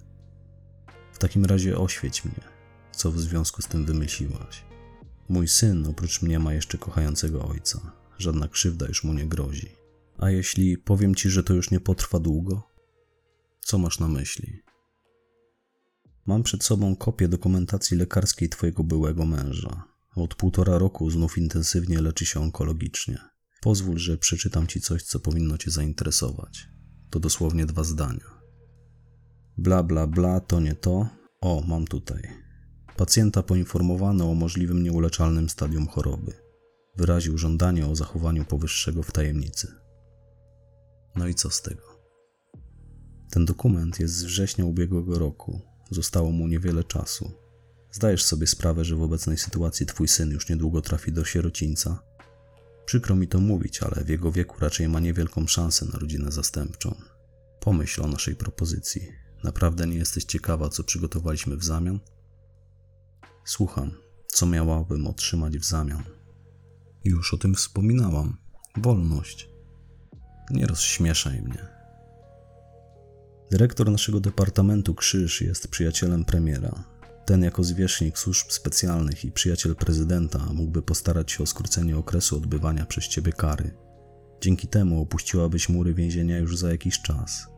W 1.13 1.17
takim 1.17 1.45
razie 1.45 1.77
oświeć 1.77 2.25
mnie, 2.25 2.60
co 2.91 3.11
w 3.11 3.19
związku 3.19 3.61
z 3.61 3.67
tym 3.67 3.85
wymyśliłaś. 3.85 4.63
Mój 5.29 5.47
syn 5.47 5.87
oprócz 5.87 6.21
mnie 6.21 6.39
ma 6.39 6.53
jeszcze 6.53 6.77
kochającego 6.77 7.47
ojca. 7.47 7.91
Żadna 8.17 8.47
krzywda 8.47 8.87
już 8.87 9.03
mu 9.03 9.13
nie 9.13 9.25
grozi. 9.25 9.69
A 10.17 10.29
jeśli 10.29 10.77
powiem 10.77 11.15
ci, 11.15 11.29
że 11.29 11.43
to 11.43 11.53
już 11.53 11.71
nie 11.71 11.79
potrwa 11.79 12.19
długo? 12.19 12.67
Co 13.61 13.77
masz 13.77 13.99
na 13.99 14.07
myśli? 14.07 14.59
Mam 16.25 16.43
przed 16.43 16.63
sobą 16.63 16.95
kopię 16.95 17.27
dokumentacji 17.27 17.97
lekarskiej 17.97 18.49
twojego 18.49 18.83
byłego 18.83 19.25
męża. 19.25 19.83
Od 20.15 20.35
półtora 20.35 20.77
roku 20.77 21.09
znów 21.09 21.37
intensywnie 21.37 22.01
leczy 22.01 22.25
się 22.25 22.39
onkologicznie. 22.39 23.17
Pozwól, 23.61 23.97
że 23.97 24.17
przeczytam 24.17 24.67
ci 24.67 24.81
coś, 24.81 25.03
co 25.03 25.19
powinno 25.19 25.57
cię 25.57 25.71
zainteresować. 25.71 26.67
To 27.09 27.19
dosłownie 27.19 27.65
dwa 27.65 27.83
zdania. 27.83 28.41
Bla, 29.57 29.83
bla, 29.83 30.07
bla, 30.07 30.39
to 30.39 30.59
nie 30.59 30.75
to. 30.75 31.07
O, 31.41 31.63
mam 31.67 31.85
tutaj. 31.85 32.50
Pacjenta 33.01 33.43
poinformowano 33.43 34.31
o 34.31 34.33
możliwym 34.33 34.83
nieuleczalnym 34.83 35.49
stadium 35.49 35.87
choroby. 35.87 36.33
Wyraził 36.97 37.37
żądanie 37.37 37.87
o 37.87 37.95
zachowaniu 37.95 38.45
powyższego 38.45 39.03
w 39.03 39.11
tajemnicy. 39.11 39.67
No 41.15 41.27
i 41.27 41.35
co 41.35 41.49
z 41.49 41.61
tego? 41.61 41.81
Ten 43.31 43.45
dokument 43.45 43.99
jest 43.99 44.13
z 44.13 44.23
września 44.23 44.65
ubiegłego 44.65 45.19
roku. 45.19 45.61
Zostało 45.91 46.31
mu 46.31 46.47
niewiele 46.47 46.83
czasu. 46.83 47.31
Zdajesz 47.91 48.23
sobie 48.23 48.47
sprawę, 48.47 48.85
że 48.85 48.95
w 48.95 49.01
obecnej 49.01 49.37
sytuacji 49.37 49.85
twój 49.85 50.07
syn 50.07 50.31
już 50.31 50.49
niedługo 50.49 50.81
trafi 50.81 51.11
do 51.11 51.25
sierocińca? 51.25 52.03
Przykro 52.85 53.15
mi 53.15 53.27
to 53.27 53.39
mówić, 53.39 53.83
ale 53.83 54.03
w 54.03 54.09
jego 54.09 54.31
wieku 54.31 54.55
raczej 54.59 54.89
ma 54.89 54.99
niewielką 54.99 55.47
szansę 55.47 55.85
na 55.85 55.99
rodzinę 55.99 56.31
zastępczą. 56.31 56.95
Pomyśl 57.59 58.01
o 58.01 58.07
naszej 58.07 58.35
propozycji. 58.35 59.07
Naprawdę 59.43 59.87
nie 59.87 59.97
jesteś 59.97 60.23
ciekawa, 60.23 60.69
co 60.69 60.83
przygotowaliśmy 60.83 61.57
w 61.57 61.63
zamian? 61.63 61.99
Słucham, 63.45 63.91
co 64.27 64.45
miałabym 64.45 65.07
otrzymać 65.07 65.57
w 65.57 65.65
zamian? 65.65 66.03
Już 67.03 67.33
o 67.33 67.37
tym 67.37 67.55
wspominałam. 67.55 68.37
Wolność. 68.77 69.49
Nie 70.49 70.67
rozśmieszaj 70.67 71.41
mnie. 71.41 71.67
Dyrektor 73.51 73.91
naszego 73.91 74.19
departamentu 74.19 74.95
Krzyż 74.95 75.41
jest 75.41 75.67
przyjacielem 75.67 76.25
premiera. 76.25 76.83
Ten 77.25 77.43
jako 77.43 77.63
zwierzchnik 77.63 78.17
służb 78.17 78.47
specjalnych 78.49 79.25
i 79.25 79.31
przyjaciel 79.31 79.75
prezydenta 79.75 80.39
mógłby 80.53 80.81
postarać 80.81 81.31
się 81.31 81.43
o 81.43 81.45
skrócenie 81.45 81.97
okresu 81.97 82.37
odbywania 82.37 82.85
przez 82.85 83.07
ciebie 83.07 83.31
kary. 83.31 83.71
Dzięki 84.41 84.67
temu 84.67 85.01
opuściłabyś 85.01 85.69
mury 85.69 85.93
więzienia 85.93 86.37
już 86.37 86.57
za 86.57 86.71
jakiś 86.71 87.01
czas. 87.01 87.50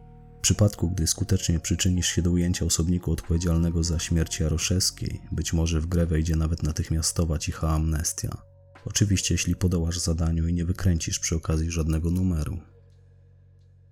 Przypadku, 0.43 0.89
gdy 0.89 1.07
skutecznie 1.07 1.59
przyczynisz 1.59 2.07
się 2.07 2.21
do 2.21 2.31
ujęcia 2.31 2.65
osobniku 2.65 3.11
odpowiedzialnego 3.11 3.83
za 3.83 3.99
śmierć 3.99 4.39
Jaroszewskiej, 4.39 5.21
być 5.31 5.53
może 5.53 5.81
w 5.81 5.85
grę 5.85 6.05
wejdzie 6.05 6.35
nawet 6.35 6.63
natychmiastowa 6.63 7.37
cicha 7.37 7.69
amnestia. 7.69 8.41
Oczywiście, 8.85 9.33
jeśli 9.33 9.55
podołasz 9.55 9.99
zadaniu 9.99 10.47
i 10.47 10.53
nie 10.53 10.65
wykręcisz 10.65 11.19
przy 11.19 11.35
okazji 11.35 11.71
żadnego 11.71 12.11
numeru. 12.11 12.59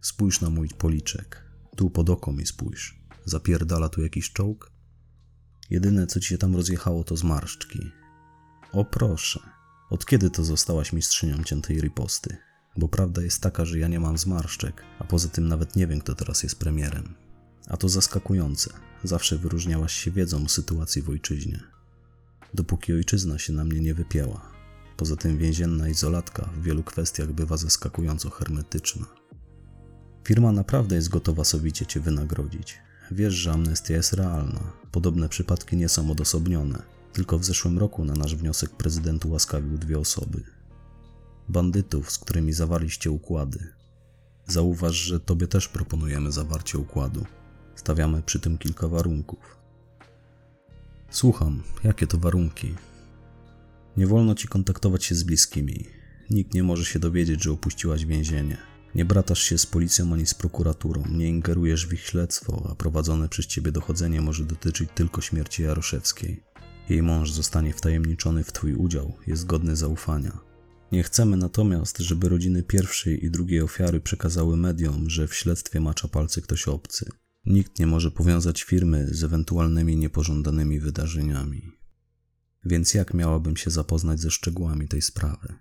Spójrz 0.02 0.42
na 0.42 0.50
mój 0.50 0.70
policzek. 0.70 1.46
Tu 1.76 1.90
pod 1.90 2.10
oko 2.10 2.34
mi 2.34 2.46
spójrz. 2.46 3.02
Zapierdala 3.26 3.90
tu 3.90 4.02
jakiś 4.02 4.32
czołg? 4.32 4.72
Jedyne, 5.70 6.08
co 6.08 6.20
ci 6.20 6.28
się 6.28 6.38
tam 6.38 6.56
rozjechało, 6.56 7.04
to 7.04 7.18
zmarszczki. 7.18 7.80
O 8.72 8.86
proszę, 8.86 9.40
od 9.90 10.06
kiedy 10.06 10.30
to 10.30 10.44
zostałaś 10.44 10.94
mistrzynią 10.94 11.44
ciętej 11.44 11.82
riposty? 11.82 12.38
Bo 12.77 12.88
prawda 12.88 13.21
jest 13.21 13.41
taka, 13.41 13.65
że 13.65 13.79
ja 13.79 13.88
nie 13.88 13.99
mam 13.99 14.17
zmarszczek, 14.17 14.84
a 14.99 15.03
poza 15.03 15.29
tym 15.29 15.47
nawet 15.47 15.75
nie 15.75 15.88
wiem, 15.88 15.99
kto 15.99 16.15
teraz 16.15 16.43
jest 16.43 16.60
premierem. 16.60 17.13
A 17.67 17.77
to 17.77 17.89
zaskakujące. 17.89 18.73
Zawsze 19.03 19.38
wyróżniałaś 19.38 19.93
się 19.93 20.12
wiedzą 20.12 20.45
o 20.45 20.49
sytuacji 20.49 21.01
w 21.01 21.10
ojczyźnie. 21.10 21.60
Dopóki 22.53 22.93
ojczyzna 22.93 23.39
się 23.39 23.53
na 23.53 23.63
mnie 23.63 23.79
nie 23.79 23.93
wypięła. 23.93 24.51
Poza 24.97 25.15
tym 25.15 25.38
więzienna 25.38 25.89
izolatka 25.89 26.49
w 26.57 26.63
wielu 26.63 26.84
kwestiach 26.84 27.31
bywa 27.31 27.57
zaskakująco 27.57 28.29
hermetyczna. 28.29 29.05
Firma 30.27 30.51
naprawdę 30.51 30.95
jest 30.95 31.10
gotowa 31.10 31.43
sowicie 31.43 31.86
cię 31.86 31.99
wynagrodzić. 31.99 32.77
Wiesz, 33.12 33.34
że 33.34 33.51
amnestia 33.51 33.93
jest 33.93 34.13
realna. 34.13 34.60
Podobne 34.91 35.29
przypadki 35.29 35.77
nie 35.77 35.89
są 35.89 36.12
odosobnione. 36.12 36.81
Tylko 37.13 37.39
w 37.39 37.45
zeszłym 37.45 37.79
roku 37.79 38.05
na 38.05 38.13
nasz 38.13 38.36
wniosek 38.36 38.69
prezydent 38.69 39.25
ułaskawił 39.25 39.77
dwie 39.77 39.99
osoby. 39.99 40.43
Bandytów, 41.49 42.12
z 42.12 42.17
którymi 42.17 42.54
zawarliście 42.54 43.12
układy. 43.12 43.73
Zauważ, 44.47 44.95
że 44.95 45.19
tobie 45.19 45.47
też 45.47 45.67
proponujemy 45.67 46.32
zawarcie 46.32 46.77
układu. 46.77 47.25
Stawiamy 47.75 48.21
przy 48.21 48.39
tym 48.39 48.58
kilka 48.58 48.88
warunków. 48.88 49.58
Słucham, 51.10 51.63
jakie 51.84 52.08
to 52.08 52.17
warunki? 52.17 52.75
Nie 53.97 54.08
wolno 54.08 54.36
ci 54.36 54.47
kontaktować 54.47 55.04
się 55.04 55.15
z 55.15 55.23
bliskimi. 55.23 55.86
Nikt 56.30 56.54
nie 56.54 56.63
może 56.63 56.86
się 56.86 56.99
dowiedzieć, 56.99 57.43
że 57.43 57.51
opuściłaś 57.51 58.06
więzienie. 58.06 58.58
Nie 58.95 59.06
bratasz 59.06 59.41
się 59.41 59.58
z 59.58 59.65
policją 59.65 60.13
ani 60.13 60.25
z 60.25 60.34
prokuraturą, 60.34 61.04
nie 61.10 61.27
ingerujesz 61.27 61.88
w 61.88 61.93
ich 61.93 62.06
śledztwo, 62.06 62.67
a 62.71 62.75
prowadzone 62.75 63.30
przez 63.30 63.47
ciebie 63.47 63.71
dochodzenie 63.71 64.21
może 64.21 64.45
dotyczyć 64.45 64.89
tylko 64.95 65.21
śmierci 65.21 65.63
Jaroszewskiej. 65.63 66.43
Jej 66.89 67.04
mąż 67.04 67.32
zostanie 67.32 67.73
wtajemniczony 67.73 68.43
w 68.43 68.51
twój 68.51 68.75
udział, 68.75 69.13
jest 69.27 69.45
godny 69.45 69.75
zaufania. 69.75 70.51
Nie 70.91 71.04
chcemy 71.04 71.38
natomiast, 71.38 71.97
żeby 71.97 72.30
rodziny 72.30 72.63
pierwszej 72.63 73.25
i 73.25 73.32
drugiej 73.32 73.62
ofiary 73.62 74.01
przekazały 74.01 74.58
mediom, 74.58 75.10
że 75.10 75.27
w 75.27 75.36
śledztwie 75.36 75.80
macza 75.80 76.08
palce 76.08 76.41
ktoś 76.41 76.67
obcy. 76.67 77.10
Nikt 77.45 77.80
nie 77.80 77.88
może 77.88 78.12
powiązać 78.12 78.63
firmy 78.63 79.08
z 79.12 79.23
ewentualnymi 79.23 79.97
niepożądanymi 79.97 80.80
wydarzeniami. 80.80 81.71
Więc 82.65 82.93
jak 82.93 83.13
miałabym 83.13 83.58
się 83.58 83.71
zapoznać 83.71 84.19
ze 84.19 84.32
szczegółami 84.32 84.88
tej 84.88 85.01
sprawy? 85.01 85.56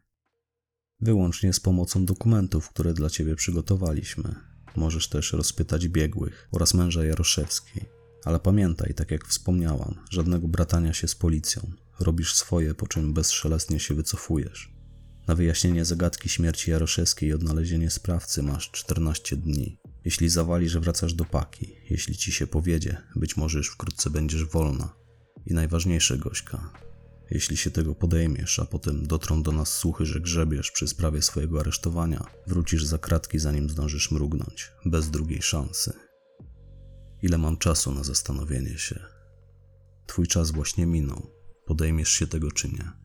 wyłącznie 1.01 1.53
z 1.53 1.61
pomocą 1.61 2.07
dokumentów, 2.07 2.69
które 2.69 2.95
dla 2.95 3.11
ciebie 3.11 3.37
przygotowaliśmy. 3.37 4.35
Możesz 4.77 5.09
też 5.09 5.33
rozpytać 5.33 5.89
biegłych 5.89 6.49
oraz 6.53 6.75
męża 6.75 7.05
Jaroszewskiej. 7.05 7.85
Ale 8.25 8.41
pamiętaj, 8.41 8.95
tak 8.95 9.11
jak 9.11 9.27
wspomniałam, 9.27 9.95
żadnego 10.11 10.49
bratania 10.49 10.93
się 10.93 11.09
z 11.09 11.15
policją. 11.15 11.73
Robisz 12.01 12.35
swoje, 12.35 12.75
po 12.75 12.87
czym 12.87 13.15
bezszelestnie 13.15 13.81
się 13.81 13.95
wycofujesz. 13.95 14.80
Na 15.31 15.37
wyjaśnienie 15.37 15.85
zagadki 15.85 16.29
śmierci 16.29 16.71
Jaroszewskiej 16.71 17.29
i 17.29 17.33
odnalezienie 17.33 17.91
sprawcy 17.91 18.43
masz 18.43 18.71
14 18.71 19.37
dni. 19.37 19.79
Jeśli 20.05 20.29
zawalisz, 20.29 20.79
wracasz 20.79 21.15
do 21.15 21.25
paki. 21.25 21.77
Jeśli 21.91 22.17
ci 22.17 22.33
się 22.33 22.47
powiedzie, 22.47 23.03
być 23.17 23.37
może 23.37 23.59
już 23.59 23.69
wkrótce 23.69 24.11
będziesz 24.11 24.45
wolna. 24.45 24.95
I 25.47 25.55
najważniejsze, 25.55 26.19
Gośka, 26.19 26.73
jeśli 27.31 27.57
się 27.57 27.71
tego 27.71 27.95
podejmiesz, 27.95 28.59
a 28.59 28.65
potem 28.65 29.07
dotrą 29.07 29.43
do 29.43 29.53
nas 29.53 29.73
słuchy, 29.73 30.07
że 30.07 30.21
grzebiesz 30.21 30.71
przy 30.71 30.89
sprawie 30.89 31.23
swojego 31.23 31.61
aresztowania, 31.61 32.27
wrócisz 32.47 32.85
za 32.85 32.99
kratki, 32.99 33.39
zanim 33.39 33.71
zdążysz 33.71 34.11
mrugnąć, 34.11 34.73
bez 34.85 35.11
drugiej 35.11 35.43
szansy. 35.43 35.93
Ile 37.23 37.39
mam 37.39 37.57
czasu 37.57 37.93
na 37.93 38.05
zastanowienie 38.05 38.79
się? 38.79 39.01
Twój 40.07 40.27
czas 40.27 40.51
właśnie 40.51 40.87
minął. 40.87 41.31
Podejmiesz 41.67 42.11
się 42.11 42.27
tego 42.27 42.53
czy 42.53 42.69
nie? 42.69 43.00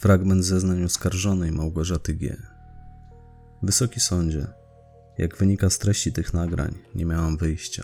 Fragment 0.00 0.44
zeznań 0.44 0.84
oskarżonej 0.84 1.52
Małgorzaty 1.52 2.14
G. 2.14 2.36
Wysoki 3.62 4.00
sądzie, 4.00 4.46
jak 5.18 5.36
wynika 5.36 5.70
z 5.70 5.78
treści 5.78 6.12
tych 6.12 6.34
nagrań, 6.34 6.78
nie 6.94 7.04
miałam 7.04 7.36
wyjścia. 7.36 7.82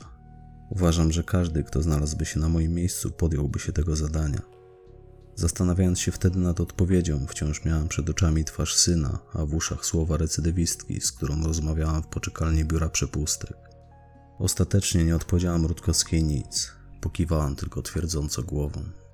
Uważam, 0.71 1.13
że 1.13 1.25
każdy, 1.25 1.65
kto 1.65 1.83
znalazłby 1.83 2.25
się 2.25 2.41
na 2.41 2.49
moim 2.49 2.75
miejscu, 2.75 3.11
podjąłby 3.11 3.59
się 3.59 3.73
tego 3.73 3.97
zadania. 3.97 4.41
Zastanawiając 5.35 6.01
się 6.01 6.13
wtedy 6.13 6.39
nad 6.39 6.61
odpowiedzią, 6.61 7.27
wciąż 7.27 7.65
miałam 7.65 7.89
przed 7.89 8.11
oczami 8.11 8.45
twarz 8.45 8.77
syna, 8.77 9.19
a 9.33 9.47
w 9.47 9.55
uszach 9.55 9.87
słowa 9.87 10.17
recydywistki, 10.17 11.01
z 11.01 11.13
którą 11.13 11.43
rozmawiałam 11.43 12.03
w 12.03 12.07
poczekalni 12.07 12.65
biura 12.65 12.89
przepustek. 12.89 13.57
Ostatecznie 14.39 15.05
nie 15.05 15.17
odpowiedziałam 15.17 15.67
Rutkowskiej 15.67 16.25
nic, 16.25 16.73
pokiwałam 17.01 17.57
tylko 17.57 17.83
twierdząco 17.83 18.43
głową. 18.43 19.06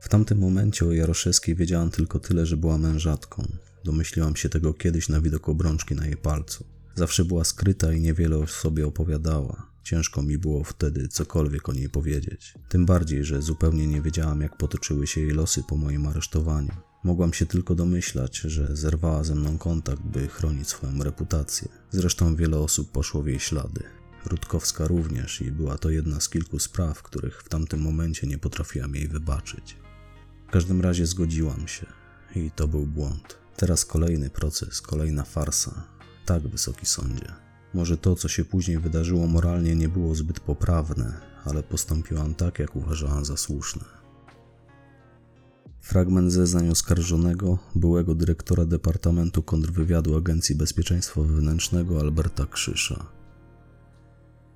W 0.00 0.08
tamtym 0.08 0.38
momencie 0.38 0.86
o 0.86 0.92
Jaroszewskiej 0.92 1.54
wiedziałam 1.54 1.90
tylko 1.90 2.18
tyle, 2.18 2.46
że 2.46 2.56
była 2.56 2.78
mężatką. 2.78 3.48
Domyśliłam 3.84 4.36
się 4.36 4.48
tego 4.48 4.74
kiedyś 4.74 5.08
na 5.08 5.20
widok 5.20 5.48
obrączki 5.48 5.94
na 5.94 6.06
jej 6.06 6.16
palcu. 6.16 6.64
Zawsze 6.94 7.24
była 7.24 7.44
skryta 7.44 7.92
i 7.92 8.00
niewiele 8.00 8.38
o 8.38 8.46
sobie 8.46 8.86
opowiadała. 8.86 9.70
Ciężko 9.82 10.22
mi 10.22 10.38
było 10.38 10.64
wtedy 10.64 11.08
cokolwiek 11.08 11.68
o 11.68 11.72
niej 11.72 11.88
powiedzieć. 11.88 12.54
Tym 12.68 12.86
bardziej, 12.86 13.24
że 13.24 13.42
zupełnie 13.42 13.86
nie 13.86 14.02
wiedziałam, 14.02 14.40
jak 14.40 14.56
potoczyły 14.56 15.06
się 15.06 15.20
jej 15.20 15.30
losy 15.30 15.62
po 15.68 15.76
moim 15.76 16.06
aresztowaniu. 16.06 16.72
Mogłam 17.04 17.32
się 17.32 17.46
tylko 17.46 17.74
domyślać, 17.74 18.38
że 18.38 18.76
zerwała 18.76 19.24
ze 19.24 19.34
mną 19.34 19.58
kontakt, 19.58 20.02
by 20.02 20.28
chronić 20.28 20.68
swoją 20.68 21.02
reputację. 21.02 21.68
Zresztą 21.90 22.36
wiele 22.36 22.58
osób 22.58 22.92
poszło 22.92 23.22
w 23.22 23.26
jej 23.26 23.40
ślady. 23.40 23.82
Rutkowska 24.26 24.86
również 24.86 25.40
i 25.40 25.52
była 25.52 25.78
to 25.78 25.90
jedna 25.90 26.20
z 26.20 26.28
kilku 26.28 26.58
spraw, 26.58 27.02
których 27.02 27.42
w 27.42 27.48
tamtym 27.48 27.80
momencie 27.80 28.26
nie 28.26 28.38
potrafiłam 28.38 28.94
jej 28.94 29.08
wybaczyć. 29.08 29.76
W 30.50 30.52
każdym 30.52 30.80
razie 30.80 31.06
zgodziłam 31.06 31.68
się 31.68 31.86
i 32.34 32.50
to 32.50 32.68
był 32.68 32.86
błąd. 32.86 33.38
Teraz 33.56 33.84
kolejny 33.84 34.30
proces, 34.30 34.80
kolejna 34.80 35.24
farsa. 35.24 35.84
Tak, 36.26 36.48
wysoki 36.48 36.86
sądzie. 36.86 37.32
Może 37.74 37.96
to, 37.96 38.16
co 38.16 38.28
się 38.28 38.44
później 38.44 38.78
wydarzyło 38.78 39.26
moralnie, 39.26 39.76
nie 39.76 39.88
było 39.88 40.14
zbyt 40.14 40.40
poprawne, 40.40 41.20
ale 41.44 41.62
postąpiłam 41.62 42.34
tak, 42.34 42.58
jak 42.58 42.76
uważałam 42.76 43.24
za 43.24 43.36
słuszne. 43.36 43.84
Fragment 45.80 46.32
zeznań 46.32 46.68
oskarżonego, 46.68 47.58
byłego 47.74 48.14
dyrektora 48.14 48.64
Departamentu 48.64 49.42
Kontrwywiadu 49.42 50.16
Agencji 50.16 50.54
Bezpieczeństwa 50.54 51.20
Wewnętrznego 51.20 52.00
Alberta 52.00 52.46
Krzysza. 52.46 53.06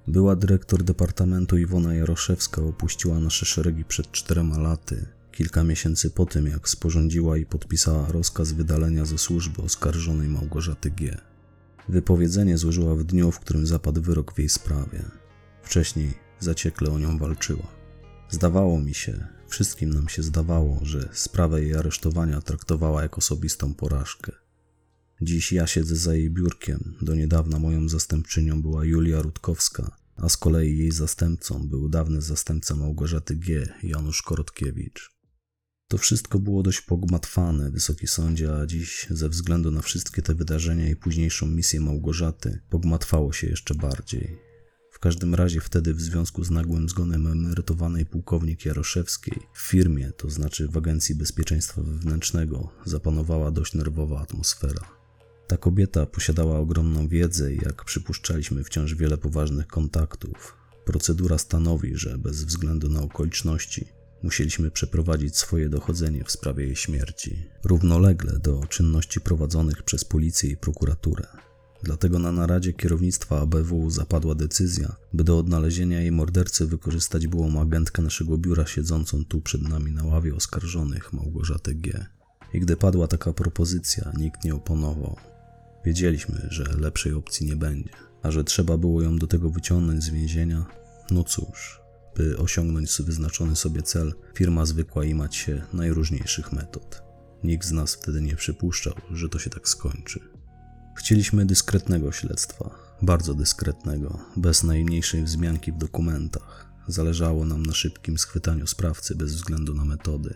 Była 0.06 0.36
dyrektor 0.36 0.82
Departamentu 0.82 1.56
Iwona 1.56 1.94
Jaroszewska 1.94 2.62
opuściła 2.62 3.20
nasze 3.20 3.46
szeregi 3.46 3.84
przed 3.84 4.10
czterema 4.10 4.58
laty, 4.58 5.06
kilka 5.34 5.64
miesięcy 5.64 6.10
po 6.10 6.26
tym, 6.26 6.46
jak 6.46 6.68
sporządziła 6.68 7.36
i 7.36 7.46
podpisała 7.46 8.12
rozkaz 8.12 8.52
wydalenia 8.52 9.04
ze 9.04 9.18
służby 9.18 9.62
oskarżonej 9.62 10.28
Małgorzaty 10.28 10.90
G. 10.90 11.20
Wypowiedzenie 11.88 12.58
złożyła 12.58 12.94
w 12.94 13.04
dniu, 13.04 13.30
w 13.30 13.40
którym 13.40 13.66
zapadł 13.66 14.02
wyrok 14.02 14.34
w 14.34 14.38
jej 14.38 14.48
sprawie. 14.48 15.04
Wcześniej 15.62 16.14
zaciekle 16.40 16.90
o 16.90 16.98
nią 16.98 17.18
walczyła. 17.18 17.66
Zdawało 18.30 18.80
mi 18.80 18.94
się, 18.94 19.26
wszystkim 19.48 19.90
nam 19.90 20.08
się 20.08 20.22
zdawało, 20.22 20.80
że 20.82 21.08
sprawę 21.12 21.62
jej 21.62 21.74
aresztowania 21.74 22.40
traktowała 22.40 23.02
jak 23.02 23.18
osobistą 23.18 23.74
porażkę. 23.74 24.32
Dziś 25.20 25.52
ja 25.52 25.66
siedzę 25.66 25.96
za 25.96 26.14
jej 26.14 26.30
biurkiem, 26.30 26.94
do 27.02 27.14
niedawna 27.14 27.58
moją 27.58 27.88
zastępczynią 27.88 28.62
była 28.62 28.84
Julia 28.84 29.22
Rutkowska, 29.22 29.96
a 30.16 30.28
z 30.28 30.36
kolei 30.36 30.78
jej 30.78 30.90
zastępcą 30.90 31.68
był 31.68 31.88
dawny 31.88 32.22
zastępca 32.22 32.76
Małgorzaty 32.76 33.36
G. 33.36 33.68
Janusz 33.82 34.22
Korotkiewicz. 34.22 35.13
To 35.88 35.98
wszystko 35.98 36.38
było 36.38 36.62
dość 36.62 36.80
pogmatwane, 36.80 37.70
wysoki 37.70 38.06
sądzie, 38.06 38.56
a 38.56 38.66
dziś, 38.66 39.06
ze 39.10 39.28
względu 39.28 39.70
na 39.70 39.82
wszystkie 39.82 40.22
te 40.22 40.34
wydarzenia 40.34 40.88
i 40.88 40.96
późniejszą 40.96 41.46
misję 41.46 41.80
Małgorzaty, 41.80 42.60
pogmatwało 42.70 43.32
się 43.32 43.46
jeszcze 43.46 43.74
bardziej. 43.74 44.38
W 44.90 44.98
każdym 44.98 45.34
razie 45.34 45.60
wtedy 45.60 45.94
w 45.94 46.00
związku 46.00 46.44
z 46.44 46.50
nagłym 46.50 46.88
zgonem 46.88 47.26
emerytowanej 47.26 48.06
pułkownik 48.06 48.64
Jaroszewskiej 48.64 49.38
w 49.54 49.60
firmie, 49.60 50.12
to 50.16 50.30
znaczy 50.30 50.68
w 50.68 50.76
Agencji 50.76 51.14
Bezpieczeństwa 51.14 51.82
Wewnętrznego, 51.82 52.72
zapanowała 52.84 53.50
dość 53.50 53.74
nerwowa 53.74 54.20
atmosfera. 54.20 54.84
Ta 55.46 55.56
kobieta 55.56 56.06
posiadała 56.06 56.58
ogromną 56.58 57.08
wiedzę 57.08 57.54
i 57.54 57.56
jak 57.64 57.84
przypuszczaliśmy 57.84 58.64
wciąż 58.64 58.94
wiele 58.94 59.18
poważnych 59.18 59.66
kontaktów. 59.66 60.56
Procedura 60.84 61.38
stanowi, 61.38 61.96
że 61.96 62.18
bez 62.18 62.44
względu 62.44 62.88
na 62.88 63.02
okoliczności 63.02 63.86
musieliśmy 64.24 64.70
przeprowadzić 64.70 65.36
swoje 65.36 65.68
dochodzenie 65.68 66.24
w 66.24 66.30
sprawie 66.30 66.64
jej 66.64 66.76
śmierci, 66.76 67.48
równolegle 67.64 68.38
do 68.38 68.66
czynności 68.68 69.20
prowadzonych 69.20 69.82
przez 69.82 70.04
policję 70.04 70.50
i 70.50 70.56
prokuraturę. 70.56 71.26
Dlatego 71.82 72.18
na 72.18 72.32
naradzie 72.32 72.72
kierownictwa 72.72 73.40
ABW 73.40 73.90
zapadła 73.90 74.34
decyzja, 74.34 74.96
by 75.12 75.24
do 75.24 75.38
odnalezienia 75.38 76.00
jej 76.00 76.12
mordercy 76.12 76.66
wykorzystać 76.66 77.26
byłą 77.26 77.60
agentkę 77.60 78.02
naszego 78.02 78.38
biura 78.38 78.66
siedzącą 78.66 79.24
tu 79.24 79.40
przed 79.40 79.62
nami 79.62 79.92
na 79.92 80.04
ławie 80.04 80.34
oskarżonych 80.34 81.12
Małgorzatę 81.12 81.74
G. 81.74 82.06
I 82.54 82.60
gdy 82.60 82.76
padła 82.76 83.08
taka 83.08 83.32
propozycja, 83.32 84.12
nikt 84.18 84.44
nie 84.44 84.54
oponował. 84.54 85.16
Wiedzieliśmy, 85.84 86.46
że 86.50 86.64
lepszej 86.78 87.12
opcji 87.12 87.46
nie 87.46 87.56
będzie, 87.56 87.90
a 88.22 88.30
że 88.30 88.44
trzeba 88.44 88.78
było 88.78 89.02
ją 89.02 89.16
do 89.16 89.26
tego 89.26 89.50
wyciągnąć 89.50 90.02
z 90.04 90.10
więzienia, 90.10 90.64
no 91.10 91.24
cóż, 91.24 91.83
by 92.16 92.38
osiągnąć 92.38 93.02
wyznaczony 93.02 93.56
sobie 93.56 93.82
cel, 93.82 94.14
firma 94.34 94.66
zwykła 94.66 95.04
imać 95.04 95.36
się 95.36 95.62
najróżniejszych 95.72 96.52
metod. 96.52 97.02
Nikt 97.44 97.66
z 97.66 97.72
nas 97.72 97.94
wtedy 97.94 98.22
nie 98.22 98.36
przypuszczał, 98.36 98.94
że 99.10 99.28
to 99.28 99.38
się 99.38 99.50
tak 99.50 99.68
skończy. 99.68 100.20
Chcieliśmy 100.98 101.46
dyskretnego 101.46 102.12
śledztwa, 102.12 102.70
bardzo 103.02 103.34
dyskretnego, 103.34 104.18
bez 104.36 104.62
najmniejszej 104.62 105.24
wzmianki 105.24 105.72
w 105.72 105.78
dokumentach. 105.78 106.74
Zależało 106.88 107.44
nam 107.44 107.66
na 107.66 107.72
szybkim 107.72 108.18
schwytaniu 108.18 108.66
sprawcy 108.66 109.14
bez 109.16 109.34
względu 109.34 109.74
na 109.74 109.84
metody. 109.84 110.34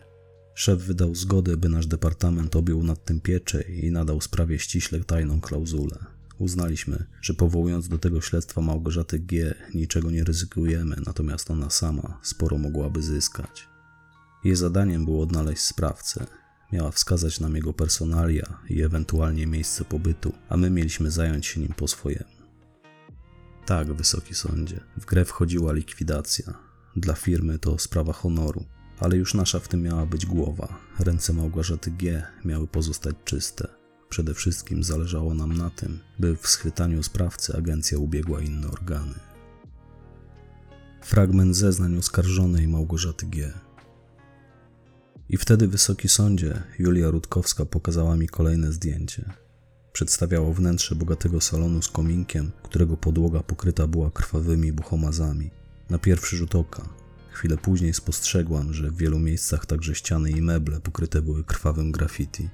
Szef 0.55 0.81
wydał 0.81 1.15
zgodę, 1.15 1.57
by 1.57 1.69
nasz 1.69 1.87
departament 1.87 2.57
objął 2.57 2.83
nad 2.83 3.05
tym 3.05 3.21
pieczę 3.21 3.63
i 3.63 3.91
nadał 3.91 4.21
sprawie 4.21 4.59
ściśle 4.59 5.05
tajną 5.05 5.41
klauzulę. 5.41 6.18
Uznaliśmy, 6.39 7.05
że 7.21 7.35
powołując 7.35 7.89
do 7.89 7.99
tego 7.99 8.21
śledztwa 8.21 8.61
Małgorzaty 8.61 9.19
G, 9.19 9.55
niczego 9.75 10.11
nie 10.11 10.25
ryzykujemy, 10.25 10.97
natomiast 11.07 11.51
ona 11.51 11.71
sama 11.71 12.21
sporo 12.23 12.59
mogłaby 12.59 13.03
zyskać. 13.03 13.69
Jej 14.45 14.57
zadaniem 14.57 15.05
było 15.05 15.23
odnaleźć 15.23 15.63
sprawcę. 15.63 16.27
Miała 16.73 16.91
wskazać 16.91 17.41
nam 17.41 17.57
jego 17.57 17.73
personalia 17.73 18.59
i 18.71 18.83
ewentualnie 18.83 19.47
miejsce 19.47 19.85
pobytu, 19.85 20.33
a 20.49 20.57
my 20.57 20.71
mieliśmy 20.71 21.11
zająć 21.11 21.47
się 21.47 21.61
nim 21.61 21.75
po 21.77 21.89
swojemu. 21.89 22.39
Tak, 23.67 23.93
wysoki 23.93 24.35
sądzie, 24.35 24.81
w 24.97 25.07
grę 25.07 25.25
wchodziła 25.25 25.73
likwidacja. 25.73 26.55
Dla 26.97 27.15
firmy 27.15 27.59
to 27.59 27.79
sprawa 27.79 28.13
honoru, 28.13 28.65
ale 29.01 29.17
już 29.17 29.35
nasza 29.35 29.59
w 29.59 29.69
tym 29.69 29.83
miała 29.83 30.07
być 30.07 30.27
głowa. 30.27 30.79
Ręce 30.99 31.33
Małgorzaty 31.33 31.91
G 31.91 32.23
miały 32.45 32.67
pozostać 32.67 33.17
czyste. 33.25 33.78
Przede 34.09 34.35
wszystkim 34.35 34.85
zależało 34.85 35.35
nam 35.35 35.57
na 35.57 35.71
tym, 35.71 35.99
by 36.19 36.37
w 36.37 36.49
schwytaniu 36.49 37.03
sprawcy 37.03 37.57
agencja 37.57 37.99
ubiegła 37.99 38.41
inne 38.41 38.69
organy. 38.69 39.15
Fragment 41.03 41.57
zeznań 41.57 41.97
oskarżonej 41.97 42.69
Małgorzaty 42.69 43.27
G. 43.27 43.53
I 45.29 45.37
wtedy, 45.37 45.69
wysoki 45.69 46.09
sądzie, 46.09 46.63
Julia 46.79 47.11
Rutkowska 47.11 47.65
pokazała 47.65 48.17
mi 48.17 48.29
kolejne 48.29 48.73
zdjęcie. 48.73 49.33
Przedstawiało 49.93 50.55
wnętrze 50.55 50.95
bogatego 50.95 51.41
salonu 51.41 51.83
z 51.83 51.89
kominkiem, 51.89 52.51
którego 52.63 52.97
podłoga 52.97 53.41
pokryta 53.41 53.87
była 53.87 54.11
krwawymi 54.11 54.73
buchomazami. 54.73 55.51
Na 55.91 55.99
pierwszy 55.99 56.37
rzut 56.37 56.55
oka. 56.55 56.89
Chwilę 57.31 57.57
później 57.57 57.95
spostrzegłam, 57.95 58.75
że 58.75 58.91
w 58.91 58.97
wielu 58.97 59.19
miejscach 59.19 59.67
także 59.67 59.95
ściany 59.95 60.31
i 60.31 60.43
meble 60.43 60.81
pokryte 60.81 61.23
były 61.23 61.45
krwawym 61.45 61.93
graffiti. 61.93 62.49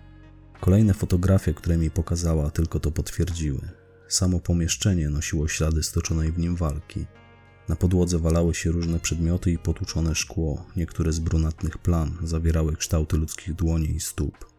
Kolejne 0.65 0.95
fotografie, 0.95 1.55
które 1.55 1.77
mi 1.77 1.91
pokazała, 1.91 2.51
tylko 2.51 2.81
to 2.81 2.91
potwierdziły. 2.91 3.69
Samo 4.09 4.41
pomieszczenie 4.41 5.11
nosiło 5.11 5.49
ślady 5.49 5.83
stoczonej 5.83 6.33
w 6.33 6.39
nim 6.39 6.57
walki. 6.57 7.07
Na 7.69 7.77
podłodze 7.77 8.19
walały 8.19 8.55
się 8.55 8.73
różne 8.73 9.01
przedmioty 9.01 9.51
i 9.51 9.59
potłuczone 9.59 10.15
szkło, 10.15 10.67
niektóre 10.77 11.13
z 11.13 11.19
brunatnych 11.19 11.79
plam 11.79 12.19
zawierały 12.23 12.77
kształty 12.77 13.17
ludzkich 13.17 13.55
dłoni 13.55 13.91
i 13.91 14.01
stóp. 14.01 14.53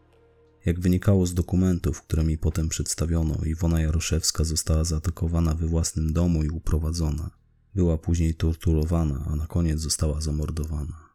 Jak 0.65 0.79
wynikało 0.79 1.25
z 1.25 1.33
dokumentów, 1.33 2.01
które 2.01 2.23
mi 2.23 2.37
potem 2.37 2.69
przedstawiono, 2.69 3.35
Iwona 3.45 3.81
Jaroszewska 3.81 4.43
została 4.43 4.83
zaatakowana 4.83 5.53
we 5.53 5.67
własnym 5.67 6.13
domu 6.13 6.43
i 6.43 6.49
uprowadzona. 6.49 7.29
Była 7.75 7.97
później 7.97 8.35
torturowana, 8.35 9.25
a 9.27 9.35
na 9.35 9.47
koniec 9.47 9.79
została 9.79 10.21
zamordowana. 10.21 11.09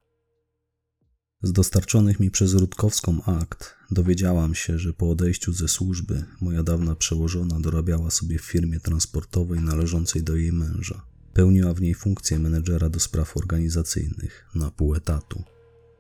Z 1.42 1.52
dostarczonych 1.52 2.20
mi 2.20 2.30
przez 2.30 2.54
Rutkowską 2.54 3.22
akt 3.22 3.79
dowiedziałam 3.90 4.54
się, 4.54 4.78
że 4.78 4.92
po 4.92 5.10
odejściu 5.10 5.52
ze 5.52 5.68
służby 5.68 6.24
moja 6.40 6.62
dawna 6.62 6.94
przełożona 6.94 7.60
dorabiała 7.60 8.10
sobie 8.10 8.38
w 8.38 8.44
firmie 8.44 8.80
transportowej 8.80 9.60
należącej 9.60 10.22
do 10.22 10.36
jej 10.36 10.52
męża. 10.52 11.02
Pełniła 11.32 11.74
w 11.74 11.80
niej 11.80 11.94
funkcję 11.94 12.38
menedżera 12.38 12.88
do 12.88 13.00
spraw 13.00 13.36
organizacyjnych 13.36 14.46
na 14.54 14.70
pół 14.70 14.94
etatu. 14.94 15.44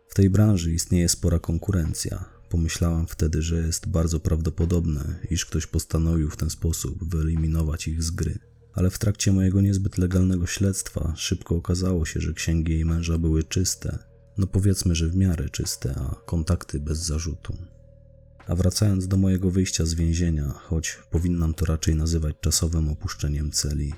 W 0.08 0.14
tej 0.14 0.30
branży 0.30 0.72
istnieje 0.72 1.08
spora 1.08 1.38
konkurencja. 1.38 2.24
Pomyślałam 2.48 3.06
wtedy, 3.06 3.42
że 3.42 3.56
jest 3.56 3.88
bardzo 3.88 4.20
prawdopodobne, 4.20 5.18
iż 5.30 5.46
ktoś 5.46 5.66
postanowił 5.66 6.30
w 6.30 6.36
ten 6.36 6.50
sposób 6.50 7.14
wyeliminować 7.14 7.88
ich 7.88 8.02
z 8.02 8.10
gry. 8.10 8.38
Ale 8.72 8.90
w 8.90 8.98
trakcie 8.98 9.32
mojego 9.32 9.60
niezbyt 9.60 9.98
legalnego 9.98 10.46
śledztwa 10.46 11.12
szybko 11.16 11.56
okazało 11.56 12.06
się, 12.06 12.20
że 12.20 12.32
księgi 12.32 12.72
jej 12.72 12.84
męża 12.84 13.18
były 13.18 13.44
czyste. 13.44 13.98
No 14.38 14.46
powiedzmy, 14.46 14.94
że 14.94 15.08
w 15.08 15.16
miarę 15.16 15.48
czyste, 15.48 15.94
a 15.98 16.14
kontakty 16.26 16.80
bez 16.80 16.98
zarzutu. 16.98 17.56
A 18.50 18.54
wracając 18.54 19.08
do 19.08 19.16
mojego 19.16 19.50
wyjścia 19.50 19.86
z 19.86 19.94
więzienia, 19.94 20.48
choć 20.48 20.98
powinnam 21.10 21.54
to 21.54 21.64
raczej 21.64 21.94
nazywać 21.94 22.36
czasowym 22.40 22.88
opuszczeniem 22.88 23.50
celi, 23.50 23.92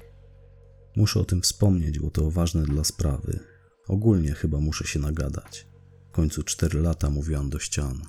Muszę 0.97 1.21
o 1.21 1.25
tym 1.25 1.43
wspomnieć, 1.43 1.99
bo 1.99 2.11
to 2.11 2.31
ważne 2.31 2.63
dla 2.63 2.85
sprawy. 2.85 3.41
Ogólnie 3.89 4.33
chyba 4.33 4.61
muszę 4.61 4.87
się 4.87 4.99
nagadać. 4.99 5.67
W 6.09 6.15
końcu 6.15 6.43
cztery 6.43 6.81
lata 6.81 7.11
mówiłam 7.11 7.51
do 7.51 7.59
ścian. 7.59 8.03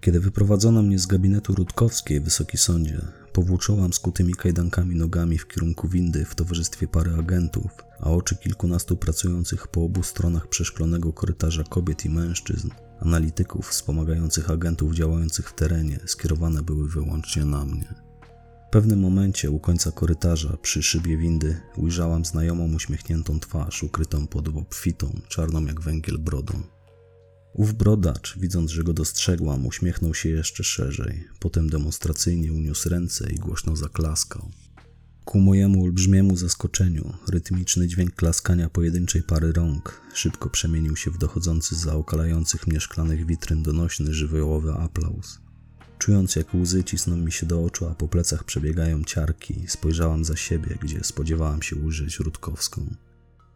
Kiedy 0.00 0.20
wyprowadzono 0.20 0.82
mnie 0.82 0.98
z 0.98 1.06
gabinetu 1.06 1.54
Rutkowskiej, 1.54 2.20
Wysoki 2.20 2.58
Sądzie, 2.58 3.00
powłóczyłam 3.32 3.92
skutymi 3.92 4.34
kajdankami 4.34 4.96
nogami 4.96 5.38
w 5.38 5.48
kierunku 5.48 5.88
windy 5.88 6.24
w 6.24 6.34
towarzystwie 6.34 6.88
pary 6.88 7.14
agentów, 7.14 7.70
a 8.00 8.10
oczy 8.10 8.36
kilkunastu 8.36 8.96
pracujących 8.96 9.68
po 9.68 9.84
obu 9.84 10.02
stronach 10.02 10.48
przeszklonego 10.48 11.12
korytarza 11.12 11.64
kobiet 11.64 12.04
i 12.04 12.10
mężczyzn, 12.10 12.70
analityków 13.02 13.68
wspomagających 13.68 14.50
agentów 14.50 14.94
działających 14.94 15.48
w 15.48 15.54
terenie, 15.54 16.00
skierowane 16.06 16.62
były 16.62 16.88
wyłącznie 16.88 17.44
na 17.44 17.64
mnie. 17.64 17.94
pewnym 18.70 19.00
momencie 19.00 19.50
u 19.50 19.60
końca 19.60 19.92
korytarza 19.92 20.56
przy 20.56 20.82
szybie 20.82 21.16
windy 21.16 21.60
ujrzałam 21.76 22.24
znajomą 22.24 22.74
uśmiechniętą 22.74 23.40
twarz 23.40 23.82
ukrytą 23.82 24.26
pod 24.26 24.48
obfitą, 24.48 25.20
czarną 25.28 25.64
jak 25.64 25.80
węgiel 25.80 26.18
brodą. 26.18 26.62
Ów 27.54 27.74
brodacz, 27.74 28.38
widząc, 28.38 28.70
że 28.70 28.84
go 28.84 28.92
dostrzegłam, 28.92 29.66
uśmiechnął 29.66 30.14
się 30.14 30.28
jeszcze 30.28 30.64
szerzej, 30.64 31.28
potem 31.40 31.70
demonstracyjnie 31.70 32.52
uniósł 32.52 32.88
ręce 32.88 33.32
i 33.32 33.36
głośno 33.36 33.76
zaklaskał. 33.76 34.50
Ku 35.24 35.40
mojemu 35.40 35.84
olbrzymiemu 35.84 36.36
zaskoczeniu, 36.36 37.12
rytmiczny 37.28 37.88
dźwięk 37.88 38.14
klaskania 38.14 38.68
pojedynczej 38.68 39.22
pary 39.22 39.52
rąk 39.52 40.00
szybko 40.14 40.50
przemienił 40.50 40.96
się 40.96 41.10
w 41.10 41.18
dochodzący 41.18 41.76
z 41.76 41.86
okalających 41.86 42.66
mnie 42.66 42.80
szklanych 42.80 43.26
witryn 43.26 43.62
donośny 43.62 44.14
żywiołowy 44.14 44.72
aplauz. 44.72 45.40
Czując, 45.98 46.36
jak 46.36 46.54
łzy 46.54 46.84
cisną 46.84 47.16
mi 47.16 47.32
się 47.32 47.46
do 47.46 47.64
oczu, 47.64 47.86
a 47.86 47.94
po 47.94 48.08
plecach 48.08 48.44
przebiegają 48.44 49.04
ciarki, 49.04 49.64
spojrzałam 49.68 50.24
za 50.24 50.36
siebie, 50.36 50.78
gdzie 50.82 51.04
spodziewałam 51.04 51.62
się 51.62 51.76
ujrzeć 51.76 52.18
Rutkowską. 52.18 52.94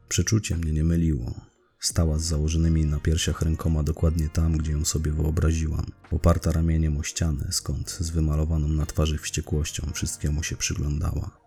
Przeczucie 0.08 0.56
mnie 0.56 0.72
nie 0.72 0.84
myliło. 0.84 1.34
Stała 1.80 2.18
z 2.18 2.24
założonymi 2.24 2.84
na 2.84 3.00
piersiach 3.00 3.42
rękoma 3.42 3.82
dokładnie 3.82 4.28
tam, 4.28 4.58
gdzie 4.58 4.72
ją 4.72 4.84
sobie 4.84 5.12
wyobraziłam, 5.12 5.86
oparta 6.10 6.52
ramieniem 6.52 6.96
o 6.96 7.02
ścianę, 7.02 7.48
skąd 7.50 7.90
z 7.90 8.10
wymalowaną 8.10 8.68
na 8.68 8.86
twarzy 8.86 9.18
wściekłością 9.18 9.90
wszystkiemu 9.94 10.42
się 10.42 10.56
przyglądała. 10.56 11.45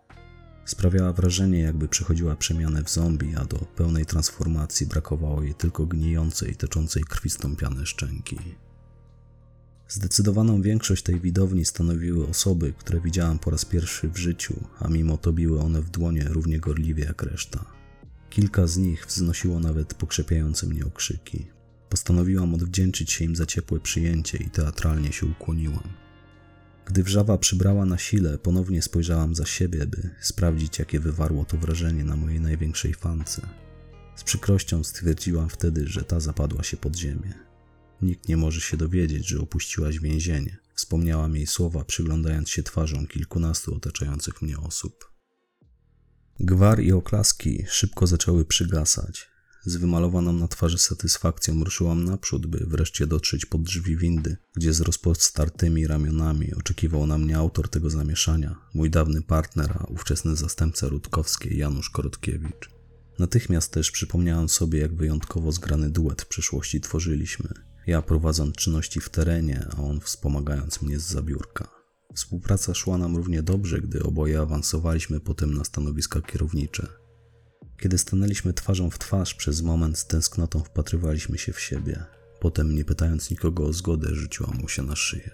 Sprawiała 0.70 1.12
wrażenie, 1.12 1.60
jakby 1.60 1.88
przechodziła 1.88 2.36
przemianę 2.36 2.84
w 2.84 2.90
zombie, 2.90 3.34
a 3.36 3.44
do 3.44 3.58
pełnej 3.58 4.06
transformacji 4.06 4.86
brakowało 4.86 5.42
jej 5.42 5.54
tylko 5.54 5.86
gnijącej, 5.86 6.56
teczącej 6.56 7.04
krwi 7.04 7.30
stąpiane 7.30 7.86
szczęki. 7.86 8.38
Zdecydowaną 9.88 10.62
większość 10.62 11.02
tej 11.02 11.20
widowni 11.20 11.64
stanowiły 11.64 12.26
osoby, 12.26 12.72
które 12.78 13.00
widziałam 13.00 13.38
po 13.38 13.50
raz 13.50 13.64
pierwszy 13.64 14.08
w 14.08 14.16
życiu, 14.16 14.54
a 14.78 14.88
mimo 14.88 15.16
to 15.16 15.32
biły 15.32 15.60
one 15.60 15.82
w 15.82 15.90
dłonie 15.90 16.24
równie 16.28 16.60
gorliwie 16.60 17.04
jak 17.04 17.22
reszta. 17.22 17.64
Kilka 18.30 18.66
z 18.66 18.76
nich 18.76 19.06
wznosiło 19.06 19.60
nawet 19.60 19.94
pokrzepiające 19.94 20.66
mnie 20.66 20.86
okrzyki. 20.86 21.46
Postanowiłam 21.88 22.54
odwdzięczyć 22.54 23.12
się 23.12 23.24
im 23.24 23.36
za 23.36 23.46
ciepłe 23.46 23.80
przyjęcie 23.80 24.38
i 24.38 24.50
teatralnie 24.50 25.12
się 25.12 25.26
ukłoniłam. 25.26 25.99
Gdy 26.90 27.02
wrzawa 27.02 27.38
przybrała 27.38 27.84
na 27.84 27.98
sile, 27.98 28.38
ponownie 28.38 28.82
spojrzałam 28.82 29.34
za 29.34 29.46
siebie, 29.46 29.86
by 29.86 30.10
sprawdzić, 30.20 30.78
jakie 30.78 31.00
wywarło 31.00 31.44
to 31.44 31.56
wrażenie 31.56 32.04
na 32.04 32.16
mojej 32.16 32.40
największej 32.40 32.94
fance. 32.94 33.42
Z 34.16 34.24
przykrością 34.24 34.84
stwierdziłam 34.84 35.48
wtedy, 35.48 35.86
że 35.86 36.04
ta 36.04 36.20
zapadła 36.20 36.62
się 36.62 36.76
pod 36.76 36.96
ziemię. 36.96 37.34
Nikt 38.02 38.28
nie 38.28 38.36
może 38.36 38.60
się 38.60 38.76
dowiedzieć, 38.76 39.28
że 39.28 39.40
opuściłaś 39.40 39.98
więzienie. 39.98 40.58
Wspomniałam 40.74 41.36
jej 41.36 41.46
słowa, 41.46 41.84
przyglądając 41.84 42.50
się 42.50 42.62
twarzom 42.62 43.06
kilkunastu 43.06 43.74
otaczających 43.74 44.42
mnie 44.42 44.58
osób. 44.58 45.12
Gwar 46.40 46.80
i 46.80 46.92
oklaski 46.92 47.64
szybko 47.68 48.06
zaczęły 48.06 48.44
przygasać. 48.44 49.29
Z 49.64 49.76
wymalowaną 49.76 50.32
na 50.32 50.48
twarzy 50.48 50.78
satysfakcją 50.78 51.64
ruszyłam 51.64 52.04
naprzód, 52.04 52.46
by 52.46 52.58
wreszcie 52.66 53.06
dotrzeć 53.06 53.46
pod 53.46 53.62
drzwi 53.62 53.96
windy, 53.96 54.36
gdzie 54.56 54.72
z 54.72 54.80
rozpostartymi 54.80 55.86
ramionami 55.86 56.54
oczekiwał 56.54 57.06
na 57.06 57.18
mnie 57.18 57.36
autor 57.36 57.68
tego 57.68 57.90
zamieszania, 57.90 58.58
mój 58.74 58.90
dawny 58.90 59.22
partner, 59.22 59.76
a 59.80 59.84
ówczesny 59.84 60.36
zastępca 60.36 60.88
Rutkowskiej 60.88 61.58
Janusz 61.58 61.90
Korotkiewicz. 61.90 62.70
Natychmiast 63.18 63.72
też 63.72 63.90
przypomniałam 63.90 64.48
sobie, 64.48 64.80
jak 64.80 64.94
wyjątkowo 64.94 65.52
zgrany 65.52 65.90
duet 65.90 66.22
w 66.22 66.28
przeszłości 66.28 66.80
tworzyliśmy. 66.80 67.48
Ja 67.86 68.02
prowadząc 68.02 68.56
czynności 68.56 69.00
w 69.00 69.08
terenie, 69.08 69.66
a 69.76 69.82
on 69.82 70.00
wspomagając 70.00 70.82
mnie 70.82 70.98
z 70.98 71.04
zabiórka. 71.04 71.68
Współpraca 72.14 72.74
szła 72.74 72.98
nam 72.98 73.16
równie 73.16 73.42
dobrze, 73.42 73.80
gdy 73.80 74.02
oboje 74.02 74.40
awansowaliśmy 74.40 75.20
potem 75.20 75.54
na 75.54 75.64
stanowiska 75.64 76.20
kierownicze. 76.20 76.99
Kiedy 77.80 77.98
stanęliśmy 77.98 78.52
twarzą 78.52 78.90
w 78.90 78.98
twarz, 78.98 79.34
przez 79.34 79.62
moment 79.62 79.98
z 79.98 80.06
tęsknotą 80.06 80.60
wpatrywaliśmy 80.64 81.38
się 81.38 81.52
w 81.52 81.60
siebie. 81.60 82.04
Potem, 82.40 82.74
nie 82.74 82.84
pytając 82.84 83.30
nikogo 83.30 83.64
o 83.66 83.72
zgodę, 83.72 84.08
rzuciłam 84.12 84.56
mu 84.56 84.68
się 84.68 84.82
na 84.82 84.96
szyję. 84.96 85.30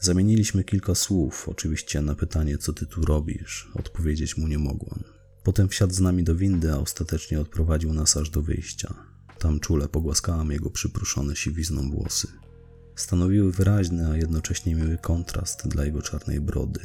Zamieniliśmy 0.00 0.64
kilka 0.64 0.94
słów, 0.94 1.48
oczywiście 1.48 2.02
na 2.02 2.14
pytanie, 2.14 2.58
co 2.58 2.72
ty 2.72 2.86
tu 2.86 3.04
robisz, 3.04 3.68
odpowiedzieć 3.74 4.36
mu 4.36 4.48
nie 4.48 4.58
mogłam. 4.58 5.04
Potem 5.42 5.68
wsiadł 5.68 5.94
z 5.94 6.00
nami 6.00 6.24
do 6.24 6.36
windy, 6.36 6.72
a 6.72 6.76
ostatecznie 6.76 7.40
odprowadził 7.40 7.92
nas 7.92 8.16
aż 8.16 8.30
do 8.30 8.42
wyjścia. 8.42 8.94
Tam 9.38 9.60
czule 9.60 9.88
pogłaskałam 9.88 10.50
jego 10.50 10.70
przypruszone 10.70 11.36
siwizną 11.36 11.90
włosy. 11.90 12.28
Stanowiły 12.96 13.52
wyraźny, 13.52 14.08
a 14.10 14.16
jednocześnie 14.16 14.74
miły 14.74 14.98
kontrast 14.98 15.68
dla 15.68 15.84
jego 15.84 16.02
czarnej 16.02 16.40
brody. 16.40 16.80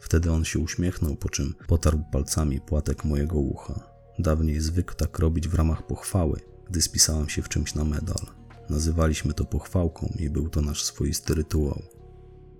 Wtedy 0.00 0.32
on 0.32 0.44
się 0.44 0.58
uśmiechnął, 0.58 1.16
po 1.16 1.28
czym 1.28 1.54
potarł 1.68 2.04
palcami 2.12 2.60
płatek 2.60 3.04
mojego 3.04 3.38
ucha. 3.38 3.89
Dawniej 4.22 4.60
zwykł 4.60 4.94
tak 4.94 5.18
robić 5.18 5.48
w 5.48 5.54
ramach 5.54 5.86
pochwały, 5.86 6.40
gdy 6.70 6.82
spisałam 6.82 7.28
się 7.28 7.42
w 7.42 7.48
czymś 7.48 7.74
na 7.74 7.84
medal. 7.84 8.26
Nazywaliśmy 8.70 9.34
to 9.34 9.44
pochwałką 9.44 10.12
i 10.18 10.30
był 10.30 10.48
to 10.48 10.62
nasz 10.62 10.84
swoisty 10.84 11.34
rytuał. 11.34 11.82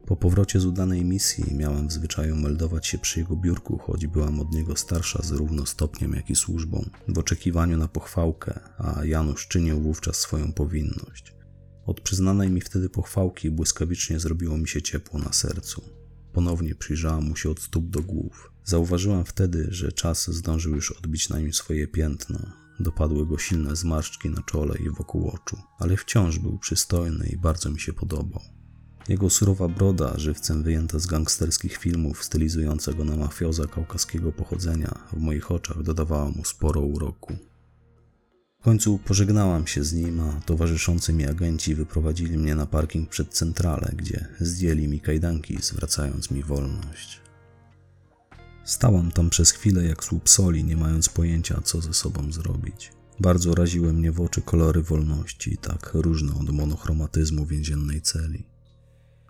Po 0.07 0.17
powrocie 0.17 0.61
z 0.61 0.67
udanej 0.67 1.05
misji 1.05 1.55
miałem 1.55 1.89
w 1.89 1.93
zwyczaju 1.93 2.37
meldować 2.37 2.87
się 2.87 2.99
przy 2.99 3.21
jego 3.21 3.37
biurku, 3.37 3.79
choć 3.79 4.07
byłam 4.07 4.41
od 4.41 4.53
niego 4.53 4.77
starsza 4.77 5.23
zarówno 5.23 5.67
stopniem, 5.67 6.13
jak 6.13 6.31
i 6.31 6.37
służbą, 6.37 6.91
w 7.09 7.19
oczekiwaniu 7.19 7.77
na 7.77 7.89
pochwałkę, 7.89 8.61
a 8.79 9.05
Janusz 9.05 9.49
czynił 9.49 9.81
wówczas 9.81 10.17
swoją 10.17 10.53
powinność. 10.53 11.35
Od 11.87 12.01
przyznanej 12.01 12.51
mi 12.51 12.61
wtedy 12.61 12.89
pochwałki 12.89 13.51
błyskawicznie 13.51 14.21
zrobiło 14.21 14.59
mi 14.59 14.69
się 14.69 14.83
ciepło 14.83 15.19
na 15.19 15.33
sercu. 15.33 15.83
Ponownie 16.33 16.75
przyjrzałam 16.75 17.29
mu 17.29 17.37
się 17.37 17.51
od 17.51 17.61
stóp 17.61 17.91
do 17.91 18.01
głów. 18.01 18.50
Zauważyłam 18.65 19.25
wtedy, 19.25 19.67
że 19.71 19.93
czas 19.93 20.31
zdążył 20.31 20.75
już 20.75 20.93
odbić 20.93 21.29
na 21.29 21.39
nim 21.39 21.53
swoje 21.53 21.89
piętno. 21.89 22.39
Dopadły 22.81 23.27
go 23.27 23.39
silne 23.39 23.77
zmarszczki 23.77 24.31
na 24.31 24.43
czole 24.43 24.79
i 24.79 24.91
wokół 24.91 25.29
oczu, 25.29 25.57
ale 25.79 25.97
wciąż 25.97 26.39
był 26.39 26.59
przystojny 26.59 27.29
i 27.33 27.37
bardzo 27.37 27.71
mi 27.71 27.81
się 27.81 27.93
podobał. 27.93 28.43
Jego 29.09 29.31
surowa 29.31 29.69
broda, 29.69 30.13
żywcem 30.17 30.63
wyjęta 30.63 30.99
z 30.99 31.07
gangsterskich 31.07 31.77
filmów 31.77 32.25
stylizującego 32.25 33.05
na 33.05 33.17
mafioza 33.17 33.67
kaukaskiego 33.67 34.33
pochodzenia, 34.33 34.99
w 35.13 35.17
moich 35.17 35.51
oczach 35.51 35.83
dodawała 35.83 36.31
mu 36.31 36.45
sporo 36.45 36.81
uroku. 36.81 37.37
W 38.61 38.63
końcu 38.63 38.99
pożegnałam 38.99 39.67
się 39.67 39.85
z 39.85 39.93
nim, 39.93 40.21
a 40.21 40.41
towarzyszący 40.41 41.13
mi 41.13 41.27
agenci 41.27 41.75
wyprowadzili 41.75 42.39
mnie 42.39 42.55
na 42.55 42.67
parking 42.67 43.09
przed 43.09 43.29
centralę, 43.29 43.93
gdzie 43.97 44.29
zdjęli 44.41 44.89
mi 44.89 45.01
kajdanki, 45.01 45.59
zwracając 45.63 46.31
mi 46.31 46.43
wolność. 46.43 47.20
Stałam 48.71 49.13
tam 49.13 49.31
przez 49.31 49.51
chwilę 49.51 49.85
jak 49.85 50.05
słup 50.05 50.29
soli, 50.29 50.65
nie 50.65 50.77
mając 50.77 51.09
pojęcia, 51.09 51.61
co 51.65 51.81
ze 51.81 51.95
sobą 51.95 52.33
zrobić. 52.33 52.93
Bardzo 53.21 53.55
raziły 53.55 53.93
mnie 53.93 54.13
w 54.13 54.21
oczy 54.21 54.43
kolory 54.43 54.83
wolności, 54.83 55.59
tak 55.59 55.91
różne 55.95 56.35
od 56.35 56.51
monochromatyzmu 56.51 57.47
więziennej 57.47 58.03
celi. 58.03 58.47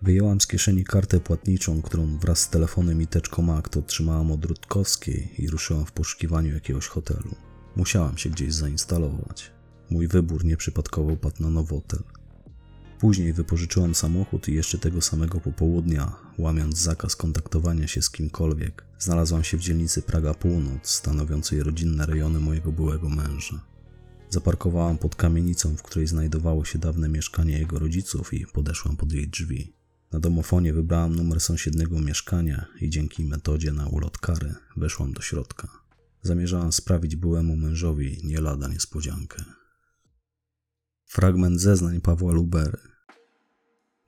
Wyjęłam 0.02 0.40
z 0.40 0.46
kieszeni 0.46 0.84
kartę 0.84 1.20
płatniczą, 1.20 1.82
którą 1.82 2.18
wraz 2.18 2.40
z 2.40 2.50
telefonem 2.50 3.02
i 3.02 3.06
teczką 3.06 3.56
akt 3.56 3.76
otrzymałam 3.76 4.32
od 4.32 4.44
Rutkowskiej 4.44 5.34
i 5.38 5.48
ruszyłam 5.48 5.86
w 5.86 5.92
poszukiwaniu 5.92 6.54
jakiegoś 6.54 6.86
hotelu. 6.86 7.34
Musiałam 7.76 8.18
się 8.18 8.30
gdzieś 8.30 8.54
zainstalować. 8.54 9.50
Mój 9.90 10.08
wybór 10.08 10.44
nieprzypadkowo 10.44 11.16
padł 11.16 11.42
na 11.42 11.50
Nowotel. 11.50 12.02
Później 12.98 13.32
wypożyczyłam 13.32 13.94
samochód 13.94 14.48
i 14.48 14.54
jeszcze 14.54 14.78
tego 14.78 15.00
samego 15.00 15.40
popołudnia, 15.40 16.16
łamiąc 16.40 16.78
zakaz 16.78 17.16
kontaktowania 17.16 17.88
się 17.88 18.02
z 18.02 18.10
kimkolwiek, 18.10 18.84
znalazłam 18.98 19.44
się 19.44 19.56
w 19.56 19.60
dzielnicy 19.60 20.02
Praga 20.02 20.34
Północ, 20.34 20.88
stanowiącej 20.88 21.62
rodzinne 21.62 22.06
rejony 22.06 22.40
mojego 22.40 22.72
byłego 22.72 23.08
męża. 23.08 23.64
Zaparkowałam 24.30 24.98
pod 24.98 25.14
kamienicą, 25.14 25.76
w 25.76 25.82
której 25.82 26.06
znajdowało 26.06 26.64
się 26.64 26.78
dawne 26.78 27.08
mieszkanie 27.08 27.58
jego 27.58 27.78
rodziców 27.78 28.34
i 28.34 28.46
podeszłam 28.46 28.96
pod 28.96 29.12
jej 29.12 29.28
drzwi. 29.28 29.72
Na 30.12 30.20
domofonie 30.20 30.72
wybrałam 30.72 31.16
numer 31.16 31.40
sąsiedniego 31.40 32.00
mieszkania 32.00 32.66
i 32.80 32.90
dzięki 32.90 33.24
metodzie 33.24 33.72
na 33.72 33.86
ulot 33.86 34.18
kary 34.18 34.54
weszłam 34.76 35.12
do 35.12 35.22
środka. 35.22 35.68
Zamierzałam 36.22 36.72
sprawić 36.72 37.16
byłemu 37.16 37.56
mężowi 37.56 38.20
nie 38.24 38.40
lada 38.40 38.68
niespodziankę. 38.68 39.44
Fragment 41.04 41.60
zeznań 41.60 42.00
Pawła 42.00 42.32
Lubery. 42.32 42.78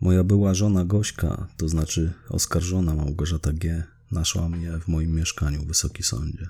Moja 0.02 0.24
była 0.24 0.54
żona 0.54 0.84
Gośka, 0.84 1.48
to 1.56 1.68
znaczy 1.68 2.12
oskarżona 2.28 2.94
Małgorzata 2.94 3.52
G., 3.52 3.84
naszła 4.10 4.48
mnie 4.48 4.72
w 4.80 4.88
moim 4.88 5.14
mieszkaniu, 5.14 5.64
Wysoki 5.64 6.02
Sądzie. 6.02 6.46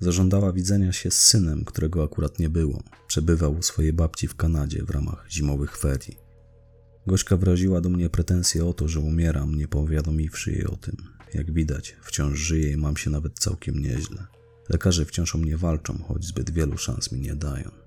Zażądała 0.00 0.52
widzenia 0.52 0.92
się 0.92 1.10
z 1.10 1.18
synem, 1.18 1.64
którego 1.64 2.04
akurat 2.04 2.38
nie 2.38 2.48
było. 2.48 2.82
Przebywał 3.06 3.56
u 3.58 3.62
swojej 3.62 3.92
babci 3.92 4.28
w 4.28 4.34
Kanadzie 4.34 4.82
w 4.84 4.90
ramach 4.90 5.26
zimowych 5.30 5.76
ferii. 5.76 6.16
Gośka 7.06 7.36
wyraziła 7.36 7.80
do 7.80 7.90
mnie 7.90 8.10
pretensje 8.10 8.66
o 8.66 8.72
to, 8.72 8.88
że 8.88 9.00
umieram, 9.00 9.54
nie 9.54 9.68
powiadomiwszy 9.68 10.52
jej 10.52 10.66
o 10.66 10.76
tym. 10.76 10.96
Jak 11.34 11.52
widać, 11.52 11.96
wciąż 12.02 12.38
żyję 12.38 12.72
i 12.72 12.76
mam 12.76 12.96
się 12.96 13.10
nawet 13.10 13.38
całkiem 13.38 13.78
nieźle. 13.78 14.26
Lekarze 14.68 15.04
wciąż 15.04 15.34
o 15.34 15.38
mnie 15.38 15.56
walczą, 15.56 15.98
choć 16.08 16.24
zbyt 16.24 16.50
wielu 16.50 16.78
szans 16.78 17.12
mi 17.12 17.20
nie 17.20 17.34
dają. 17.34 17.79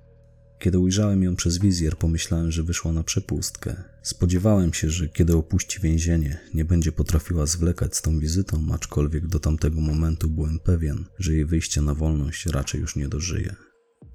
Kiedy 0.63 0.79
ujrzałem 0.79 1.23
ją 1.23 1.35
przez 1.35 1.57
wizjer, 1.57 1.97
pomyślałem, 1.97 2.51
że 2.51 2.63
wyszła 2.63 2.91
na 2.91 3.03
przepustkę. 3.03 3.83
Spodziewałem 4.01 4.73
się, 4.73 4.89
że 4.89 5.09
kiedy 5.09 5.35
opuści 5.35 5.79
więzienie, 5.79 6.39
nie 6.53 6.65
będzie 6.65 6.91
potrafiła 6.91 7.45
zwlekać 7.45 7.95
z 7.95 8.01
tą 8.01 8.19
wizytą, 8.19 8.67
aczkolwiek 8.73 9.27
do 9.27 9.39
tamtego 9.39 9.81
momentu 9.81 10.29
byłem 10.29 10.59
pewien, 10.59 11.05
że 11.19 11.33
jej 11.33 11.45
wyjście 11.45 11.81
na 11.81 11.95
wolność 11.95 12.45
raczej 12.45 12.81
już 12.81 12.95
nie 12.95 13.07
dożyje. 13.07 13.55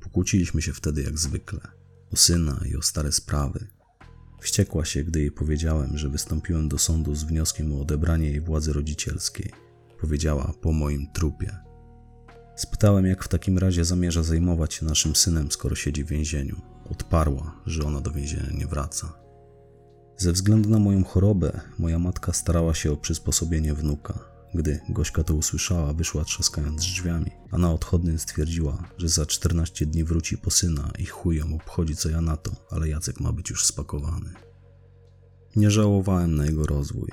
Pokłóciliśmy 0.00 0.62
się 0.62 0.72
wtedy 0.72 1.02
jak 1.02 1.18
zwykle. 1.18 1.60
O 2.10 2.16
syna 2.16 2.60
i 2.70 2.76
o 2.76 2.82
stare 2.82 3.12
sprawy. 3.12 3.66
Wściekła 4.40 4.84
się, 4.84 5.04
gdy 5.04 5.20
jej 5.20 5.30
powiedziałem, 5.30 5.98
że 5.98 6.08
wystąpiłem 6.08 6.68
do 6.68 6.78
sądu 6.78 7.14
z 7.14 7.24
wnioskiem 7.24 7.72
o 7.72 7.80
odebranie 7.80 8.30
jej 8.30 8.40
władzy 8.40 8.72
rodzicielskiej. 8.72 9.52
Powiedziała 10.00 10.52
po 10.60 10.72
moim 10.72 11.06
trupie. 11.14 11.67
Spytałem, 12.58 13.06
jak 13.06 13.24
w 13.24 13.28
takim 13.28 13.58
razie 13.58 13.84
zamierza 13.84 14.22
zajmować 14.22 14.74
się 14.74 14.86
naszym 14.86 15.16
synem, 15.16 15.50
skoro 15.50 15.74
siedzi 15.74 16.04
w 16.04 16.08
więzieniu. 16.08 16.60
Odparła, 16.90 17.60
że 17.66 17.82
ona 17.82 18.00
do 18.00 18.10
więzienia 18.10 18.50
nie 18.54 18.66
wraca. 18.66 19.12
Ze 20.16 20.32
względu 20.32 20.70
na 20.70 20.78
moją 20.78 21.04
chorobę, 21.04 21.60
moja 21.78 21.98
matka 21.98 22.32
starała 22.32 22.74
się 22.74 22.92
o 22.92 22.96
przysposobienie 22.96 23.74
wnuka. 23.74 24.18
Gdy 24.54 24.80
Gośka 24.88 25.24
to 25.24 25.34
usłyszała, 25.34 25.92
wyszła 25.92 26.24
trzaskając 26.24 26.80
drzwiami, 26.80 27.30
a 27.50 27.58
na 27.58 27.72
odchodnym 27.72 28.18
stwierdziła, 28.18 28.88
że 28.96 29.08
za 29.08 29.26
14 29.26 29.86
dni 29.86 30.04
wróci 30.04 30.38
po 30.38 30.50
syna 30.50 30.90
i 30.98 31.06
chuj 31.06 31.36
ją 31.36 31.54
obchodzi 31.54 31.96
co 31.96 32.08
ja 32.08 32.20
na 32.20 32.36
to, 32.36 32.50
ale 32.70 32.88
Jacek 32.88 33.20
ma 33.20 33.32
być 33.32 33.50
już 33.50 33.66
spakowany. 33.66 34.30
Nie 35.56 35.70
żałowałem 35.70 36.34
na 36.34 36.46
jego 36.46 36.66
rozwój. 36.66 37.08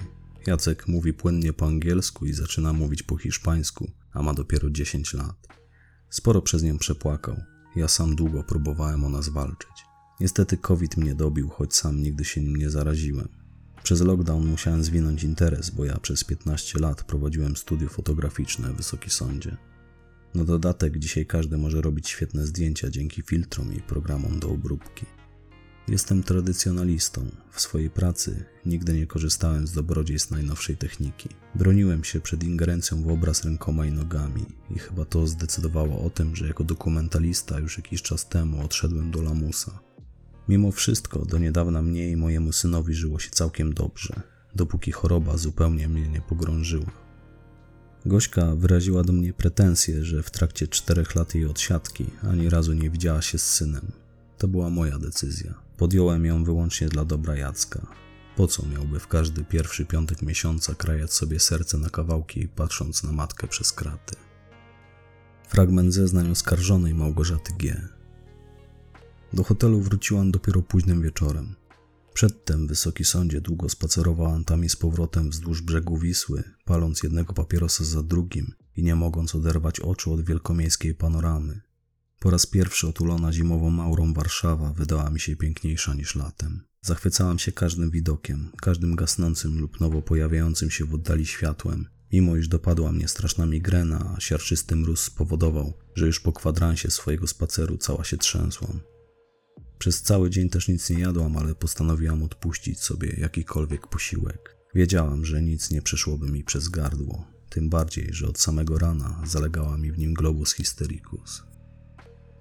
Jacek 0.47 0.87
mówi 0.87 1.13
płynnie 1.13 1.53
po 1.53 1.65
angielsku 1.65 2.25
i 2.25 2.33
zaczyna 2.33 2.73
mówić 2.73 3.03
po 3.03 3.17
hiszpańsku, 3.17 3.91
a 4.15 4.23
ma 4.23 4.33
dopiero 4.33 4.69
10 4.69 5.13
lat. 5.13 5.47
Sporo 6.09 6.41
przez 6.41 6.63
nią 6.63 6.77
przepłakał. 6.77 7.35
Ja 7.75 7.87
sam 7.87 8.15
długo 8.15 8.43
próbowałem 8.43 9.03
o 9.03 9.09
nas 9.09 9.29
walczyć. 9.29 9.85
Niestety 10.19 10.57
COVID 10.57 10.97
mnie 10.97 11.15
dobił, 11.15 11.49
choć 11.49 11.75
sam 11.75 12.01
nigdy 12.01 12.25
się 12.25 12.41
nim 12.41 12.55
nie 12.55 12.69
zaraziłem. 12.69 13.29
Przez 13.83 14.01
lockdown 14.01 14.47
musiałem 14.47 14.83
zwinąć 14.83 15.23
interes, 15.23 15.69
bo 15.69 15.85
ja 15.85 15.99
przez 15.99 16.23
15 16.23 16.79
lat 16.79 17.03
prowadziłem 17.03 17.55
studio 17.55 17.89
fotograficzne 17.89 18.73
w 18.73 18.75
Wysoki 18.75 19.09
Sądzie. 19.09 19.57
Na 20.35 20.43
dodatek 20.43 20.99
dzisiaj 20.99 21.25
każdy 21.25 21.57
może 21.57 21.81
robić 21.81 22.09
świetne 22.09 22.45
zdjęcia 22.45 22.89
dzięki 22.89 23.21
filtrom 23.21 23.73
i 23.73 23.81
programom 23.81 24.39
do 24.39 24.49
obróbki. 24.49 25.05
Jestem 25.87 26.23
tradycjonalistą. 26.23 27.25
W 27.51 27.61
swojej 27.61 27.89
pracy 27.89 28.45
nigdy 28.65 28.93
nie 28.93 29.07
korzystałem 29.07 29.67
z 29.67 29.71
dobrodziejstw 29.71 30.31
najnowszej 30.31 30.77
techniki. 30.77 31.29
Broniłem 31.55 32.03
się 32.03 32.19
przed 32.19 32.43
ingerencją 32.43 33.03
w 33.03 33.09
obraz 33.09 33.43
rękoma 33.43 33.85
i 33.85 33.91
nogami 33.91 34.45
i 34.75 34.79
chyba 34.79 35.05
to 35.05 35.27
zdecydowało 35.27 36.01
o 36.01 36.09
tym, 36.09 36.35
że 36.35 36.47
jako 36.47 36.63
dokumentalista 36.63 37.59
już 37.59 37.77
jakiś 37.77 38.01
czas 38.01 38.29
temu 38.29 38.65
odszedłem 38.65 39.11
do 39.11 39.21
lamusa. 39.21 39.79
Mimo 40.47 40.71
wszystko 40.71 41.25
do 41.25 41.37
niedawna 41.37 41.81
mnie 41.81 42.09
i 42.09 42.15
mojemu 42.15 42.51
synowi 42.51 42.93
żyło 42.93 43.19
się 43.19 43.29
całkiem 43.29 43.73
dobrze, 43.73 44.21
dopóki 44.55 44.91
choroba 44.91 45.37
zupełnie 45.37 45.87
mnie 45.87 46.07
nie 46.07 46.21
pogrążyła. 46.21 46.91
Gośka 48.05 48.55
wyraziła 48.55 49.03
do 49.03 49.13
mnie 49.13 49.33
pretensje, 49.33 50.05
że 50.05 50.23
w 50.23 50.31
trakcie 50.31 50.67
czterech 50.67 51.15
lat 51.15 51.35
jej 51.35 51.45
odsiadki 51.45 52.05
ani 52.21 52.49
razu 52.49 52.73
nie 52.73 52.89
widziała 52.89 53.21
się 53.21 53.37
z 53.37 53.51
synem. 53.51 53.91
To 54.37 54.47
była 54.47 54.69
moja 54.69 54.99
decyzja. 54.99 55.64
Podjąłem 55.77 56.25
ją 56.25 56.43
wyłącznie 56.43 56.89
dla 56.89 57.05
dobra 57.05 57.35
Jacka. 57.35 57.87
Po 58.35 58.47
co 58.47 58.65
miałby 58.65 58.99
w 58.99 59.07
każdy 59.07 59.43
pierwszy 59.43 59.85
piątek 59.85 60.21
miesiąca 60.21 60.75
krajać 60.75 61.13
sobie 61.13 61.39
serce 61.39 61.77
na 61.77 61.89
kawałki, 61.89 62.47
patrząc 62.47 63.03
na 63.03 63.11
matkę 63.11 63.47
przez 63.47 63.71
kraty? 63.71 64.15
Fragment 65.47 65.93
zeznań 65.93 66.31
oskarżonej 66.31 66.93
Małgorzaty 66.93 67.53
G. 67.59 67.87
Do 69.33 69.43
hotelu 69.43 69.81
wróciłam 69.81 70.31
dopiero 70.31 70.61
późnym 70.61 71.01
wieczorem. 71.01 71.55
Przedtem 72.13 72.67
Wysoki 72.67 73.05
Sądzie 73.05 73.41
długo 73.41 73.69
spacerowałam 73.69 74.43
tam 74.43 74.65
i 74.65 74.69
z 74.69 74.75
powrotem 74.75 75.29
wzdłuż 75.29 75.61
brzegu 75.61 75.97
Wisły, 75.97 76.43
paląc 76.65 77.03
jednego 77.03 77.33
papierosa 77.33 77.83
za 77.83 78.03
drugim 78.03 78.53
i 78.75 78.83
nie 78.83 78.95
mogąc 78.95 79.35
oderwać 79.35 79.79
oczu 79.79 80.13
od 80.13 80.25
wielkomiejskiej 80.25 80.95
panoramy. 80.95 81.61
Po 82.19 82.29
raz 82.29 82.45
pierwszy 82.45 82.87
otulona 82.87 83.33
zimową 83.33 83.69
maurą 83.69 84.13
Warszawa 84.13 84.73
wydała 84.73 85.09
mi 85.09 85.19
się 85.19 85.35
piękniejsza 85.35 85.93
niż 85.93 86.15
latem. 86.15 86.63
Zachwycałam 86.81 87.39
się 87.39 87.51
każdym 87.51 87.91
widokiem, 87.91 88.51
każdym 88.61 88.95
gasnącym 88.95 89.59
lub 89.59 89.79
nowo 89.79 90.01
pojawiającym 90.01 90.71
się 90.71 90.85
w 90.85 90.93
oddali 90.93 91.25
światłem, 91.25 91.87
mimo 92.11 92.35
iż 92.35 92.47
dopadła 92.47 92.91
mnie 92.91 93.07
straszna 93.07 93.45
migrena, 93.45 94.13
a 94.17 94.19
siarczysty 94.19 94.75
mróz 94.75 95.01
spowodował, 95.01 95.73
że 95.95 96.05
już 96.05 96.19
po 96.19 96.33
kwadransie 96.33 96.91
swojego 96.91 97.27
spaceru 97.27 97.77
cała 97.77 98.03
się 98.03 98.17
trzęsłam. 98.17 98.79
Przez 99.77 100.01
cały 100.01 100.29
dzień 100.29 100.49
też 100.49 100.67
nic 100.67 100.89
nie 100.89 100.99
jadłam, 100.99 101.37
ale 101.37 101.55
postanowiłam 101.55 102.23
odpuścić 102.23 102.79
sobie 102.79 103.15
jakikolwiek 103.17 103.87
posiłek. 103.87 104.57
Wiedziałam, 104.75 105.25
że 105.25 105.41
nic 105.41 105.71
nie 105.71 105.81
przeszłoby 105.81 106.31
mi 106.31 106.43
przez 106.43 106.69
gardło, 106.69 107.27
tym 107.49 107.69
bardziej, 107.69 108.07
że 108.11 108.27
od 108.27 108.39
samego 108.39 108.77
rana 108.77 109.21
zalegała 109.25 109.77
mi 109.77 109.91
w 109.91 109.97
nim 109.97 110.13
globus 110.13 110.53
hystericus. 110.53 111.43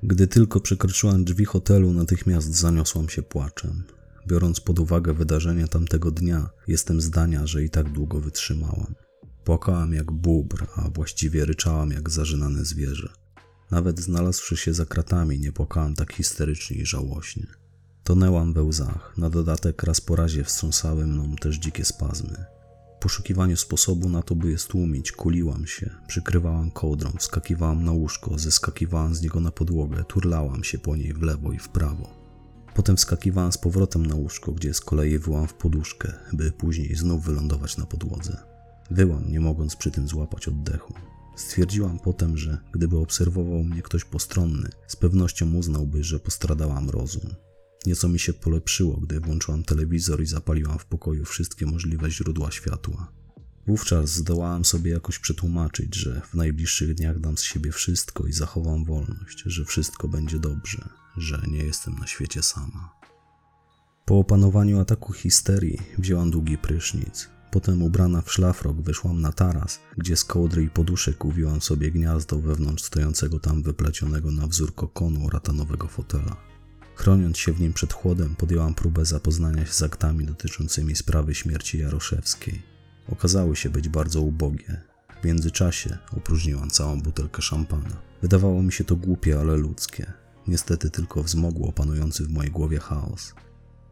Gdy 0.06 0.26
tylko 0.26 0.60
przekroczyłam 0.60 1.24
drzwi 1.24 1.44
hotelu, 1.44 1.92
natychmiast 1.92 2.54
zaniosłam 2.54 3.08
się 3.08 3.22
płaczem. 3.22 3.84
Biorąc 4.26 4.60
pod 4.60 4.78
uwagę 4.78 5.14
wydarzenia 5.14 5.68
tamtego 5.68 6.10
dnia, 6.10 6.50
jestem 6.68 7.00
zdania, 7.00 7.46
że 7.46 7.64
i 7.64 7.70
tak 7.70 7.92
długo 7.92 8.20
wytrzymałam. 8.20 8.94
Płakałam 9.44 9.92
jak 9.92 10.12
bóbr, 10.12 10.66
a 10.76 10.88
właściwie 10.88 11.44
ryczałam 11.44 11.90
jak 11.90 12.10
zażynane 12.10 12.64
zwierzę. 12.64 13.12
Nawet 13.70 14.00
znalazłszy 14.00 14.56
się 14.56 14.74
za 14.74 14.86
kratami, 14.86 15.40
nie 15.40 15.52
płakałam 15.52 15.94
tak 15.94 16.12
histerycznie 16.12 16.76
i 16.76 16.86
żałośnie. 16.86 17.46
Tonęłam 18.02 18.52
we 18.52 18.62
łzach, 18.62 19.14
na 19.16 19.30
dodatek 19.30 19.82
raz 19.82 20.00
po 20.00 20.16
razie 20.16 20.44
wstrząsały 20.44 21.06
mną 21.06 21.36
też 21.36 21.56
dzikie 21.56 21.84
spazmy. 21.84 22.44
Poszukiwaniu 23.04 23.56
sposobu 23.56 24.08
na 24.08 24.22
to, 24.22 24.34
by 24.34 24.50
je 24.50 24.58
stłumić, 24.58 25.12
kuliłam 25.12 25.66
się, 25.66 25.90
przykrywałam 26.06 26.70
kołdrą, 26.70 27.10
wskakiwałam 27.18 27.84
na 27.84 27.92
łóżko, 27.92 28.38
zeskakiwałam 28.38 29.14
z 29.14 29.22
niego 29.22 29.40
na 29.40 29.50
podłogę, 29.50 30.04
turlałam 30.04 30.64
się 30.64 30.78
po 30.78 30.96
niej 30.96 31.12
w 31.12 31.22
lewo 31.22 31.52
i 31.52 31.58
w 31.58 31.68
prawo. 31.68 32.10
Potem 32.74 32.96
wskakiwałam 32.96 33.52
z 33.52 33.58
powrotem 33.58 34.06
na 34.06 34.14
łóżko, 34.14 34.52
gdzie 34.52 34.74
z 34.74 34.80
kolei 34.80 35.18
wyłam 35.18 35.48
w 35.48 35.54
poduszkę, 35.54 36.12
by 36.32 36.52
później 36.52 36.94
znów 36.94 37.24
wylądować 37.24 37.76
na 37.76 37.86
podłodze. 37.86 38.36
Wyłam, 38.90 39.32
nie 39.32 39.40
mogąc 39.40 39.76
przy 39.76 39.90
tym 39.90 40.08
złapać 40.08 40.48
oddechu. 40.48 40.94
Stwierdziłam 41.36 41.98
potem, 41.98 42.36
że 42.36 42.58
gdyby 42.72 42.98
obserwował 42.98 43.64
mnie 43.64 43.82
ktoś 43.82 44.04
postronny, 44.04 44.68
z 44.86 44.96
pewnością 44.96 45.54
uznałby, 45.54 46.04
że 46.04 46.20
postradałam 46.20 46.90
rozum. 46.90 47.34
Nieco 47.86 48.08
mi 48.08 48.18
się 48.18 48.32
polepszyło, 48.32 48.96
gdy 48.96 49.20
włączyłam 49.20 49.62
telewizor 49.62 50.22
i 50.22 50.26
zapaliłam 50.26 50.78
w 50.78 50.84
pokoju 50.84 51.24
wszystkie 51.24 51.66
możliwe 51.66 52.10
źródła 52.10 52.50
światła. 52.50 53.12
Wówczas 53.66 54.10
zdołałam 54.10 54.64
sobie 54.64 54.90
jakoś 54.90 55.18
przetłumaczyć, 55.18 55.94
że 55.94 56.20
w 56.30 56.34
najbliższych 56.34 56.94
dniach 56.94 57.20
dam 57.20 57.38
z 57.38 57.42
siebie 57.42 57.72
wszystko 57.72 58.26
i 58.26 58.32
zachowam 58.32 58.84
wolność, 58.84 59.42
że 59.46 59.64
wszystko 59.64 60.08
będzie 60.08 60.38
dobrze, 60.38 60.88
że 61.16 61.42
nie 61.48 61.64
jestem 61.64 61.94
na 61.98 62.06
świecie 62.06 62.42
sama. 62.42 62.94
Po 64.04 64.18
opanowaniu 64.18 64.80
ataku 64.80 65.12
histerii 65.12 65.78
wzięłam 65.98 66.30
długi 66.30 66.58
prysznic. 66.58 67.28
Potem 67.50 67.82
ubrana 67.82 68.22
w 68.22 68.32
szlafrok 68.32 68.80
wyszłam 68.80 69.20
na 69.20 69.32
taras, 69.32 69.80
gdzie 69.98 70.16
z 70.16 70.24
kołdry 70.24 70.62
i 70.62 70.70
poduszek 70.70 71.24
uwiłam 71.24 71.60
sobie 71.60 71.90
gniazdo 71.90 72.38
wewnątrz 72.38 72.84
stojącego 72.84 73.40
tam 73.40 73.62
wyplecionego 73.62 74.30
na 74.30 74.46
wzór 74.46 74.74
kokonu 74.74 75.30
ratanowego 75.30 75.88
fotela. 75.88 76.53
Chroniąc 76.94 77.38
się 77.38 77.52
w 77.52 77.60
nim 77.60 77.72
przed 77.72 77.92
chłodem, 77.92 78.36
podjęłam 78.36 78.74
próbę 78.74 79.04
zapoznania 79.04 79.66
się 79.66 79.72
z 79.72 79.82
aktami 79.82 80.24
dotyczącymi 80.24 80.96
sprawy 80.96 81.34
śmierci 81.34 81.78
Jaroszewskiej. 81.78 82.62
Okazały 83.08 83.56
się 83.56 83.70
być 83.70 83.88
bardzo 83.88 84.20
ubogie. 84.20 84.80
W 85.22 85.24
międzyczasie 85.24 85.98
opróżniłam 86.16 86.70
całą 86.70 87.02
butelkę 87.02 87.42
szampana. 87.42 87.96
Wydawało 88.22 88.62
mi 88.62 88.72
się 88.72 88.84
to 88.84 88.96
głupie, 88.96 89.40
ale 89.40 89.56
ludzkie. 89.56 90.12
Niestety 90.46 90.90
tylko 90.90 91.22
wzmogło 91.22 91.72
panujący 91.72 92.24
w 92.24 92.30
mojej 92.30 92.52
głowie 92.52 92.78
chaos. 92.78 93.34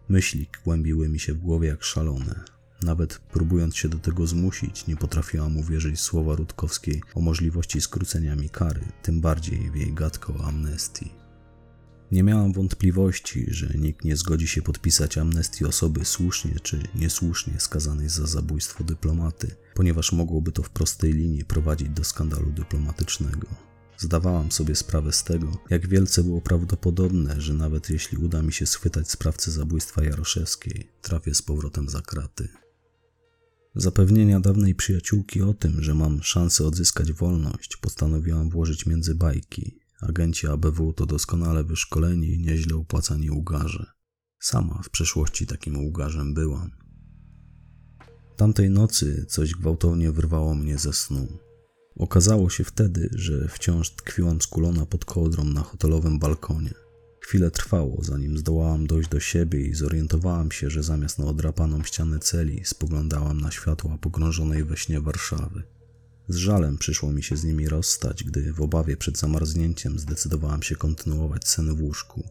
Myśli 0.08 0.46
kłębiły 0.64 1.08
mi 1.08 1.20
się 1.20 1.34
w 1.34 1.38
głowie 1.38 1.68
jak 1.68 1.84
szalone. 1.84 2.44
Nawet 2.82 3.18
próbując 3.18 3.76
się 3.76 3.88
do 3.88 3.98
tego 3.98 4.26
zmusić, 4.26 4.86
nie 4.86 4.96
potrafiłam 4.96 5.56
uwierzyć 5.56 6.00
słowa 6.00 6.36
Rutkowskiej 6.36 7.02
o 7.14 7.20
możliwości 7.20 7.80
skrócenia 7.80 8.36
mi 8.36 8.50
kary, 8.50 8.80
tym 9.02 9.20
bardziej 9.20 9.70
w 9.70 9.76
jej 9.76 9.92
gadkę 9.94 10.34
o 10.38 10.44
amnestii. 10.44 11.21
Nie 12.12 12.22
miałam 12.22 12.52
wątpliwości, 12.52 13.46
że 13.48 13.74
nikt 13.78 14.04
nie 14.04 14.16
zgodzi 14.16 14.48
się 14.48 14.62
podpisać 14.62 15.18
amnestii 15.18 15.64
osoby 15.64 16.04
słusznie 16.04 16.54
czy 16.62 16.82
niesłusznie 16.94 17.60
skazanej 17.60 18.08
za 18.08 18.26
zabójstwo 18.26 18.84
dyplomaty, 18.84 19.54
ponieważ 19.74 20.12
mogłoby 20.12 20.52
to 20.52 20.62
w 20.62 20.70
prostej 20.70 21.12
linii 21.12 21.44
prowadzić 21.44 21.88
do 21.88 22.04
skandalu 22.04 22.50
dyplomatycznego. 22.50 23.48
Zdawałam 23.98 24.52
sobie 24.52 24.74
sprawę 24.74 25.12
z 25.12 25.24
tego, 25.24 25.58
jak 25.70 25.88
wielce 25.88 26.22
było 26.24 26.40
prawdopodobne, 26.40 27.40
że 27.40 27.54
nawet 27.54 27.90
jeśli 27.90 28.18
uda 28.18 28.42
mi 28.42 28.52
się 28.52 28.66
schwytać 28.66 29.10
sprawcę 29.10 29.50
zabójstwa 29.50 30.04
Jaroszewskiej, 30.04 30.88
trafię 31.02 31.34
z 31.34 31.42
powrotem 31.42 31.88
za 31.88 32.00
kraty. 32.00 32.48
Zapewnienia 33.74 34.40
dawnej 34.40 34.74
przyjaciółki 34.74 35.42
o 35.42 35.54
tym, 35.54 35.82
że 35.82 35.94
mam 35.94 36.22
szansę 36.22 36.66
odzyskać 36.66 37.12
wolność, 37.12 37.76
postanowiłam 37.76 38.50
włożyć 38.50 38.86
między 38.86 39.14
bajki, 39.14 39.81
Agenci 40.08 40.46
ABW 40.46 40.92
to 40.92 41.06
doskonale 41.06 41.64
wyszkoleni 41.64 42.28
i 42.28 42.38
nieźle 42.38 42.76
opłacani 42.76 43.30
łgarze. 43.30 43.86
Sama 44.40 44.80
w 44.84 44.90
przeszłości 44.90 45.46
takim 45.46 45.86
łgarzem 45.86 46.34
byłam. 46.34 46.70
Tamtej 48.36 48.70
nocy 48.70 49.26
coś 49.28 49.54
gwałtownie 49.54 50.12
wyrwało 50.12 50.54
mnie 50.54 50.78
ze 50.78 50.92
snu. 50.92 51.28
Okazało 51.96 52.50
się 52.50 52.64
wtedy, 52.64 53.08
że 53.12 53.48
wciąż 53.48 53.90
tkwiłam 53.90 54.40
skulona 54.40 54.86
pod 54.86 55.04
kołdrą 55.04 55.44
na 55.44 55.62
hotelowym 55.62 56.18
balkonie. 56.18 56.74
Chwilę 57.20 57.50
trwało, 57.50 57.98
zanim 58.02 58.38
zdołałam 58.38 58.86
dojść 58.86 59.08
do 59.08 59.20
siebie 59.20 59.60
i 59.60 59.74
zorientowałam 59.74 60.50
się, 60.50 60.70
że 60.70 60.82
zamiast 60.82 61.18
na 61.18 61.24
odrapaną 61.24 61.82
ścianę 61.82 62.18
celi 62.18 62.64
spoglądałam 62.64 63.40
na 63.40 63.50
światła 63.50 63.98
pogrążonej 63.98 64.64
we 64.64 64.76
śnie 64.76 65.00
Warszawy. 65.00 65.62
Z 66.28 66.36
żalem 66.36 66.78
przyszło 66.78 67.12
mi 67.12 67.22
się 67.22 67.36
z 67.36 67.44
nimi 67.44 67.68
rozstać, 67.68 68.24
gdy 68.24 68.52
w 68.52 68.60
obawie 68.60 68.96
przed 68.96 69.18
zamarznięciem 69.18 69.98
zdecydowałam 69.98 70.62
się 70.62 70.76
kontynuować 70.76 71.48
sen 71.48 71.76
w 71.76 71.82
łóżku. 71.82 72.28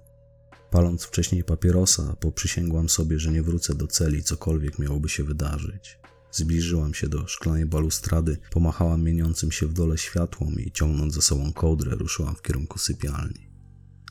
Paląc 0.71 1.03
wcześniej 1.03 1.43
papierosa, 1.43 2.15
poprzysięgłam 2.15 2.89
sobie, 2.89 3.19
że 3.19 3.31
nie 3.31 3.43
wrócę 3.43 3.75
do 3.75 3.87
celi, 3.87 4.23
cokolwiek 4.23 4.79
miałoby 4.79 5.09
się 5.09 5.23
wydarzyć. 5.23 5.99
Zbliżyłam 6.31 6.93
się 6.93 7.09
do 7.09 7.27
szklanej 7.27 7.65
balustrady, 7.65 8.37
pomachałam 8.51 9.03
mieniącym 9.03 9.51
się 9.51 9.67
w 9.67 9.73
dole 9.73 9.97
światłom 9.97 10.59
i 10.59 10.71
ciągnąc 10.71 11.13
za 11.13 11.21
sobą 11.21 11.53
kołdrę, 11.53 11.95
ruszyłam 11.95 12.35
w 12.35 12.41
kierunku 12.41 12.79
sypialni. 12.79 13.51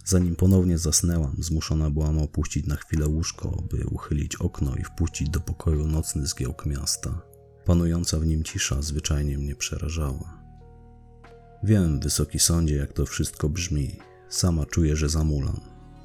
Zanim 0.04 0.36
ponownie 0.36 0.78
zasnęłam, 0.78 1.36
zmuszona 1.38 1.90
byłam 1.90 2.18
opuścić 2.18 2.66
na 2.66 2.76
chwilę 2.76 3.06
łóżko, 3.06 3.62
by 3.70 3.86
uchylić 3.86 4.36
okno 4.36 4.76
i 4.76 4.84
wpuścić 4.84 5.30
do 5.30 5.40
pokoju 5.40 5.86
nocny 5.86 6.26
zgiełk 6.26 6.66
miasta. 6.66 7.29
Panująca 7.64 8.18
w 8.18 8.26
nim 8.26 8.44
cisza 8.44 8.82
zwyczajnie 8.82 9.38
mnie 9.38 9.56
przerażała. 9.56 10.40
Wiem, 11.62 12.00
wysoki 12.00 12.38
sądzie, 12.38 12.76
jak 12.76 12.92
to 12.92 13.06
wszystko 13.06 13.48
brzmi. 13.48 13.96
Sama 14.28 14.66
czuję, 14.66 14.96
że 14.96 15.08
zamulam, 15.08 15.60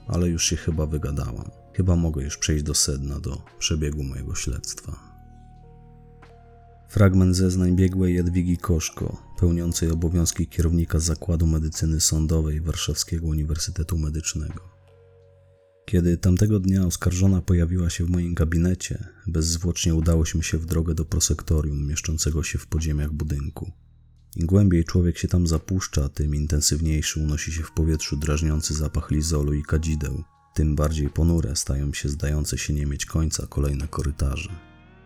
ale 0.08 0.30
już 0.30 0.44
się 0.44 0.56
chyba 0.56 0.86
wygadałam. 0.86 1.52
Chyba 1.74 1.96
mogę 1.96 2.24
już 2.24 2.38
przejść 2.38 2.64
do 2.64 2.74
sedna, 2.74 3.20
do 3.20 3.42
przebiegu 3.60 4.04
mojego 4.04 4.36
śledztwa. 4.36 5.16
Fragment 6.90 7.36
zeznań 7.36 7.76
biegłej 7.76 8.16
Jadwigi 8.16 8.58
Koszko, 8.58 9.18
pełniącej 9.40 9.92
obowiązki 9.92 10.48
kierownika 10.48 11.00
Zakładu 11.00 11.48
Medycyny 11.48 12.02
Sądowej 12.02 12.62
Warszawskiego 12.62 13.28
Uniwersytetu 13.28 13.98
Medycznego. 13.98 14.75
Kiedy 15.86 16.18
tamtego 16.18 16.60
dnia 16.60 16.86
oskarżona 16.86 17.42
pojawiła 17.42 17.90
się 17.90 18.06
w 18.06 18.10
moim 18.10 18.34
gabinecie, 18.34 19.08
bezzwłocznie 19.28 19.96
udałyśmy 19.96 20.44
się 20.44 20.58
w 20.58 20.66
drogę 20.66 20.94
do 20.94 21.06
prosektorium 21.06 21.88
mieszczącego 21.88 22.44
się 22.44 22.58
w 22.58 22.68
podziemiach 22.68 23.14
budynku. 23.14 23.72
Im 24.36 24.46
głębiej 24.46 24.84
człowiek 24.84 25.18
się 25.18 25.28
tam 25.28 25.48
zapuszcza, 25.48 26.10
tym 26.10 26.36
intensywniejszy 26.36 27.20
unosi 27.20 27.52
się 27.52 27.64
w 27.64 27.72
powietrzu 27.72 28.18
drażniący 28.18 28.74
zapach 28.74 29.12
lizolu 29.12 29.54
i 29.54 29.64
kadzideł, 29.64 30.24
tym 30.54 30.76
bardziej 30.76 31.10
ponure 31.10 31.56
stają 31.56 31.94
się 31.94 32.10
zdające 32.10 32.58
się 32.58 32.74
nie 32.74 32.86
mieć 32.86 33.06
końca 33.06 33.48
kolejne 33.48 33.88
korytarze. 33.88 34.50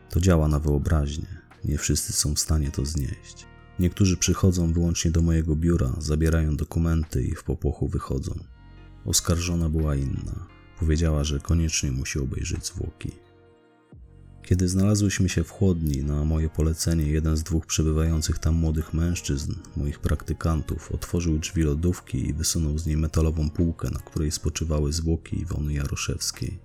To 0.10 0.20
działa 0.20 0.48
na 0.48 0.60
wyobraźnię, 0.60 1.42
nie 1.66 1.78
wszyscy 1.78 2.14
są 2.14 2.36
w 2.36 2.40
stanie 2.40 2.72
to 2.72 2.86
znieść. 2.86 3.46
Niektórzy 3.80 4.18
przychodzą 4.18 4.74
wyłącznie 4.74 5.12
do 5.12 5.22
mojego 5.22 5.56
biura, 5.56 5.94
zabierają 5.98 6.56
dokumenty 6.56 7.24
i 7.24 7.36
w 7.36 7.44
popłochu 7.44 7.88
wychodzą. 7.88 8.40
Oskarżona 9.06 9.70
była 9.70 9.96
inna. 9.96 10.59
Powiedziała, 10.80 11.24
że 11.24 11.40
koniecznie 11.40 11.92
musi 11.92 12.20
obejrzeć 12.20 12.66
zwłoki. 12.66 13.12
Kiedy 14.44 14.68
znalazłyśmy 14.68 15.30
się 15.30 15.44
w 15.44 15.52
chłodni, 15.52 16.04
na 16.04 16.26
moje 16.26 16.50
polecenie 16.50 17.08
jeden 17.08 17.38
z 17.38 17.44
dwóch 17.44 17.66
przebywających 17.66 18.40
tam 18.40 18.56
młodych 18.56 18.94
mężczyzn, 18.94 19.54
moich 19.78 20.00
praktykantów, 20.00 20.92
otworzył 20.92 21.40
drzwi 21.40 21.64
lodówki 21.64 22.30
i 22.30 22.34
wysunął 22.34 22.78
z 22.78 22.86
niej 22.86 22.98
metalową 22.98 23.50
półkę, 23.50 23.90
na 23.90 24.00
której 24.00 24.32
spoczywały 24.32 24.94
zwłoki 24.94 25.42
Iwony 25.42 25.74
Jaroszewskiej. 25.74 26.60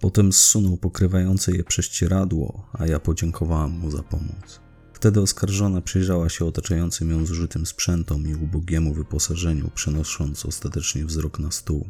Potem 0.00 0.32
zsunął 0.32 0.76
pokrywające 0.76 1.56
je 1.56 1.64
prześcieradło, 1.64 2.68
a 2.72 2.86
ja 2.86 3.00
podziękowałam 3.00 3.70
mu 3.70 3.90
za 3.90 4.02
pomoc. 4.02 4.60
Wtedy 4.92 5.20
oskarżona 5.20 5.80
przyjrzała 5.80 6.28
się 6.28 6.44
otaczającym 6.44 7.10
ją 7.10 7.26
zużytym 7.26 7.66
sprzętom 7.66 8.28
i 8.28 8.34
ubogiemu 8.34 8.94
wyposażeniu, 8.94 9.70
przenosząc 9.74 10.46
ostatecznie 10.46 11.04
wzrok 11.04 11.38
na 11.38 11.50
stół. 11.50 11.88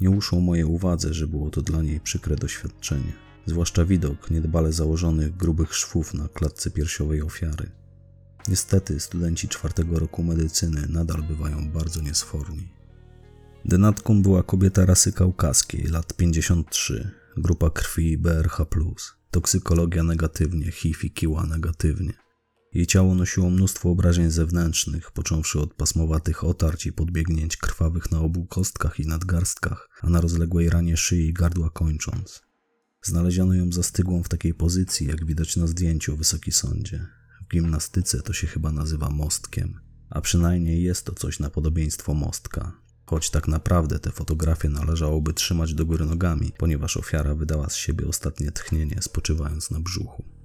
Nie 0.00 0.10
uszło 0.10 0.40
moje 0.40 0.66
uwadze, 0.66 1.14
że 1.14 1.26
było 1.26 1.50
to 1.50 1.62
dla 1.62 1.82
niej 1.82 2.00
przykre 2.00 2.36
doświadczenie, 2.36 3.12
zwłaszcza 3.46 3.84
widok 3.84 4.30
niedbale 4.30 4.72
założonych 4.72 5.36
grubych 5.36 5.74
szwów 5.74 6.14
na 6.14 6.28
klatce 6.28 6.70
piersiowej 6.70 7.22
ofiary. 7.22 7.70
Niestety 8.48 9.00
studenci 9.00 9.48
czwartego 9.48 9.98
roku 9.98 10.22
medycyny 10.22 10.86
nadal 10.88 11.22
bywają 11.22 11.70
bardzo 11.70 12.00
niesforni. 12.02 12.68
Denatką 13.64 14.22
była 14.22 14.42
kobieta 14.42 14.86
rasy 14.86 15.12
kaukaskiej, 15.12 15.84
lat 15.84 16.14
53, 16.14 17.10
grupa 17.36 17.70
krwi 17.70 18.18
BRH+, 18.18 18.66
toksykologia 19.30 20.02
negatywnie, 20.02 20.70
HIV 20.72 20.98
i 21.06 21.10
kiła 21.10 21.46
negatywnie. 21.46 22.27
Jej 22.78 22.86
ciało 22.86 23.14
nosiło 23.14 23.50
mnóstwo 23.50 23.90
obrażeń 23.90 24.30
zewnętrznych, 24.30 25.10
począwszy 25.10 25.60
od 25.60 25.74
pasmowatych 25.74 26.44
otarć 26.44 26.86
i 26.86 26.92
podbiegnięć 26.92 27.56
krwawych 27.56 28.10
na 28.10 28.20
obu 28.20 28.46
kostkach 28.46 29.00
i 29.00 29.06
nadgarstkach, 29.06 29.88
a 30.02 30.10
na 30.10 30.20
rozległej 30.20 30.70
ranie 30.70 30.96
szyi 30.96 31.28
i 31.28 31.32
gardła 31.32 31.70
kończąc. 31.70 32.42
Znaleziono 33.02 33.54
ją 33.54 33.72
zastygłą 33.72 34.22
w 34.22 34.28
takiej 34.28 34.54
pozycji, 34.54 35.06
jak 35.06 35.24
widać 35.24 35.56
na 35.56 35.66
zdjęciu, 35.66 36.16
Wysoki 36.16 36.52
Sądzie. 36.52 37.06
W 37.42 37.52
gimnastyce 37.52 38.22
to 38.22 38.32
się 38.32 38.46
chyba 38.46 38.72
nazywa 38.72 39.10
mostkiem, 39.10 39.80
a 40.10 40.20
przynajmniej 40.20 40.82
jest 40.82 41.04
to 41.04 41.14
coś 41.14 41.38
na 41.38 41.50
podobieństwo 41.50 42.14
mostka, 42.14 42.80
choć 43.06 43.30
tak 43.30 43.48
naprawdę 43.48 43.98
te 43.98 44.10
fotografie 44.10 44.68
należałoby 44.68 45.32
trzymać 45.32 45.74
do 45.74 45.86
góry 45.86 46.06
nogami, 46.06 46.52
ponieważ 46.58 46.96
ofiara 46.96 47.34
wydała 47.34 47.70
z 47.70 47.76
siebie 47.76 48.06
ostatnie 48.06 48.52
tchnienie, 48.52 48.98
spoczywając 49.02 49.70
na 49.70 49.80
brzuchu. 49.80 50.37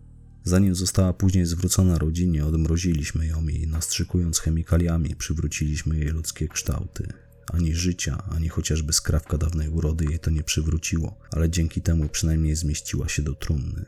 Zanim 0.43 0.75
została 0.75 1.13
później 1.13 1.45
zwrócona 1.45 1.97
rodzinie, 1.97 2.45
odmroziliśmy 2.45 3.27
ją 3.27 3.47
i 3.47 3.67
nastrzykując 3.67 4.39
chemikaliami 4.39 5.15
przywróciliśmy 5.15 5.99
jej 5.99 6.07
ludzkie 6.07 6.47
kształty. 6.47 7.07
Ani 7.51 7.75
życia, 7.75 8.23
ani 8.31 8.49
chociażby 8.49 8.93
skrawka 8.93 9.37
dawnej 9.37 9.69
urody 9.69 10.05
jej 10.05 10.19
to 10.19 10.31
nie 10.31 10.43
przywróciło, 10.43 11.19
ale 11.31 11.49
dzięki 11.49 11.81
temu 11.81 12.09
przynajmniej 12.09 12.55
zmieściła 12.55 13.09
się 13.09 13.21
do 13.21 13.35
trumny. 13.35 13.85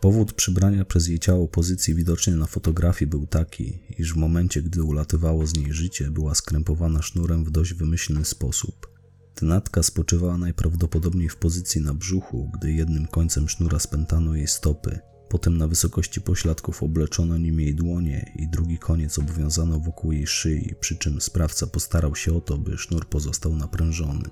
Powód 0.00 0.32
przybrania 0.32 0.84
przez 0.84 1.08
jej 1.08 1.18
ciało 1.18 1.48
pozycji 1.48 1.94
widocznej 1.94 2.36
na 2.36 2.46
fotografii 2.46 3.10
był 3.10 3.26
taki, 3.26 3.78
iż 3.98 4.12
w 4.12 4.16
momencie, 4.16 4.62
gdy 4.62 4.82
ulatywało 4.82 5.46
z 5.46 5.56
niej 5.56 5.72
życie, 5.72 6.10
była 6.10 6.34
skrępowana 6.34 7.02
sznurem 7.02 7.44
w 7.44 7.50
dość 7.50 7.74
wymyślny 7.74 8.24
sposób. 8.24 8.94
Tnatka 9.34 9.82
spoczywała 9.82 10.38
najprawdopodobniej 10.38 11.28
w 11.28 11.36
pozycji 11.36 11.80
na 11.80 11.94
brzuchu, 11.94 12.50
gdy 12.54 12.72
jednym 12.72 13.06
końcem 13.06 13.48
sznura 13.48 13.78
spętano 13.78 14.34
jej 14.34 14.46
stopy, 14.46 14.98
potem 15.28 15.58
na 15.58 15.68
wysokości 15.68 16.20
pośladków 16.20 16.82
obleczono 16.82 17.38
nim 17.38 17.60
jej 17.60 17.74
dłonie 17.74 18.32
i 18.36 18.48
drugi 18.48 18.78
koniec 18.78 19.18
obwiązano 19.18 19.80
wokół 19.80 20.12
jej 20.12 20.26
szyi, 20.26 20.74
przy 20.80 20.96
czym 20.96 21.20
sprawca 21.20 21.66
postarał 21.66 22.16
się 22.16 22.36
o 22.36 22.40
to, 22.40 22.58
by 22.58 22.78
sznur 22.78 23.08
pozostał 23.08 23.56
naprężony. 23.56 24.28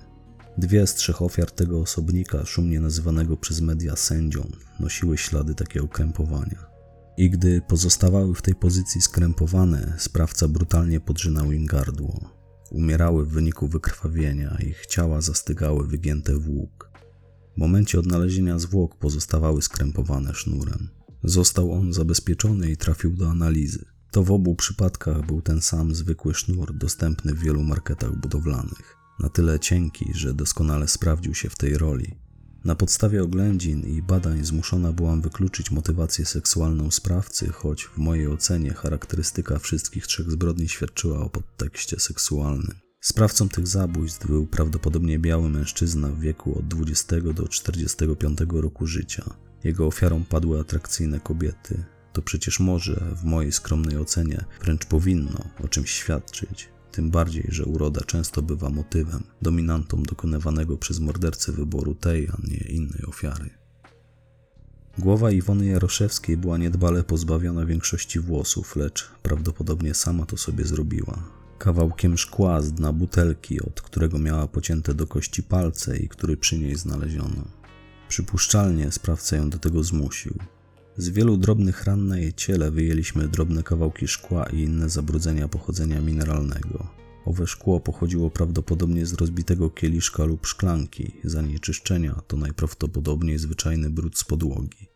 Dwie 0.59 0.86
z 0.86 0.95
trzech 0.95 1.22
ofiar 1.22 1.51
tego 1.51 1.80
osobnika, 1.80 2.45
szumnie 2.45 2.80
nazywanego 2.80 3.36
przez 3.36 3.61
media 3.61 3.97
sędzią, 3.97 4.51
nosiły 4.80 5.18
ślady 5.18 5.55
takiego 5.55 5.88
krępowania. 5.88 6.66
I 7.16 7.30
gdy 7.30 7.61
pozostawały 7.68 8.34
w 8.34 8.43
tej 8.43 8.55
pozycji 8.55 9.03
skrępowane, 9.03 9.95
sprawca 9.99 10.49
brutalnie 10.49 11.01
podrzynał 11.01 11.53
im 11.53 11.66
gardło. 11.66 12.30
Umierały 12.70 13.26
w 13.26 13.28
wyniku 13.28 13.68
wykrwawienia, 13.68 14.59
ich 14.66 14.86
ciała 14.86 15.20
zastygały 15.20 15.86
wygięte 15.86 16.36
w 16.38 16.49
łuk. 16.49 16.81
W 17.57 17.59
momencie 17.59 17.98
odnalezienia 17.98 18.59
zwłok 18.59 18.96
pozostawały 18.96 19.62
skrępowane 19.62 20.34
sznurem. 20.34 20.88
Został 21.24 21.72
on 21.72 21.92
zabezpieczony 21.92 22.70
i 22.70 22.76
trafił 22.76 23.16
do 23.16 23.30
analizy. 23.30 23.84
To 24.11 24.22
w 24.22 24.30
obu 24.30 24.55
przypadkach 24.55 25.26
był 25.26 25.42
ten 25.42 25.61
sam 25.61 25.94
zwykły 25.94 26.34
sznur 26.34 26.74
dostępny 26.74 27.34
w 27.34 27.38
wielu 27.38 27.62
marketach 27.62 28.16
budowlanych 28.16 29.03
na 29.22 29.28
tyle 29.28 29.61
cienki, 29.61 30.11
że 30.14 30.34
doskonale 30.34 30.88
sprawdził 30.88 31.34
się 31.34 31.50
w 31.50 31.57
tej 31.57 31.78
roli. 31.78 32.14
Na 32.64 32.74
podstawie 32.74 33.22
oględzin 33.22 33.82
i 33.82 34.03
badań 34.03 34.44
zmuszona 34.44 34.92
byłam 34.92 35.20
wykluczyć 35.20 35.70
motywację 35.70 36.26
seksualną 36.26 36.90
sprawcy, 36.90 37.48
choć 37.48 37.84
w 37.84 37.98
mojej 37.98 38.28
ocenie 38.28 38.74
charakterystyka 38.74 39.59
wszystkich 39.59 40.07
trzech 40.07 40.30
zbrodni 40.30 40.68
świadczyła 40.68 41.18
o 41.18 41.30
podtekście 41.30 42.00
seksualnym. 42.00 42.91
Sprawcą 43.03 43.48
tych 43.48 43.66
zabójstw 43.66 44.26
był 44.26 44.46
prawdopodobnie 44.46 45.18
biały 45.18 45.50
mężczyzna 45.50 46.09
w 46.09 46.20
wieku 46.20 46.59
od 46.59 46.68
20 46.68 47.16
do 47.20 47.48
45 47.48 48.38
roku 48.48 48.86
życia. 48.86 49.24
Jego 49.64 49.86
ofiarą 49.86 50.24
padły 50.24 50.61
atrakcyjne 50.61 51.20
kobiety. 51.20 51.84
To 52.12 52.22
przecież 52.22 52.61
może, 52.61 53.14
w 53.16 53.24
mojej 53.24 53.53
skromnej 53.53 53.98
ocenie, 53.98 54.44
wręcz 54.61 54.86
powinno 54.86 55.44
o 55.64 55.68
czymś 55.68 55.90
świadczyć. 55.90 56.68
Tym 56.92 57.11
bardziej, 57.11 57.46
że 57.48 57.64
uroda 57.64 58.00
często 58.00 58.42
bywa 58.42 58.70
motywem, 58.70 59.22
dominantą 59.42 60.03
dokonywanego 60.03 60.76
przez 60.76 61.00
mordercę 61.00 61.53
wyboru 61.53 61.94
tej, 61.94 62.28
a 62.28 62.36
nie 62.50 62.57
innej 62.57 63.05
ofiary. 63.07 63.50
Głowa 64.98 65.30
Iwony 65.30 65.66
Jaroszewskiej 65.66 66.36
była 66.36 66.59
niedbale 66.59 67.05
pozbawiona 67.05 67.66
większości 67.66 68.20
włosów, 68.20 68.76
lecz 68.76 69.11
prawdopodobnie 69.22 69.94
sama 69.94 70.26
to 70.26 70.36
sobie 70.36 70.64
zrobiła. 70.64 71.41
Kawałkiem 71.62 72.18
szkła 72.18 72.62
z 72.62 72.72
dna 72.72 72.92
butelki, 72.92 73.60
od 73.60 73.80
którego 73.80 74.18
miała 74.18 74.46
pocięte 74.46 74.94
do 74.94 75.06
kości 75.06 75.42
palce 75.42 75.98
i 75.98 76.08
który 76.08 76.36
przy 76.36 76.58
niej 76.58 76.76
znaleziono. 76.76 77.44
Przypuszczalnie 78.08 78.92
sprawca 78.92 79.36
ją 79.36 79.50
do 79.50 79.58
tego 79.58 79.84
zmusił. 79.84 80.34
Z 80.96 81.08
wielu 81.08 81.36
drobnych 81.36 81.84
ran 81.84 82.06
na 82.06 82.18
jej 82.18 82.32
ciele 82.32 82.70
wyjęliśmy 82.70 83.28
drobne 83.28 83.62
kawałki 83.62 84.08
szkła 84.08 84.46
i 84.46 84.60
inne 84.60 84.88
zabrudzenia 84.88 85.48
pochodzenia 85.48 86.00
mineralnego. 86.00 86.86
Owe 87.24 87.46
szkło 87.46 87.80
pochodziło 87.80 88.30
prawdopodobnie 88.30 89.06
z 89.06 89.12
rozbitego 89.12 89.70
kieliszka 89.70 90.24
lub 90.24 90.46
szklanki. 90.46 91.12
Zanieczyszczenia 91.24 92.22
to 92.26 92.36
najprawdopodobniej 92.36 93.38
zwyczajny 93.38 93.90
brud 93.90 94.18
z 94.18 94.24
podłogi. 94.24 94.91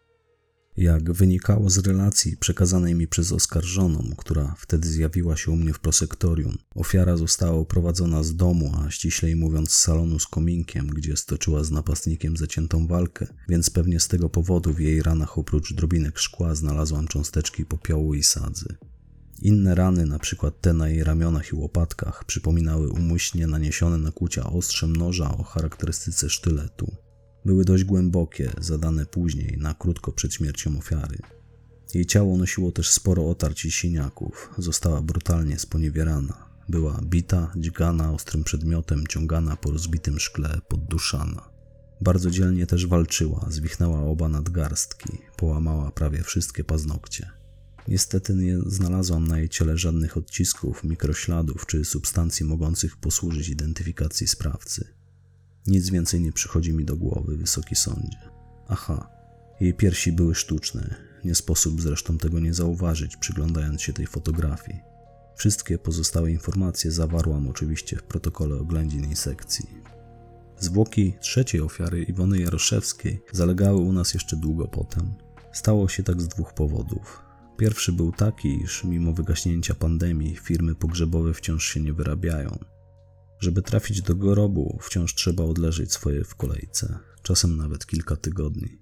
Jak 0.76 1.12
wynikało 1.12 1.70
z 1.70 1.78
relacji 1.78 2.36
przekazanej 2.36 2.94
mi 2.94 3.08
przez 3.08 3.32
oskarżoną, 3.32 4.14
która 4.16 4.54
wtedy 4.58 4.88
zjawiła 4.88 5.36
się 5.36 5.50
u 5.50 5.56
mnie 5.56 5.72
w 5.72 5.78
prosektorium, 5.78 6.58
ofiara 6.74 7.16
została 7.16 7.58
uprowadzona 7.58 8.22
z 8.22 8.36
domu, 8.36 8.72
a 8.78 8.90
ściślej 8.90 9.36
mówiąc 9.36 9.70
z 9.70 9.78
salonu 9.78 10.18
z 10.18 10.26
kominkiem, 10.26 10.86
gdzie 10.86 11.16
stoczyła 11.16 11.64
z 11.64 11.70
napastnikiem 11.70 12.36
zaciętą 12.36 12.86
walkę, 12.86 13.26
więc 13.48 13.70
pewnie 13.70 14.00
z 14.00 14.08
tego 14.08 14.28
powodu 14.28 14.72
w 14.72 14.80
jej 14.80 15.02
ranach 15.02 15.38
oprócz 15.38 15.74
drobinek 15.74 16.18
szkła 16.18 16.54
znalazłam 16.54 17.08
cząsteczki 17.08 17.64
popiołu 17.64 18.14
i 18.14 18.22
sadzy. 18.22 18.76
Inne 19.42 19.74
rany, 19.74 20.02
np. 20.02 20.50
te 20.60 20.72
na 20.72 20.88
jej 20.88 21.04
ramionach 21.04 21.52
i 21.52 21.56
łopatkach, 21.56 22.24
przypominały 22.24 22.90
umyślnie 22.90 23.46
naniesione 23.46 23.98
nakłucia 23.98 24.44
ostrzem 24.44 24.96
noża 24.96 25.36
o 25.36 25.42
charakterystyce 25.42 26.30
sztyletu. 26.30 27.05
Były 27.46 27.64
dość 27.64 27.84
głębokie, 27.84 28.52
zadane 28.60 29.06
później, 29.06 29.56
na 29.58 29.74
krótko 29.74 30.12
przed 30.12 30.34
śmiercią 30.34 30.78
ofiary. 30.78 31.18
Jej 31.94 32.06
ciało 32.06 32.36
nosiło 32.36 32.72
też 32.72 32.90
sporo 32.90 33.30
otarć 33.30 33.64
i 33.64 33.70
siniaków. 33.72 34.50
Została 34.58 35.02
brutalnie 35.02 35.58
sponiewierana. 35.58 36.48
Była 36.68 37.00
bita, 37.02 37.52
dźgana 37.56 38.12
ostrym 38.12 38.44
przedmiotem, 38.44 39.06
ciągana 39.06 39.56
po 39.56 39.70
rozbitym 39.70 40.18
szkle, 40.18 40.60
podduszana. 40.68 41.48
Bardzo 42.00 42.30
dzielnie 42.30 42.66
też 42.66 42.86
walczyła, 42.86 43.46
zwichnęła 43.50 44.00
oba 44.00 44.28
nadgarstki, 44.28 45.18
połamała 45.36 45.90
prawie 45.90 46.22
wszystkie 46.22 46.64
paznokcie. 46.64 47.30
Niestety 47.88 48.34
nie 48.34 48.58
znalazłam 48.66 49.28
na 49.28 49.38
jej 49.38 49.48
ciele 49.48 49.78
żadnych 49.78 50.16
odcisków, 50.16 50.84
mikrośladów 50.84 51.66
czy 51.66 51.84
substancji 51.84 52.46
mogących 52.46 52.96
posłużyć 52.96 53.48
identyfikacji 53.48 54.28
sprawcy. 54.28 54.95
Nic 55.66 55.90
więcej 55.90 56.20
nie 56.20 56.32
przychodzi 56.32 56.72
mi 56.72 56.84
do 56.84 56.96
głowy, 56.96 57.36
wysoki 57.36 57.76
sądzie. 57.76 58.18
Aha, 58.68 59.10
jej 59.60 59.74
piersi 59.74 60.12
były 60.12 60.34
sztuczne. 60.34 60.94
Nie 61.24 61.34
sposób 61.34 61.82
zresztą 61.82 62.18
tego 62.18 62.40
nie 62.40 62.54
zauważyć, 62.54 63.16
przyglądając 63.16 63.82
się 63.82 63.92
tej 63.92 64.06
fotografii. 64.06 64.80
Wszystkie 65.36 65.78
pozostałe 65.78 66.30
informacje 66.30 66.90
zawarłam 66.90 67.48
oczywiście 67.48 67.96
w 67.96 68.02
protokole 68.02 68.56
oględzin 68.56 69.10
i 69.10 69.16
sekcji. 69.16 69.66
Zwłoki 70.58 71.14
trzeciej 71.20 71.60
ofiary 71.60 72.02
Iwony 72.02 72.38
Jaroszewskiej 72.38 73.22
zalegały 73.32 73.78
u 73.78 73.92
nas 73.92 74.14
jeszcze 74.14 74.36
długo 74.36 74.68
potem. 74.68 75.14
Stało 75.52 75.88
się 75.88 76.02
tak 76.02 76.22
z 76.22 76.28
dwóch 76.28 76.54
powodów. 76.54 77.22
Pierwszy 77.56 77.92
był 77.92 78.12
taki, 78.12 78.62
iż 78.62 78.84
mimo 78.84 79.12
wygaśnięcia 79.12 79.74
pandemii 79.74 80.36
firmy 80.36 80.74
pogrzebowe 80.74 81.34
wciąż 81.34 81.64
się 81.64 81.80
nie 81.80 81.92
wyrabiają. 81.92 82.58
Żeby 83.40 83.62
trafić 83.62 84.02
do 84.02 84.14
grobu, 84.14 84.78
wciąż 84.82 85.14
trzeba 85.14 85.44
odleżeć 85.44 85.92
swoje 85.92 86.24
w 86.24 86.34
kolejce, 86.34 86.98
czasem 87.22 87.56
nawet 87.56 87.86
kilka 87.86 88.16
tygodni. 88.16 88.78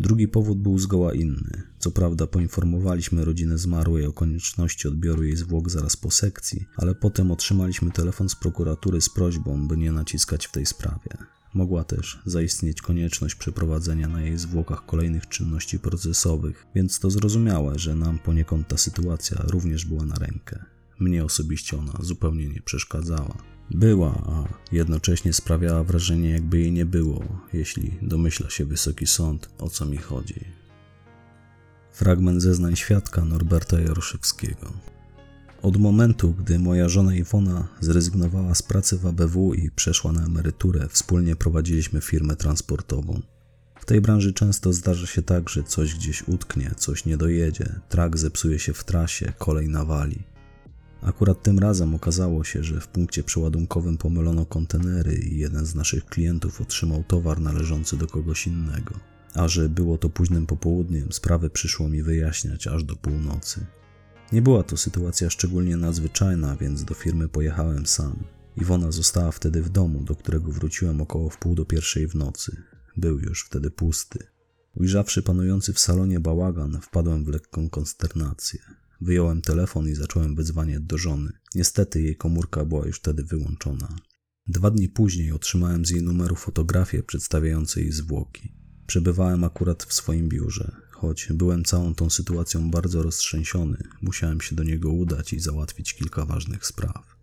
Drugi 0.00 0.28
powód 0.28 0.58
był 0.58 0.78
zgoła 0.78 1.14
inny. 1.14 1.62
Co 1.78 1.90
prawda 1.90 2.26
poinformowaliśmy 2.26 3.24
rodzinę 3.24 3.58
zmarłej 3.58 4.06
o 4.06 4.12
konieczności 4.12 4.88
odbioru 4.88 5.22
jej 5.22 5.36
zwłok 5.36 5.70
zaraz 5.70 5.96
po 5.96 6.10
sekcji, 6.10 6.66
ale 6.76 6.94
potem 6.94 7.30
otrzymaliśmy 7.30 7.90
telefon 7.90 8.28
z 8.28 8.36
prokuratury 8.36 9.00
z 9.00 9.08
prośbą, 9.08 9.68
by 9.68 9.76
nie 9.76 9.92
naciskać 9.92 10.46
w 10.46 10.52
tej 10.52 10.66
sprawie. 10.66 11.16
Mogła 11.54 11.84
też 11.84 12.22
zaistnieć 12.26 12.82
konieczność 12.82 13.34
przeprowadzenia 13.34 14.08
na 14.08 14.22
jej 14.22 14.38
zwłokach 14.38 14.86
kolejnych 14.86 15.28
czynności 15.28 15.78
procesowych, 15.78 16.66
więc 16.74 16.98
to 16.98 17.10
zrozumiałe, 17.10 17.78
że 17.78 17.94
nam 17.94 18.18
poniekąd 18.18 18.68
ta 18.68 18.76
sytuacja 18.76 19.42
również 19.42 19.84
była 19.84 20.04
na 20.04 20.14
rękę. 20.14 20.64
Mnie 20.98 21.24
osobiście 21.24 21.78
ona 21.78 21.92
zupełnie 22.00 22.48
nie 22.48 22.62
przeszkadzała. 22.62 23.36
Była, 23.74 24.10
a 24.10 24.48
jednocześnie 24.74 25.32
sprawiała 25.32 25.84
wrażenie, 25.84 26.30
jakby 26.30 26.58
jej 26.58 26.72
nie 26.72 26.86
było, 26.86 27.24
jeśli 27.52 27.98
domyśla 28.02 28.50
się 28.50 28.64
wysoki 28.64 29.06
sąd, 29.06 29.48
o 29.58 29.70
co 29.70 29.86
mi 29.86 29.96
chodzi. 29.96 30.44
Fragment 31.92 32.42
zeznań 32.42 32.76
świadka 32.76 33.24
Norberta 33.24 33.80
Jaroszewskiego. 33.80 34.72
Od 35.62 35.76
momentu, 35.76 36.32
gdy 36.32 36.58
moja 36.58 36.88
żona 36.88 37.14
Iwona 37.14 37.68
zrezygnowała 37.80 38.54
z 38.54 38.62
pracy 38.62 38.98
w 38.98 39.06
ABW 39.06 39.54
i 39.54 39.70
przeszła 39.70 40.12
na 40.12 40.24
emeryturę, 40.24 40.88
wspólnie 40.88 41.36
prowadziliśmy 41.36 42.00
firmę 42.00 42.36
transportową. 42.36 43.20
W 43.80 43.84
tej 43.84 44.00
branży 44.00 44.32
często 44.32 44.72
zdarza 44.72 45.06
się 45.06 45.22
tak, 45.22 45.48
że 45.48 45.62
coś 45.62 45.94
gdzieś 45.94 46.28
utknie, 46.28 46.70
coś 46.76 47.04
nie 47.04 47.16
dojedzie, 47.16 47.80
trak 47.88 48.18
zepsuje 48.18 48.58
się 48.58 48.72
w 48.72 48.84
trasie, 48.84 49.32
kolej 49.38 49.68
nawali. 49.68 50.31
Akurat 51.02 51.42
tym 51.42 51.58
razem 51.58 51.94
okazało 51.94 52.44
się, 52.44 52.64
że 52.64 52.80
w 52.80 52.88
punkcie 52.88 53.22
przeładunkowym 53.22 53.98
pomylono 53.98 54.46
kontenery 54.46 55.14
i 55.14 55.38
jeden 55.38 55.66
z 55.66 55.74
naszych 55.74 56.06
klientów 56.06 56.60
otrzymał 56.60 57.04
towar 57.04 57.40
należący 57.40 57.96
do 57.96 58.06
kogoś 58.06 58.46
innego. 58.46 58.94
A 59.34 59.48
że 59.48 59.68
było 59.68 59.98
to 59.98 60.08
późnym 60.10 60.46
popołudniem, 60.46 61.12
sprawę 61.12 61.50
przyszło 61.50 61.88
mi 61.88 62.02
wyjaśniać 62.02 62.66
aż 62.66 62.84
do 62.84 62.96
północy. 62.96 63.66
Nie 64.32 64.42
była 64.42 64.62
to 64.62 64.76
sytuacja 64.76 65.30
szczególnie 65.30 65.76
nadzwyczajna, 65.76 66.56
więc 66.56 66.84
do 66.84 66.94
firmy 66.94 67.28
pojechałem 67.28 67.86
sam. 67.86 68.24
Iwona 68.56 68.92
została 68.92 69.32
wtedy 69.32 69.62
w 69.62 69.68
domu, 69.68 70.02
do 70.04 70.14
którego 70.14 70.52
wróciłem 70.52 71.00
około 71.00 71.30
w 71.30 71.38
pół 71.38 71.54
do 71.54 71.64
pierwszej 71.64 72.08
w 72.08 72.14
nocy. 72.14 72.56
Był 72.96 73.18
już 73.18 73.44
wtedy 73.44 73.70
pusty. 73.70 74.26
Ujrzawszy 74.74 75.22
panujący 75.22 75.72
w 75.72 75.80
salonie 75.80 76.20
bałagan, 76.20 76.80
wpadłem 76.80 77.24
w 77.24 77.28
lekką 77.28 77.70
konsternację. 77.70 78.60
Wyjąłem 79.02 79.42
telefon 79.42 79.88
i 79.88 79.94
zacząłem 79.94 80.34
wyzwanie 80.34 80.80
do 80.80 80.98
żony. 80.98 81.32
Niestety 81.54 82.02
jej 82.02 82.16
komórka 82.16 82.64
była 82.64 82.86
już 82.86 82.98
wtedy 82.98 83.24
wyłączona. 83.24 83.96
Dwa 84.46 84.70
dni 84.70 84.88
później 84.88 85.32
otrzymałem 85.32 85.86
z 85.86 85.90
jej 85.90 86.02
numeru 86.02 86.36
fotografię 86.36 87.02
przedstawiającą 87.02 87.80
jej 87.80 87.92
zwłoki. 87.92 88.52
Przebywałem 88.86 89.44
akurat 89.44 89.82
w 89.82 89.92
swoim 89.92 90.28
biurze. 90.28 90.76
Choć 90.90 91.28
byłem 91.32 91.64
całą 91.64 91.94
tą 91.94 92.10
sytuacją 92.10 92.70
bardzo 92.70 93.02
roztrzęsiony, 93.02 93.78
musiałem 94.02 94.40
się 94.40 94.56
do 94.56 94.62
niego 94.62 94.90
udać 94.90 95.32
i 95.32 95.40
załatwić 95.40 95.94
kilka 95.94 96.24
ważnych 96.24 96.66
spraw. 96.66 97.16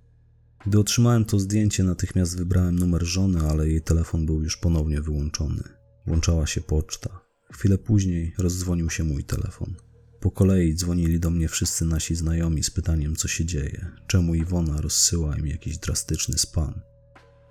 Gdy 0.65 0.79
otrzymałem 0.79 1.25
to 1.25 1.39
zdjęcie, 1.39 1.83
natychmiast 1.83 2.37
wybrałem 2.37 2.79
numer 2.79 3.05
żony, 3.05 3.39
ale 3.49 3.69
jej 3.69 3.81
telefon 3.81 4.25
był 4.25 4.43
już 4.43 4.57
ponownie 4.57 5.01
wyłączony. 5.01 5.63
Włączała 6.07 6.47
się 6.47 6.61
poczta. 6.61 7.19
Chwilę 7.51 7.77
później 7.77 8.33
rozdzwonił 8.37 8.89
się 8.89 9.03
mój 9.03 9.23
telefon. 9.23 9.88
Po 10.19 10.31
kolei 10.31 10.75
dzwonili 10.75 11.19
do 11.19 11.29
mnie 11.29 11.47
wszyscy 11.47 11.85
nasi 11.85 12.15
znajomi 12.15 12.63
z 12.63 12.71
pytaniem, 12.71 13.15
co 13.15 13.27
się 13.27 13.45
dzieje, 13.45 13.91
czemu 14.07 14.35
Iwona 14.35 14.81
rozsyła 14.81 15.37
im 15.37 15.47
jakiś 15.47 15.77
drastyczny 15.77 16.37
spam. 16.37 16.81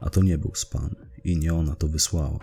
A 0.01 0.11
to 0.11 0.23
nie 0.23 0.39
był 0.39 0.55
spam 0.55 0.95
i 1.25 1.37
nie 1.37 1.55
ona 1.55 1.75
to 1.75 1.89
wysłała. 1.89 2.39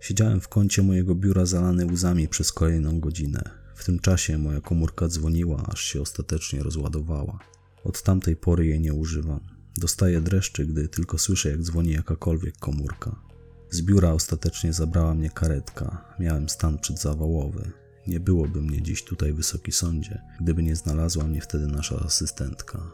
Siedziałem 0.00 0.40
w 0.40 0.48
kącie 0.48 0.82
mojego 0.82 1.14
biura 1.14 1.46
zalany 1.46 1.86
łzami 1.86 2.28
przez 2.28 2.52
kolejną 2.52 3.00
godzinę. 3.00 3.42
W 3.74 3.84
tym 3.84 3.98
czasie 3.98 4.38
moja 4.38 4.60
komórka 4.60 5.08
dzwoniła, 5.08 5.66
aż 5.72 5.80
się 5.80 6.00
ostatecznie 6.00 6.62
rozładowała. 6.62 7.38
Od 7.84 8.02
tamtej 8.02 8.36
pory 8.36 8.66
jej 8.66 8.80
nie 8.80 8.94
używam. 8.94 9.40
Dostaję 9.76 10.20
dreszczy, 10.20 10.66
gdy 10.66 10.88
tylko 10.88 11.18
słyszę, 11.18 11.50
jak 11.50 11.62
dzwoni 11.62 11.92
jakakolwiek 11.92 12.56
komórka. 12.56 13.16
Z 13.70 13.82
biura 13.82 14.12
ostatecznie 14.12 14.72
zabrała 14.72 15.14
mnie 15.14 15.30
karetka. 15.30 16.14
Miałem 16.18 16.48
stan 16.48 16.78
przedzawałowy. 16.78 17.72
Nie 18.06 18.20
byłoby 18.20 18.62
mnie 18.62 18.82
dziś 18.82 19.04
tutaj, 19.04 19.32
wysoki 19.32 19.72
sądzie, 19.72 20.22
gdyby 20.40 20.62
nie 20.62 20.76
znalazła 20.76 21.24
mnie 21.24 21.40
wtedy 21.40 21.66
nasza 21.66 21.96
asystentka. 21.96 22.90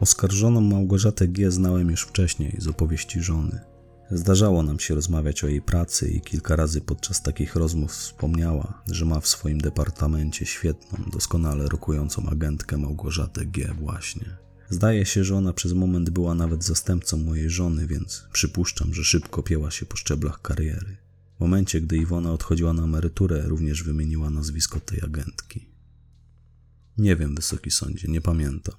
Oskarżoną 0.00 0.60
Małgorzatę 0.60 1.28
G. 1.28 1.50
znałem 1.50 1.90
już 1.90 2.02
wcześniej 2.02 2.56
z 2.58 2.68
opowieści 2.68 3.20
żony. 3.20 3.60
Zdarzało 4.10 4.62
nam 4.62 4.80
się 4.80 4.94
rozmawiać 4.94 5.44
o 5.44 5.48
jej 5.48 5.62
pracy 5.62 6.10
i 6.10 6.20
kilka 6.20 6.56
razy 6.56 6.80
podczas 6.80 7.22
takich 7.22 7.56
rozmów 7.56 7.92
wspomniała, 7.92 8.82
że 8.90 9.04
ma 9.04 9.20
w 9.20 9.26
swoim 9.26 9.60
departamencie 9.60 10.46
świetną, 10.46 10.98
doskonale 11.12 11.68
rokującą 11.68 12.28
agentkę 12.28 12.76
Małgorzatę 12.76 13.46
G. 13.46 13.74
właśnie. 13.80 14.36
Zdaje 14.70 15.06
się, 15.06 15.24
że 15.24 15.36
ona 15.36 15.52
przez 15.52 15.72
moment 15.72 16.10
była 16.10 16.34
nawet 16.34 16.64
zastępcą 16.64 17.16
mojej 17.16 17.50
żony, 17.50 17.86
więc 17.86 18.24
przypuszczam, 18.32 18.94
że 18.94 19.04
szybko 19.04 19.42
pięła 19.42 19.70
się 19.70 19.86
po 19.86 19.96
szczeblach 19.96 20.42
kariery. 20.42 21.05
W 21.36 21.40
momencie, 21.40 21.80
gdy 21.80 21.96
Iwona 21.96 22.32
odchodziła 22.32 22.72
na 22.72 22.84
emeryturę, 22.84 23.42
również 23.42 23.82
wymieniła 23.82 24.30
nazwisko 24.30 24.80
tej 24.80 25.00
agentki. 25.02 25.68
Nie 26.98 27.16
wiem, 27.16 27.34
wysoki 27.34 27.70
sądzie, 27.70 28.08
nie 28.08 28.20
pamiętam. 28.20 28.74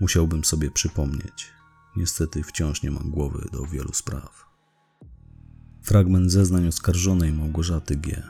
Musiałbym 0.00 0.44
sobie 0.44 0.70
przypomnieć. 0.70 1.46
Niestety 1.96 2.42
wciąż 2.42 2.82
nie 2.82 2.90
mam 2.90 3.10
głowy 3.10 3.48
do 3.52 3.66
wielu 3.66 3.92
spraw. 3.92 4.46
Fragment 5.82 6.30
zeznań 6.30 6.66
oskarżonej 6.66 7.32
Małgorzaty 7.32 7.96
G. 7.96 8.22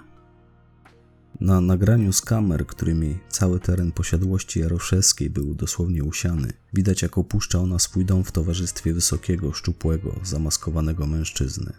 Na 1.40 1.60
nagraniu 1.60 2.12
z 2.12 2.20
kamer, 2.20 2.66
którymi 2.66 3.18
cały 3.28 3.60
teren 3.60 3.92
posiadłości 3.92 4.60
Jaroszewskiej 4.60 5.30
był 5.30 5.54
dosłownie 5.54 6.04
usiany, 6.04 6.52
widać 6.74 7.02
jak 7.02 7.18
opuszcza 7.18 7.58
ona 7.58 7.78
swój 7.78 8.04
dom 8.04 8.24
w 8.24 8.32
towarzystwie 8.32 8.94
wysokiego, 8.94 9.52
szczupłego, 9.52 10.20
zamaskowanego 10.24 11.06
mężczyzny. 11.06 11.72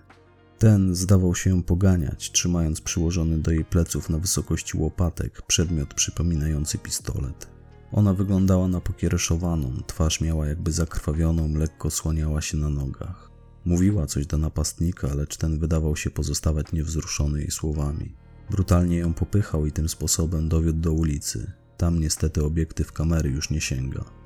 Ten 0.60 0.96
zdawał 0.96 1.36
się 1.36 1.64
poganiać, 1.64 2.32
trzymając 2.32 2.82
przyłożony 2.82 3.38
do 3.38 3.52
jej 3.52 3.66
pleców 3.66 4.10
na 4.10 4.18
wysokości 4.18 4.78
łopatek 4.78 5.42
przedmiot 5.42 5.94
przypominający 5.94 6.78
pistolet. 6.78 7.48
Ona 7.92 8.14
wyglądała 8.14 8.68
na 8.68 8.82
pokiereszowaną, 8.82 9.74
twarz 9.88 10.22
miała 10.22 10.48
jakby 10.48 10.72
zakrwawioną, 10.72 11.54
lekko 11.54 11.90
słaniała 11.90 12.42
się 12.42 12.58
na 12.58 12.70
nogach. 12.70 13.32
Mówiła 13.66 14.08
coś 14.08 14.26
do 14.26 14.38
napastnika, 14.38 15.14
lecz 15.16 15.38
ten 15.38 15.60
wydawał 15.60 15.96
się 15.96 16.10
pozostawać 16.10 16.72
niewzruszony 16.72 17.40
jej 17.40 17.52
słowami. 17.52 18.16
Brutalnie 18.50 18.98
ją 18.98 19.14
popychał 19.14 19.66
i 19.66 19.72
tym 19.72 19.90
sposobem 19.90 20.50
dowiódł 20.50 20.80
do 20.80 20.94
ulicy. 20.94 21.52
Tam 21.78 22.00
niestety 22.00 22.44
obiektyw 22.44 22.92
kamery 22.92 23.30
już 23.30 23.50
nie 23.50 23.62
sięga. 23.62 24.19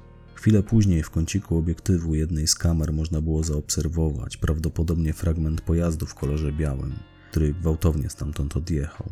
Chwilę 0.43 0.63
później 0.63 1.03
w 1.03 1.09
kąciku 1.09 1.57
obiektywu 1.57 2.15
jednej 2.15 2.47
z 2.47 2.55
kamer 2.55 2.93
można 2.93 3.21
było 3.21 3.43
zaobserwować 3.43 4.37
prawdopodobnie 4.37 5.13
fragment 5.13 5.61
pojazdu 5.61 6.05
w 6.05 6.15
kolorze 6.15 6.51
białym, 6.51 6.93
który 7.31 7.53
gwałtownie 7.53 8.09
stamtąd 8.09 8.57
odjechał. 8.57 9.11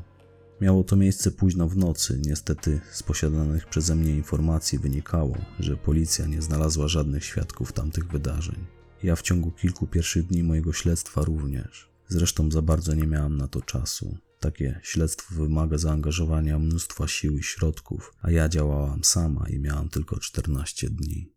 Miało 0.61 0.83
to 0.83 0.95
miejsce 0.95 1.31
późno 1.31 1.67
w 1.67 1.77
nocy. 1.77 2.21
Niestety 2.25 2.81
z 2.91 3.03
posiadanych 3.03 3.67
przeze 3.67 3.95
mnie 3.95 4.15
informacji 4.15 4.79
wynikało, 4.79 5.37
że 5.59 5.77
policja 5.77 6.25
nie 6.25 6.41
znalazła 6.41 6.87
żadnych 6.87 7.25
świadków 7.25 7.73
tamtych 7.73 8.07
wydarzeń. 8.07 8.65
Ja 9.03 9.15
w 9.15 9.21
ciągu 9.21 9.51
kilku 9.51 9.87
pierwszych 9.87 10.27
dni 10.27 10.43
mojego 10.43 10.73
śledztwa 10.73 11.21
również. 11.21 11.89
Zresztą 12.07 12.51
za 12.51 12.61
bardzo 12.61 12.93
nie 12.93 13.07
miałam 13.07 13.37
na 13.37 13.47
to 13.47 13.61
czasu. 13.61 14.17
Takie 14.41 14.79
śledztwo 14.83 15.35
wymaga 15.35 15.77
zaangażowania 15.77 16.59
mnóstwa 16.59 17.07
sił 17.07 17.37
i 17.37 17.43
środków, 17.43 18.13
a 18.21 18.31
ja 18.31 18.49
działałam 18.49 19.03
sama 19.03 19.49
i 19.49 19.59
miałam 19.59 19.89
tylko 19.89 20.19
14 20.19 20.89
dni. 20.89 21.31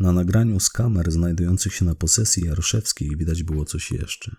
Na 0.00 0.12
nagraniu 0.12 0.60
z 0.60 0.70
kamer 0.70 1.12
znajdujących 1.12 1.74
się 1.74 1.84
na 1.84 1.94
posesji 1.94 2.46
Jaroszewskiej 2.46 3.16
widać 3.16 3.42
było 3.42 3.64
coś 3.64 3.92
jeszcze. 3.92 4.36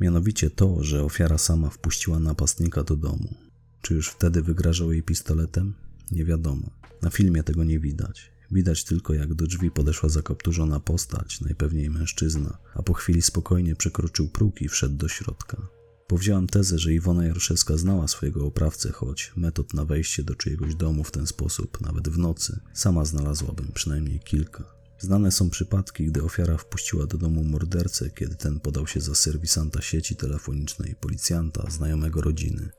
Mianowicie 0.00 0.50
to, 0.50 0.84
że 0.84 1.04
ofiara 1.04 1.38
sama 1.38 1.70
wpuściła 1.70 2.18
napastnika 2.18 2.84
do 2.84 2.96
domu. 2.96 3.34
Czy 3.82 3.94
już 3.94 4.08
wtedy 4.08 4.42
wygrażał 4.42 4.92
jej 4.92 5.02
pistoletem? 5.02 5.74
Nie 6.10 6.24
wiadomo. 6.24 6.70
Na 7.02 7.10
filmie 7.10 7.42
tego 7.42 7.64
nie 7.64 7.80
widać. 7.80 8.32
Widać 8.50 8.84
tylko, 8.84 9.14
jak 9.14 9.34
do 9.34 9.46
drzwi 9.46 9.70
podeszła 9.70 10.08
zakapturzona 10.08 10.80
postać, 10.80 11.40
najpewniej 11.40 11.90
mężczyzna, 11.90 12.58
a 12.74 12.82
po 12.82 12.92
chwili 12.92 13.22
spokojnie 13.22 13.76
przekroczył 13.76 14.28
próg 14.28 14.62
i 14.62 14.68
wszedł 14.68 14.96
do 14.96 15.08
środka. 15.08 15.75
Powziąłem 16.08 16.46
tezę, 16.46 16.78
że 16.78 16.94
Iwona 16.94 17.26
Jaroszewska 17.26 17.76
znała 17.76 18.08
swojego 18.08 18.46
oprawcę, 18.46 18.92
choć 18.92 19.32
metod 19.36 19.74
na 19.74 19.84
wejście 19.84 20.22
do 20.22 20.34
czyjegoś 20.34 20.74
domu 20.74 21.04
w 21.04 21.10
ten 21.10 21.26
sposób, 21.26 21.80
nawet 21.80 22.08
w 22.08 22.18
nocy, 22.18 22.60
sama 22.74 23.04
znalazłabym 23.04 23.72
przynajmniej 23.74 24.20
kilka. 24.20 24.64
Znane 24.98 25.32
są 25.32 25.50
przypadki, 25.50 26.06
gdy 26.06 26.22
ofiara 26.22 26.56
wpuściła 26.56 27.06
do 27.06 27.18
domu 27.18 27.44
mordercę, 27.44 28.10
kiedy 28.10 28.34
ten 28.34 28.60
podał 28.60 28.86
się 28.86 29.00
za 29.00 29.14
serwisanta 29.14 29.82
sieci 29.82 30.16
telefonicznej, 30.16 30.94
policjanta, 31.00 31.70
znajomego 31.70 32.20
rodziny. 32.20 32.70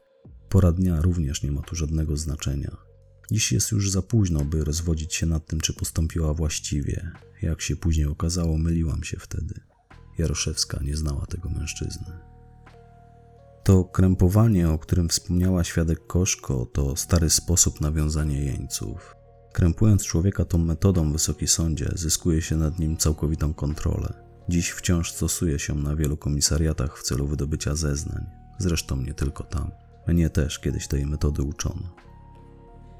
Pora 0.49 0.71
dnia 0.71 1.01
również 1.01 1.43
nie 1.43 1.51
ma 1.51 1.61
tu 1.61 1.75
żadnego 1.75 2.17
znaczenia. 2.17 2.77
Dziś 3.31 3.51
jest 3.51 3.71
już 3.71 3.91
za 3.91 4.01
późno, 4.01 4.45
by 4.45 4.63
rozwodzić 4.63 5.15
się 5.15 5.25
nad 5.25 5.47
tym, 5.47 5.61
czy 5.61 5.73
postąpiła 5.73 6.33
właściwie. 6.33 7.11
Jak 7.41 7.61
się 7.61 7.75
później 7.75 8.05
okazało, 8.05 8.57
myliłam 8.57 9.03
się 9.03 9.17
wtedy. 9.19 9.59
Jaroszewska 10.17 10.79
nie 10.83 10.97
znała 10.97 11.25
tego 11.25 11.49
mężczyzny. 11.49 12.26
To 13.67 13.83
krępowanie, 13.83 14.69
o 14.69 14.77
którym 14.77 15.09
wspomniała 15.09 15.63
świadek 15.63 16.07
Koszko, 16.07 16.65
to 16.65 16.95
stary 16.95 17.29
sposób 17.29 17.81
nawiązania 17.81 18.39
jeńców. 18.39 19.15
Krępując 19.53 20.03
człowieka 20.03 20.45
tą 20.45 20.57
metodą, 20.57 21.11
wysoki 21.11 21.47
sądzie, 21.47 21.89
zyskuje 21.95 22.41
się 22.41 22.55
nad 22.57 22.79
nim 22.79 22.97
całkowitą 22.97 23.53
kontrolę. 23.53 24.13
Dziś 24.49 24.69
wciąż 24.69 25.11
stosuje 25.11 25.59
się 25.59 25.75
na 25.75 25.95
wielu 25.95 26.17
komisariatach 26.17 26.99
w 26.99 27.03
celu 27.03 27.27
wydobycia 27.27 27.75
zeznań. 27.75 28.25
Zresztą 28.59 29.01
nie 29.01 29.13
tylko 29.13 29.43
tam. 29.43 29.71
Mnie 30.07 30.29
też 30.29 30.59
kiedyś 30.59 30.87
tej 30.87 31.05
metody 31.05 31.41
uczono. 31.41 31.95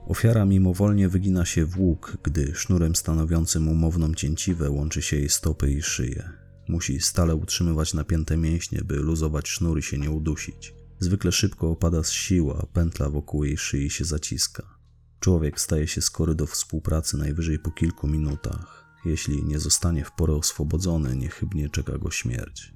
Ofiara 0.08 0.46
mimowolnie 0.46 1.10
wygina 1.10 1.46
się 1.46 1.66
w 1.66 1.80
łuk, 1.80 2.18
gdy 2.24 2.56
sznurem 2.56 2.96
stanowiącym 2.96 3.68
umowną 3.68 4.14
cięciwę 4.14 4.70
łączy 4.70 5.02
się 5.02 5.18
jej 5.18 5.30
stopy 5.30 5.72
i 5.72 5.82
szyję. 5.82 6.30
Musi 6.68 7.02
stale 7.02 7.36
utrzymywać 7.36 7.94
napięte 7.94 8.38
mięśnie, 8.38 8.82
by 8.86 8.96
luzować 8.96 9.48
sznury 9.48 9.82
się 9.82 9.98
nie 9.98 10.12
udusić. 10.12 10.74
Zwykle 11.00 11.32
szybko 11.32 11.72
opada 11.72 12.04
z 12.04 12.12
sił, 12.12 12.52
a 12.52 12.66
pętla 12.66 13.10
wokół 13.10 13.44
jej 13.44 13.58
szyi 13.58 13.90
się 13.90 14.06
zaciska. 14.06 14.78
Człowiek 15.20 15.62
staje 15.62 15.88
się 15.88 16.02
skory 16.02 16.36
do 16.36 16.48
współpracy 16.48 17.18
najwyżej 17.18 17.60
po 17.60 17.72
kilku 17.72 18.08
minutach. 18.08 18.86
Jeśli 19.06 19.44
nie 19.44 19.60
zostanie 19.60 20.06
w 20.06 20.12
porę 20.12 20.34
oswobodzony, 20.34 21.16
niechybnie 21.16 21.70
czeka 21.70 21.98
go 21.98 22.12
śmierć. 22.12 22.74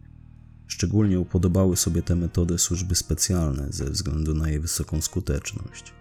Szczególnie 0.68 1.20
upodobały 1.20 1.78
sobie 1.78 2.02
tę 2.02 2.16
metodę 2.16 2.60
służby 2.60 2.96
specjalne 2.96 3.68
ze 3.70 3.86
względu 3.86 4.34
na 4.34 4.50
jej 4.50 4.60
wysoką 4.60 5.02
skuteczność. 5.02 5.94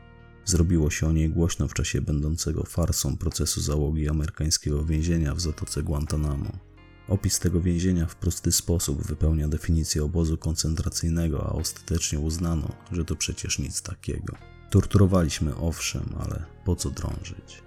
Zrobiło 0.44 0.90
się 0.90 1.06
o 1.06 1.12
niej 1.12 1.30
głośno 1.30 1.68
w 1.68 1.74
czasie 1.74 2.00
będącego 2.00 2.64
farsą 2.64 3.16
procesu 3.16 3.60
załogi 3.60 4.08
amerykańskiego 4.08 4.84
więzienia 4.84 5.34
w 5.34 5.40
Zatoce 5.40 5.82
Guantanamo. 5.82 6.69
Opis 7.10 7.38
tego 7.38 7.60
więzienia 7.60 8.06
w 8.06 8.16
prosty 8.16 8.52
sposób 8.52 9.02
wypełnia 9.02 9.48
definicję 9.48 10.04
obozu 10.04 10.38
koncentracyjnego, 10.38 11.46
a 11.46 11.52
ostatecznie 11.52 12.18
uznano, 12.18 12.72
że 12.92 13.04
to 13.04 13.16
przecież 13.16 13.58
nic 13.58 13.82
takiego. 13.82 14.36
Torturowaliśmy 14.70 15.56
owszem, 15.56 16.14
ale 16.20 16.44
po 16.64 16.76
co 16.76 16.90
drążyć? 16.90 17.62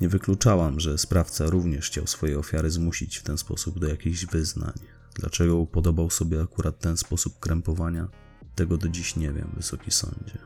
Nie 0.00 0.08
wykluczałam, 0.08 0.80
że 0.80 0.98
sprawca 0.98 1.46
również 1.46 1.86
chciał 1.86 2.06
swoje 2.06 2.38
ofiary 2.38 2.70
zmusić 2.70 3.16
w 3.16 3.22
ten 3.22 3.38
sposób 3.38 3.78
do 3.78 3.88
jakichś 3.88 4.26
wyznań. 4.26 4.74
Dlaczego 5.14 5.56
upodobał 5.56 6.10
sobie 6.10 6.42
akurat 6.42 6.78
ten 6.78 6.96
sposób 6.96 7.40
krępowania? 7.40 8.08
Tego 8.54 8.76
do 8.76 8.88
dziś 8.88 9.16
nie 9.16 9.32
wiem, 9.32 9.50
wysoki 9.56 9.90
sądzie. 9.90 10.38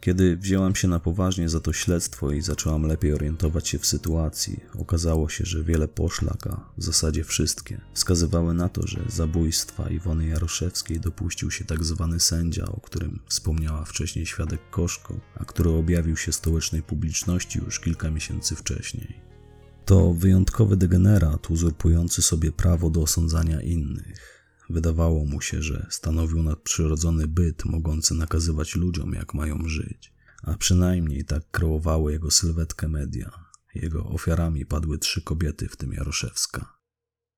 Kiedy 0.00 0.36
wzięłam 0.36 0.74
się 0.74 0.88
na 0.88 1.00
poważnie 1.00 1.48
za 1.48 1.60
to 1.60 1.72
śledztwo 1.72 2.32
i 2.32 2.40
zaczęłam 2.40 2.82
lepiej 2.82 3.12
orientować 3.12 3.68
się 3.68 3.78
w 3.78 3.86
sytuacji, 3.86 4.60
okazało 4.78 5.28
się, 5.28 5.44
że 5.44 5.64
wiele 5.64 5.88
poszlak, 5.88 6.46
a 6.46 6.70
w 6.78 6.82
zasadzie 6.84 7.24
wszystkie, 7.24 7.80
wskazywały 7.94 8.54
na 8.54 8.68
to, 8.68 8.86
że 8.86 9.00
zabójstwa 9.08 9.90
Iwony 9.90 10.26
Jaroszewskiej 10.26 11.00
dopuścił 11.00 11.50
się 11.50 11.64
tak 11.64 11.84
zwany 11.84 12.20
sędzia, 12.20 12.66
o 12.66 12.80
którym 12.80 13.20
wspomniała 13.26 13.84
wcześniej 13.84 14.26
świadek 14.26 14.60
Koszko, 14.70 15.20
a 15.34 15.44
który 15.44 15.70
objawił 15.70 16.16
się 16.16 16.32
stołecznej 16.32 16.82
publiczności 16.82 17.58
już 17.58 17.80
kilka 17.80 18.10
miesięcy 18.10 18.56
wcześniej. 18.56 19.20
To 19.84 20.12
wyjątkowy 20.12 20.76
degenerat 20.76 21.50
uzurpujący 21.50 22.22
sobie 22.22 22.52
prawo 22.52 22.90
do 22.90 23.02
osądzania 23.02 23.60
innych 23.60 24.37
Wydawało 24.70 25.24
mu 25.24 25.40
się, 25.40 25.62
że 25.62 25.86
stanowił 25.90 26.42
nadprzyrodzony 26.42 27.28
byt 27.28 27.64
mogący 27.64 28.14
nakazywać 28.14 28.76
ludziom, 28.76 29.12
jak 29.12 29.34
mają 29.34 29.68
żyć, 29.68 30.12
a 30.42 30.56
przynajmniej 30.56 31.24
tak 31.24 31.50
kreowały 31.50 32.12
jego 32.12 32.30
sylwetkę 32.30 32.88
media. 32.88 33.30
Jego 33.74 34.04
ofiarami 34.04 34.66
padły 34.66 34.98
trzy 34.98 35.22
kobiety, 35.22 35.68
w 35.68 35.76
tym 35.76 35.92
Jaroszewska. 35.92 36.78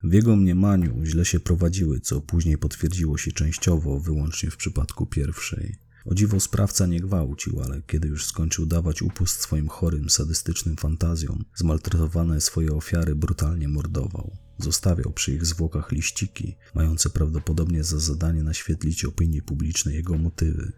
W 0.03 0.13
jego 0.13 0.37
mniemaniu 0.37 1.05
źle 1.05 1.25
się 1.25 1.41
prowadziły, 1.41 2.01
co 2.01 2.21
później 2.21 2.59
potwierdziło 2.59 3.19
się 3.19 3.33
częściowo 3.33 4.01
wyłącznie 4.01 4.51
w 4.51 4.57
przypadku 4.57 5.07
pierwszej. 5.07 5.77
O 6.05 6.15
dziwo 6.15 6.41
sprawca 6.41 6.87
nie 6.87 7.01
gwałcił, 7.01 7.61
ale 7.61 7.83
kiedy 7.83 8.09
już 8.09 8.27
skończył 8.27 8.67
dawać 8.67 9.03
upust 9.03 9.41
swoim 9.41 9.69
chorym, 9.69 10.11
sadystycznym 10.11 10.77
fantazjom, 10.77 11.45
zmaltretowane 11.55 12.41
swoje 12.41 12.73
ofiary 12.73 13.15
brutalnie 13.15 13.69
mordował. 13.69 14.50
Zostawiał 14.61 15.13
przy 15.13 15.33
ich 15.33 15.47
zwłokach 15.47 15.93
liściki, 15.93 16.57
mające 16.75 17.11
prawdopodobnie 17.11 17.85
za 17.85 17.99
zadanie 17.99 18.43
naświetlić 18.43 19.05
opinii 19.05 19.43
publicznej 19.43 19.95
jego 19.95 20.19
motywy. 20.19 20.73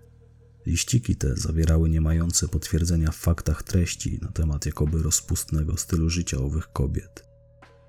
Liściki 0.67 1.17
te 1.17 1.37
zawierały 1.37 1.91
nie 1.91 2.01
mające 2.01 2.49
potwierdzenia 2.49 3.11
w 3.11 3.17
faktach 3.17 3.63
treści 3.63 4.19
na 4.23 4.29
temat 4.29 4.67
jakoby 4.67 5.03
rozpustnego 5.03 5.77
stylu 5.77 6.11
życia 6.11 6.39
owych 6.39 6.73
kobiet. 6.73 7.25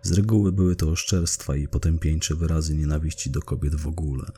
Z 0.01 0.11
reguły 0.11 0.51
były 0.51 0.75
to 0.75 0.89
oszczerstwa 0.89 1.55
i 1.55 1.67
potępieńcze 1.67 2.35
wyrazy 2.35 2.75
nienawiści 2.75 3.29
do 3.29 3.41
kobiet 3.41 3.75
w 3.75 3.87
ogóle. 3.87 4.31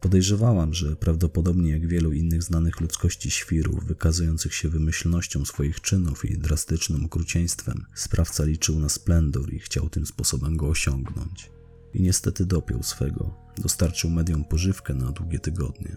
Podejrzewałam, 0.00 0.74
że 0.74 0.96
prawdopodobnie 0.96 1.70
jak 1.70 1.86
wielu 1.86 2.12
innych 2.12 2.42
znanych 2.42 2.80
ludzkości 2.80 3.30
świrów, 3.30 3.86
wykazujących 3.86 4.54
się 4.54 4.68
wymyślnością 4.68 5.44
swoich 5.44 5.80
czynów 5.80 6.24
i 6.24 6.38
drastycznym 6.38 7.04
okrucieństwem, 7.04 7.84
sprawca 7.94 8.44
liczył 8.44 8.80
na 8.80 8.88
splendor 8.88 9.52
i 9.52 9.58
chciał 9.58 9.88
tym 9.88 10.06
sposobem 10.06 10.56
go 10.56 10.68
osiągnąć. 10.68 11.50
I 11.94 12.02
niestety 12.02 12.46
dopiął 12.46 12.82
swego, 12.82 13.34
dostarczył 13.58 14.10
mediom 14.10 14.44
pożywkę 14.44 14.94
na 14.94 15.12
długie 15.12 15.38
tygodnie. 15.38 15.96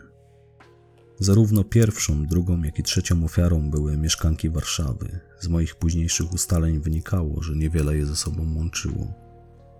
Zarówno 1.19 1.63
pierwszą, 1.63 2.25
drugą, 2.25 2.63
jak 2.63 2.79
i 2.79 2.83
trzecią 2.83 3.25
ofiarą 3.25 3.69
były 3.69 3.97
mieszkanki 3.97 4.49
Warszawy. 4.49 5.19
Z 5.39 5.47
moich 5.47 5.75
późniejszych 5.75 6.33
ustaleń 6.33 6.79
wynikało, 6.79 7.43
że 7.43 7.55
niewiele 7.55 7.97
je 7.97 8.05
ze 8.05 8.15
sobą 8.15 8.55
łączyło. 8.55 9.22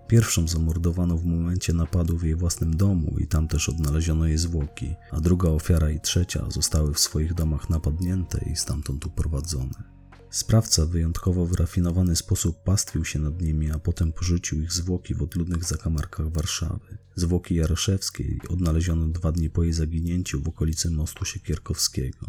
Pierwszą 0.08 0.48
zamordowano 0.48 1.18
w 1.18 1.24
momencie 1.24 1.72
napadu 1.72 2.18
w 2.18 2.22
jej 2.22 2.34
własnym 2.34 2.76
domu 2.76 3.16
i 3.18 3.26
tam 3.26 3.48
też 3.48 3.68
odnaleziono 3.68 4.26
jej 4.26 4.38
zwłoki, 4.38 4.94
a 5.10 5.20
druga 5.20 5.48
ofiara 5.48 5.90
i 5.90 6.00
trzecia 6.00 6.50
zostały 6.50 6.94
w 6.94 6.98
swoich 6.98 7.34
domach 7.34 7.70
napadnięte 7.70 8.44
i 8.52 8.56
stamtąd 8.56 9.06
uprowadzone. 9.06 9.94
Sprawca 10.30 10.86
w 10.86 10.88
wyjątkowo 10.88 11.46
wyrafinowany 11.46 12.16
sposób 12.16 12.62
pastwił 12.62 13.04
się 13.04 13.18
nad 13.18 13.42
nimi, 13.42 13.70
a 13.70 13.78
potem 13.78 14.12
porzucił 14.12 14.62
ich 14.62 14.72
zwłoki 14.72 15.14
w 15.14 15.22
odludnych 15.22 15.64
zakamarkach 15.64 16.32
Warszawy. 16.32 16.98
Zwłoki 17.16 17.54
Jaroszewskiej 17.54 18.40
odnaleziono 18.48 19.08
dwa 19.08 19.32
dni 19.32 19.50
po 19.50 19.62
jej 19.62 19.72
zaginięciu 19.72 20.42
w 20.42 20.48
okolicy 20.48 20.90
mostu 20.90 21.24
Siekierkowskiego. 21.24 22.26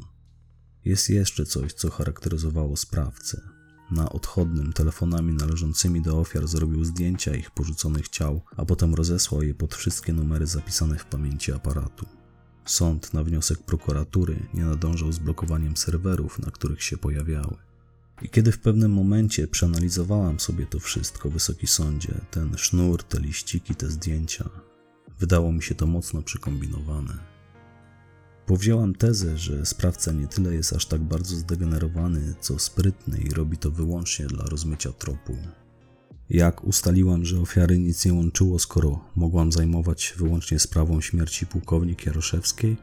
Jest 0.86 1.10
jeszcze 1.10 1.46
coś, 1.46 1.74
co 1.74 1.90
charakteryzowało 1.90 2.78
sprawcę. 2.78 3.55
Na 3.92 4.10
odchodnym 4.10 4.74
telefonami 4.74 5.34
należącymi 5.34 6.02
do 6.02 6.20
ofiar 6.20 6.48
zrobił 6.48 6.86
zdjęcia 6.86 7.36
ich 7.36 7.52
porzuconych 7.52 8.10
ciał, 8.10 8.42
a 8.58 8.66
potem 8.66 8.96
rozesłał 8.96 9.42
je 9.42 9.54
pod 9.54 9.76
wszystkie 9.76 10.14
numery 10.14 10.48
zapisane 10.48 10.98
w 10.98 11.06
pamięci 11.06 11.52
aparatu. 11.52 12.06
Sąd 12.66 13.14
na 13.14 13.24
wniosek 13.24 13.64
prokuratury 13.64 14.40
nie 14.54 14.66
nadążał 14.66 15.12
z 15.12 15.20
blokowaniem 15.20 15.78
serwerów, 15.78 16.40
na 16.40 16.52
których 16.52 16.84
się 16.84 16.98
pojawiały. 16.98 17.58
I 18.22 18.30
kiedy 18.30 18.52
w 18.52 18.60
pewnym 18.60 18.94
momencie 18.94 19.48
przeanalizowałam 19.48 20.40
sobie 20.40 20.66
to 20.66 20.80
wszystko, 20.80 21.30
wysoki 21.30 21.68
sądzie, 21.68 22.22
ten 22.32 22.58
sznur, 22.58 23.04
te 23.04 23.20
liściki, 23.20 23.76
te 23.76 23.92
zdjęcia, 23.92 24.50
wydało 25.20 25.52
mi 25.52 25.64
się 25.64 25.76
to 25.76 25.88
mocno 25.88 26.22
przykombinowane. 26.22 27.35
Powzięłam 28.46 28.96
tezę, 28.96 29.38
że 29.38 29.66
sprawca 29.66 30.12
nie 30.12 30.28
tyle 30.28 30.56
jest 30.56 30.74
aż 30.74 30.86
tak 30.86 31.02
bardzo 31.02 31.36
zdegenerowany, 31.36 32.36
co 32.42 32.60
sprytny 32.60 33.18
i 33.18 33.30
robi 33.30 33.58
to 33.58 33.72
wyłącznie 33.72 34.28
dla 34.28 34.46
rozmycia 34.46 34.92
tropu. 34.92 35.38
Jak 36.30 36.64
ustaliłam, 36.64 37.26
że 37.26 37.40
ofiary 37.40 37.80
nic 37.80 38.06
nie 38.06 38.14
łączyło, 38.14 38.60
skoro 38.60 39.00
mogłam 39.16 39.52
zajmować 39.52 40.02
się 40.02 40.16
wyłącznie 40.16 40.60
sprawą 40.60 41.02
śmierci 41.02 41.48
pułkownik 41.48 42.06
Jaroszewskiej? 42.06 42.78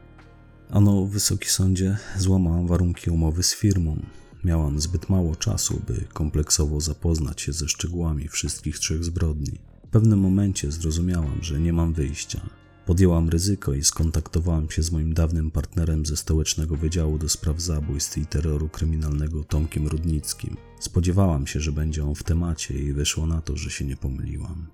Ano, 0.69 1.05
wysoki 1.05 1.49
sądzie, 1.49 1.97
złamałam 2.17 2.67
warunki 2.67 3.09
umowy 3.09 3.43
z 3.43 3.55
firmą. 3.55 4.05
Miałam 4.43 4.79
zbyt 4.79 5.09
mało 5.09 5.35
czasu, 5.35 5.81
by 5.87 6.05
kompleksowo 6.13 6.81
zapoznać 6.81 7.41
się 7.41 7.53
ze 7.53 7.67
szczegółami 7.67 8.27
wszystkich 8.27 8.79
trzech 8.79 9.03
zbrodni. 9.03 9.59
W 9.87 9.89
pewnym 9.89 10.19
momencie 10.19 10.71
zrozumiałam, 10.71 11.37
że 11.41 11.59
nie 11.59 11.73
mam 11.73 11.93
wyjścia. 11.93 12.62
Podjęłam 12.85 13.29
ryzyko 13.29 13.73
i 13.73 13.83
skontaktowałam 13.83 14.69
się 14.69 14.83
z 14.83 14.91
moim 14.91 15.13
dawnym 15.13 15.51
partnerem 15.51 16.05
ze 16.05 16.17
Stołecznego 16.17 16.77
Wydziału 16.77 17.17
do 17.17 17.29
Spraw 17.29 17.61
Zabójstw 17.61 18.17
i 18.17 18.25
Terroru 18.25 18.69
Kryminalnego 18.69 19.43
Tomkiem 19.43 19.87
Rudnickim. 19.87 20.57
Spodziewałam 20.79 21.47
się, 21.47 21.59
że 21.59 21.71
będzie 21.71 22.05
on 22.05 22.15
w 22.15 22.23
temacie 22.23 22.79
i 22.79 22.93
wyszło 22.93 23.25
na 23.25 23.41
to, 23.41 23.57
że 23.57 23.69
się 23.69 23.85
nie 23.85 23.97
pomyliłam. 23.97 24.67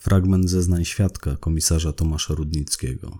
Fragment 0.00 0.50
zeznań 0.50 0.84
świadka 0.84 1.36
komisarza 1.36 1.92
Tomasza 1.92 2.34
Rudnickiego. 2.34 3.18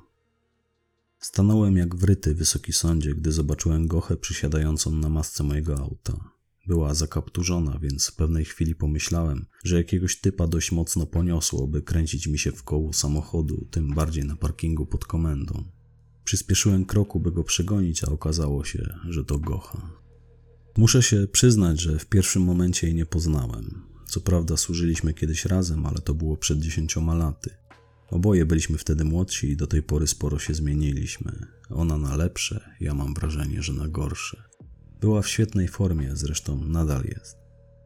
Stanąłem 1.18 1.76
jak 1.76 1.96
wryty 1.96 2.34
wysoki 2.34 2.72
sądzie, 2.72 3.14
gdy 3.14 3.32
zobaczyłem 3.32 3.86
Gochę 3.86 4.16
przysiadającą 4.16 4.90
na 4.90 5.08
masce 5.08 5.44
mojego 5.44 5.78
auta. 5.78 6.31
Była 6.66 6.94
zakapturzona, 6.94 7.78
więc 7.78 8.06
w 8.06 8.16
pewnej 8.16 8.44
chwili 8.44 8.74
pomyślałem, 8.74 9.46
że 9.64 9.76
jakiegoś 9.76 10.16
typa 10.16 10.46
dość 10.46 10.72
mocno 10.72 11.06
poniosło, 11.06 11.66
by 11.66 11.82
kręcić 11.82 12.26
mi 12.26 12.38
się 12.38 12.52
w 12.52 12.62
koło 12.62 12.92
samochodu, 12.92 13.66
tym 13.70 13.94
bardziej 13.94 14.24
na 14.24 14.36
parkingu 14.36 14.86
pod 14.86 15.04
komendą. 15.04 15.64
Przyspieszyłem 16.24 16.84
kroku, 16.84 17.20
by 17.20 17.32
go 17.32 17.44
przegonić, 17.44 18.04
a 18.04 18.06
okazało 18.06 18.64
się, 18.64 18.94
że 19.08 19.24
to 19.24 19.38
Gocha. 19.38 19.90
Muszę 20.76 21.02
się 21.02 21.26
przyznać, 21.32 21.80
że 21.80 21.98
w 21.98 22.06
pierwszym 22.06 22.42
momencie 22.42 22.86
jej 22.86 22.96
nie 22.96 23.06
poznałem. 23.06 23.82
Co 24.06 24.20
prawda 24.20 24.56
służyliśmy 24.56 25.14
kiedyś 25.14 25.44
razem, 25.44 25.86
ale 25.86 25.98
to 25.98 26.14
było 26.14 26.36
przed 26.36 26.58
dziesięcioma 26.58 27.14
laty. 27.14 27.50
Oboje 28.10 28.46
byliśmy 28.46 28.78
wtedy 28.78 29.04
młodsi 29.04 29.48
i 29.48 29.56
do 29.56 29.66
tej 29.66 29.82
pory 29.82 30.06
sporo 30.06 30.38
się 30.38 30.54
zmieniliśmy. 30.54 31.46
Ona 31.70 31.98
na 31.98 32.16
lepsze, 32.16 32.70
ja 32.80 32.94
mam 32.94 33.14
wrażenie, 33.14 33.62
że 33.62 33.72
na 33.72 33.88
gorsze. 33.88 34.42
Była 35.02 35.22
w 35.22 35.28
świetnej 35.28 35.68
formie, 35.68 36.10
zresztą 36.16 36.64
nadal 36.64 37.04
jest. 37.04 37.36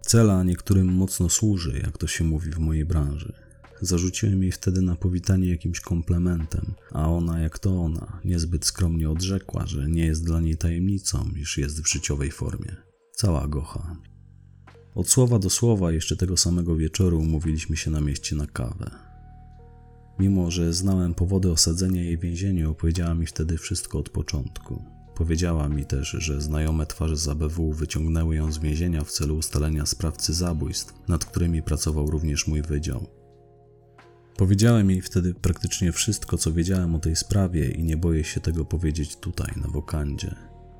Cela 0.00 0.42
niektórym 0.44 0.86
mocno 0.86 1.28
służy, 1.28 1.80
jak 1.84 1.98
to 1.98 2.06
się 2.06 2.24
mówi 2.24 2.50
w 2.50 2.58
mojej 2.58 2.84
branży. 2.84 3.32
Zarzuciłem 3.80 4.42
jej 4.42 4.52
wtedy 4.52 4.82
na 4.82 4.96
powitanie 4.96 5.48
jakimś 5.48 5.80
komplementem, 5.80 6.74
a 6.92 7.10
ona, 7.10 7.40
jak 7.40 7.58
to 7.58 7.80
ona, 7.80 8.20
niezbyt 8.24 8.64
skromnie 8.64 9.10
odrzekła, 9.10 9.66
że 9.66 9.88
nie 9.88 10.06
jest 10.06 10.24
dla 10.24 10.40
niej 10.40 10.56
tajemnicą, 10.56 11.30
iż 11.36 11.58
jest 11.58 11.82
w 11.82 11.88
życiowej 11.88 12.30
formie. 12.30 12.76
Cała 13.12 13.48
gocha. 13.48 13.96
Od 14.94 15.08
słowa 15.08 15.38
do 15.38 15.50
słowa 15.50 15.92
jeszcze 15.92 16.16
tego 16.16 16.36
samego 16.36 16.76
wieczoru 16.76 17.18
umówiliśmy 17.18 17.76
się 17.76 17.90
na 17.90 18.00
mieście 18.00 18.36
na 18.36 18.46
kawę. 18.46 18.90
Mimo, 20.18 20.50
że 20.50 20.72
znałem 20.72 21.14
powody 21.14 21.50
osadzenia 21.50 22.02
jej 22.02 22.18
w 22.18 22.20
więzieniu, 22.20 22.70
opowiedziała 22.70 23.14
mi 23.14 23.26
wtedy 23.26 23.58
wszystko 23.58 23.98
od 23.98 24.08
początku. 24.08 24.95
Powiedziała 25.16 25.68
mi 25.68 25.86
też, 25.86 26.08
że 26.08 26.40
znajome 26.40 26.86
twarze 26.86 27.16
z 27.16 27.28
ABW 27.28 27.72
wyciągnęły 27.72 28.36
ją 28.36 28.52
z 28.52 28.58
więzienia 28.58 29.04
w 29.04 29.10
celu 29.10 29.36
ustalenia 29.36 29.86
sprawcy 29.86 30.34
zabójstw, 30.34 30.94
nad 31.08 31.24
którymi 31.24 31.62
pracował 31.62 32.10
również 32.10 32.46
mój 32.46 32.62
wydział. 32.62 33.06
Powiedziałem 34.36 34.90
jej 34.90 35.02
wtedy 35.02 35.34
praktycznie 35.34 35.92
wszystko, 35.92 36.38
co 36.38 36.52
wiedziałem 36.52 36.94
o 36.94 36.98
tej 36.98 37.16
sprawie 37.16 37.70
i 37.70 37.84
nie 37.84 37.96
boję 37.96 38.24
się 38.24 38.40
tego 38.40 38.64
powiedzieć 38.64 39.16
tutaj, 39.16 39.52
na 39.56 39.68
wokandzie. 39.68 40.34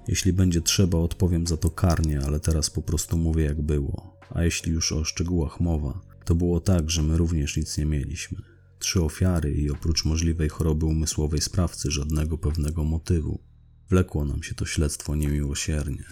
Jeśli 0.08 0.32
będzie 0.32 0.60
trzeba, 0.60 0.98
odpowiem 0.98 1.46
za 1.46 1.56
to 1.56 1.70
karnie, 1.70 2.20
ale 2.20 2.40
teraz 2.40 2.70
po 2.70 2.82
prostu 2.82 3.18
mówię 3.18 3.44
jak 3.44 3.62
było. 3.62 4.18
A 4.30 4.42
jeśli 4.42 4.72
już 4.72 4.92
o 4.92 5.04
szczegółach 5.04 5.60
mowa, 5.60 6.00
to 6.24 6.34
było 6.34 6.60
tak, 6.60 6.90
że 6.90 7.02
my 7.02 7.16
również 7.16 7.56
nic 7.56 7.78
nie 7.78 7.86
mieliśmy. 7.86 8.38
Trzy 8.78 9.02
ofiary 9.02 9.54
i 9.54 9.70
oprócz 9.70 10.04
możliwej 10.04 10.48
choroby 10.48 10.86
umysłowej 10.86 11.40
sprawcy 11.40 11.90
żadnego 11.90 12.38
pewnego 12.38 12.84
motywu. 12.84 13.45
Wlekło 13.90 14.24
nam 14.24 14.42
się 14.42 14.54
to 14.54 14.66
śledztwo 14.66 15.16
niemiłosiernie. 15.16 16.04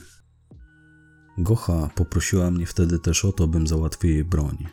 Gocha 1.38 1.90
poprosiła 1.94 2.50
mnie 2.50 2.66
wtedy 2.66 2.98
też 2.98 3.24
o 3.24 3.32
to, 3.32 3.48
bym 3.48 3.66
załatwił 3.66 4.10
jej 4.10 4.24
broń. 4.24 4.66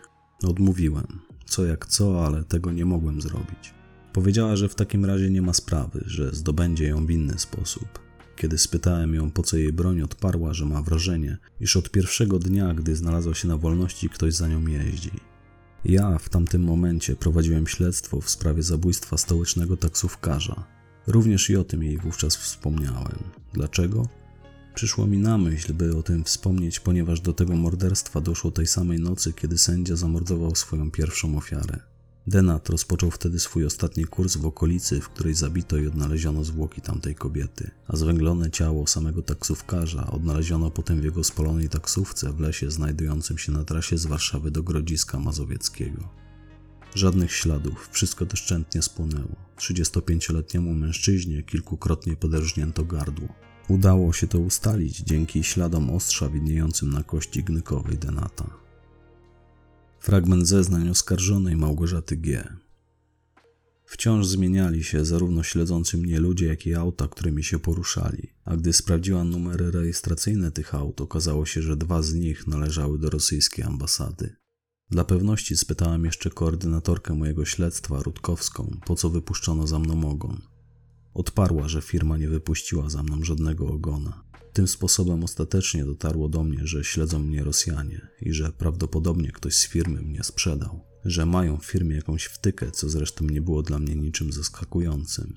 Odmówiłem. 0.43 1.20
Co 1.45 1.66
jak 1.66 1.86
co, 1.86 2.26
ale 2.26 2.43
tego 2.43 2.72
nie 2.72 2.86
mogłem 2.86 3.22
zrobić. 3.22 3.74
Powiedziała, 4.14 4.56
że 4.56 4.70
w 4.70 4.76
takim 4.76 5.06
razie 5.06 5.30
nie 5.30 5.41
ma 5.41 5.54
sprawy, 5.54 6.04
że 6.06 6.36
zdobędzie 6.36 6.88
ją 6.88 7.06
w 7.06 7.12
inny 7.12 7.39
sposób. 7.39 7.99
Kiedy 8.36 8.58
spytałem 8.58 9.14
ją, 9.14 9.32
po 9.32 9.43
co 9.43 9.58
jej 9.58 9.74
broń, 9.74 10.02
odparła, 10.02 10.54
że 10.54 10.66
ma 10.66 10.82
wrażenie, 10.82 11.38
iż 11.60 11.78
od 11.78 11.91
pierwszego 11.91 12.39
dnia, 12.39 12.74
gdy 12.74 12.95
znalazła 12.95 13.34
się 13.34 13.47
na 13.47 13.58
wolności, 13.58 14.10
ktoś 14.10 14.34
za 14.34 14.47
nią 14.47 14.68
jeździ. 14.68 15.12
Ja 15.86 16.18
w 16.18 16.30
tamtym 16.30 16.64
momencie 16.64 17.16
prowadziłem 17.16 17.68
śledztwo 17.68 18.22
w 18.22 18.30
sprawie 18.30 18.64
zabójstwa 18.64 19.18
stołecznego 19.18 19.78
taksówkarza, 19.78 20.64
Również 21.12 21.49
i 21.49 21.55
o 21.55 21.64
tym 21.64 21.84
jej 21.84 21.97
wówczas 21.97 22.36
wspomniałem. 22.36 23.24
Dlaczego? 23.53 24.07
Przyszło 24.76 25.07
mi 25.07 25.18
na 25.18 25.38
myśl, 25.38 25.74
by 25.74 25.97
o 25.97 26.03
tym 26.03 26.24
wspomnieć, 26.24 26.80
ponieważ 26.80 27.22
do 27.22 27.34
tego 27.34 27.55
morderstwa 27.55 28.22
doszło 28.22 28.51
tej 28.51 28.68
samej 28.68 28.99
nocy, 28.99 29.34
kiedy 29.34 29.57
sędzia 29.57 29.95
zamordował 29.95 30.55
swoją 30.55 30.91
pierwszą 30.91 31.38
ofiarę. 31.38 31.80
Denat 32.28 32.70
rozpoczął 32.70 33.12
wtedy 33.12 33.39
swój 33.39 33.66
ostatni 33.66 34.05
kurs 34.05 34.38
w 34.38 34.45
okolicy, 34.45 35.01
w 35.01 35.09
której 35.09 35.34
zabito 35.34 35.78
i 35.78 35.88
odnaleziono 35.88 36.43
zwłoki 36.43 36.82
tamtej 36.82 37.16
kobiety, 37.16 37.72
a 37.88 37.97
zwęglone 37.97 38.51
ciało 38.51 38.88
samego 38.88 39.22
taksówkarza 39.22 40.12
odnaleziono 40.12 40.72
potem 40.72 41.01
w 41.01 41.03
jego 41.03 41.24
spalonej 41.24 41.70
taksówce 41.70 42.34
w 42.34 42.39
lesie 42.39 42.72
znajdującym 42.72 43.38
się 43.38 43.51
na 43.51 43.64
trasie 43.64 43.97
z 43.97 44.05
Warszawy 44.05 44.51
do 44.51 44.64
Grodziska 44.64 45.20
Mazowieckiego. 45.20 46.20
Żadnych 46.95 47.31
śladów, 47.31 47.89
wszystko 47.91 48.25
doszczętnie 48.25 48.81
spłonęło. 48.81 49.35
35-letniemu 49.57 50.73
mężczyźnie 50.73 51.43
kilkukrotnie 51.43 52.15
poderżnięto 52.15 52.85
gardło. 52.85 53.27
Udało 53.67 54.13
się 54.13 54.27
to 54.27 54.39
ustalić 54.39 54.97
dzięki 54.97 55.43
śladom 55.43 55.89
ostrza 55.89 56.29
widniejącym 56.29 56.89
na 56.89 57.03
kości 57.03 57.43
gnykowej 57.43 57.97
Denata. 57.97 58.49
Fragment 59.99 60.47
zeznań 60.47 60.89
oskarżonej 60.89 61.55
Małgorzaty 61.55 62.17
G. 62.17 62.57
Wciąż 63.85 64.27
zmieniali 64.27 64.83
się 64.83 65.05
zarówno 65.05 65.43
śledzący 65.43 65.97
mnie 65.97 66.19
ludzie, 66.19 66.45
jak 66.45 66.67
i 66.67 66.75
auta, 66.75 67.07
którymi 67.07 67.43
się 67.43 67.59
poruszali, 67.59 68.33
a 68.45 68.57
gdy 68.57 68.73
sprawdziłam 68.73 69.29
numery 69.29 69.71
rejestracyjne 69.71 70.51
tych 70.51 70.75
aut, 70.75 71.01
okazało 71.01 71.45
się, 71.45 71.61
że 71.61 71.75
dwa 71.77 72.01
z 72.01 72.13
nich 72.13 72.47
należały 72.47 72.99
do 72.99 73.09
rosyjskiej 73.09 73.65
ambasady. 73.65 74.40
Dla 74.91 75.03
pewności 75.03 75.57
spytałem 75.57 76.05
jeszcze 76.05 76.29
koordynatorkę 76.29 77.13
mojego 77.13 77.45
śledztwa, 77.45 78.03
Rutkowską, 78.03 78.77
po 78.85 78.95
co 78.95 79.09
wypuszczono 79.09 79.67
za 79.67 79.79
mną 79.79 80.09
ogon. 80.09 80.41
Odparła, 81.13 81.67
że 81.67 81.81
firma 81.81 82.17
nie 82.17 82.27
wypuściła 82.27 82.89
za 82.89 83.03
mną 83.03 83.23
żadnego 83.23 83.67
ogona. 83.67 84.23
Tym 84.53 84.67
sposobem 84.67 85.23
ostatecznie 85.23 85.85
dotarło 85.85 86.29
do 86.29 86.43
mnie, 86.43 86.59
że 86.63 86.83
śledzą 86.83 87.19
mnie 87.19 87.43
Rosjanie 87.43 88.07
i 88.21 88.33
że 88.33 88.51
prawdopodobnie 88.51 89.31
ktoś 89.31 89.55
z 89.55 89.67
firmy 89.67 90.01
mnie 90.01 90.23
sprzedał. 90.23 90.79
Że 91.05 91.25
mają 91.25 91.57
w 91.57 91.65
firmie 91.65 91.95
jakąś 91.95 92.23
wtykę, 92.23 92.71
co 92.71 92.89
zresztą 92.89 93.25
nie 93.25 93.41
było 93.41 93.63
dla 93.63 93.79
mnie 93.79 93.95
niczym 93.95 94.31
zaskakującym. 94.31 95.33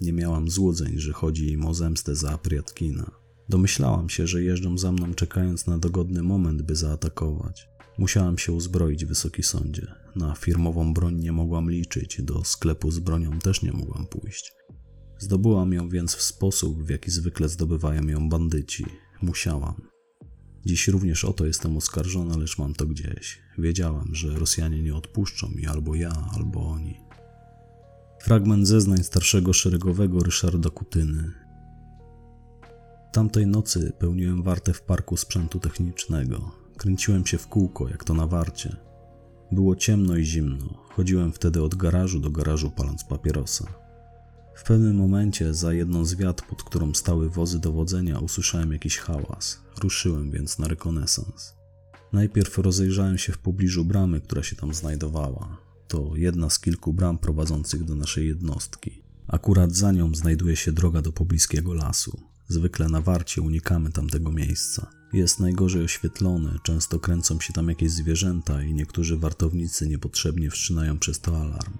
Nie 0.00 0.12
miałam 0.12 0.50
złudzeń, 0.50 0.98
że 0.98 1.12
chodzi 1.12 1.52
im 1.52 1.66
o 1.66 1.74
zemstę 1.74 2.14
za 2.14 2.30
Apriatkina. 2.30 3.10
Domyślałam 3.48 4.08
się, 4.08 4.26
że 4.26 4.42
jeżdżą 4.42 4.78
za 4.78 4.92
mną 4.92 5.14
czekając 5.14 5.66
na 5.66 5.78
dogodny 5.78 6.22
moment, 6.22 6.62
by 6.62 6.76
zaatakować. 6.76 7.75
Musiałam 7.98 8.38
się 8.38 8.52
uzbroić, 8.52 9.04
wysoki 9.04 9.42
sądzie. 9.42 9.94
Na 10.16 10.34
firmową 10.34 10.94
broń 10.94 11.16
nie 11.16 11.32
mogłam 11.32 11.70
liczyć, 11.70 12.22
do 12.22 12.44
sklepu 12.44 12.90
z 12.90 12.98
bronią 12.98 13.38
też 13.38 13.62
nie 13.62 13.72
mogłam 13.72 14.06
pójść. 14.06 14.52
Zdobyłam 15.18 15.72
ją 15.72 15.88
więc 15.88 16.14
w 16.14 16.22
sposób, 16.22 16.84
w 16.84 16.88
jaki 16.88 17.10
zwykle 17.10 17.48
zdobywają 17.48 18.06
ją 18.06 18.28
bandyci. 18.28 18.86
Musiałam. 19.22 19.88
Dziś 20.66 20.88
również 20.88 21.24
o 21.24 21.32
to 21.32 21.46
jestem 21.46 21.76
oskarżona, 21.76 22.36
lecz 22.36 22.58
mam 22.58 22.74
to 22.74 22.86
gdzieś. 22.86 23.38
Wiedziałam, 23.58 24.14
że 24.14 24.38
Rosjanie 24.38 24.82
nie 24.82 24.94
odpuszczą 24.94 25.48
mi 25.48 25.66
albo 25.66 25.94
ja, 25.94 26.28
albo 26.34 26.68
oni. 26.68 27.00
Fragment 28.22 28.66
zeznań 28.68 29.04
starszego 29.04 29.52
szeregowego 29.52 30.20
Ryszarda 30.20 30.70
Kutyny. 30.70 31.32
Tamtej 33.12 33.46
nocy 33.46 33.92
pełniłem 33.98 34.42
wartę 34.42 34.72
w 34.72 34.82
parku 34.82 35.16
sprzętu 35.16 35.60
technicznego. 35.60 36.65
Kręciłem 36.76 37.26
się 37.26 37.38
w 37.38 37.46
kółko, 37.46 37.88
jak 37.88 38.04
to 38.04 38.14
na 38.14 38.26
warcie. 38.26 38.76
Było 39.52 39.76
ciemno 39.76 40.16
i 40.16 40.24
zimno. 40.24 40.86
Chodziłem 40.90 41.32
wtedy 41.32 41.62
od 41.62 41.74
garażu 41.74 42.20
do 42.20 42.30
garażu 42.30 42.70
paląc 42.70 43.04
papierosa. 43.04 43.64
W 44.54 44.64
pewnym 44.64 44.96
momencie 44.96 45.54
za 45.54 45.72
jedną 45.72 46.04
z 46.04 46.14
wiat, 46.14 46.42
pod 46.42 46.62
którą 46.62 46.94
stały 46.94 47.30
wozy 47.30 47.58
dowodzenia, 47.58 48.18
usłyszałem 48.18 48.72
jakiś 48.72 48.98
hałas. 48.98 49.60
Ruszyłem 49.82 50.30
więc 50.30 50.58
na 50.58 50.68
rekonesans. 50.68 51.54
Najpierw 52.12 52.58
rozejrzałem 52.58 53.18
się 53.18 53.32
w 53.32 53.38
pobliżu 53.38 53.84
bramy, 53.84 54.20
która 54.20 54.42
się 54.42 54.56
tam 54.56 54.74
znajdowała. 54.74 55.56
To 55.88 56.16
jedna 56.16 56.50
z 56.50 56.58
kilku 56.58 56.92
bram 56.92 57.18
prowadzących 57.18 57.84
do 57.84 57.94
naszej 57.94 58.28
jednostki. 58.28 59.02
Akurat 59.28 59.72
za 59.72 59.92
nią 59.92 60.14
znajduje 60.14 60.56
się 60.56 60.72
droga 60.72 61.02
do 61.02 61.12
pobliskiego 61.12 61.74
lasu. 61.74 62.20
Zwykle 62.48 62.88
na 62.88 63.00
warcie 63.00 63.42
unikamy 63.42 63.92
tamtego 63.92 64.32
miejsca. 64.32 64.90
Jest 65.12 65.40
najgorzej 65.40 65.84
oświetlone, 65.84 66.58
często 66.62 67.00
kręcą 67.00 67.40
się 67.40 67.52
tam 67.52 67.68
jakieś 67.68 67.90
zwierzęta 67.90 68.62
i 68.62 68.74
niektórzy 68.74 69.16
wartownicy 69.16 69.88
niepotrzebnie 69.88 70.50
wszczynają 70.50 70.98
przez 70.98 71.20
to 71.20 71.40
alarm. 71.40 71.78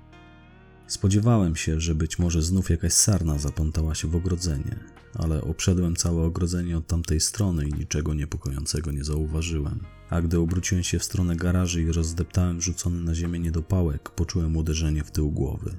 Spodziewałem 0.87 1.57
się, 1.57 1.81
że 1.81 1.95
być 1.95 2.19
może 2.19 2.43
znów 2.43 2.71
jakaś 2.71 2.93
sarna 2.93 3.39
zaplątała 3.39 3.95
się 3.95 4.09
w 4.09 4.17
ogrodzenie, 4.17 4.79
ale 5.15 5.43
obszedłem 5.43 5.97
całe 5.97 6.23
ogrodzenie 6.23 6.79
od 6.79 6.87
tamtej 6.87 7.21
strony 7.21 7.69
i 7.69 7.73
niczego 7.73 8.15
niepokojącego 8.15 8.93
nie 8.93 9.05
zauważyłem. 9.05 9.81
A 10.11 10.23
gdy 10.23 10.39
obróciłem 10.39 10.85
się 10.85 10.99
w 10.99 11.05
stronę 11.05 11.37
garaży 11.37 11.83
i 11.83 11.93
rozdeptałem 11.93 12.61
rzucony 12.61 13.01
na 13.01 13.15
ziemię 13.15 13.39
niedopałek, 13.39 14.11
poczułem 14.11 14.57
uderzenie 14.57 15.05
w 15.05 15.11
tył 15.11 15.31
głowy. 15.31 15.77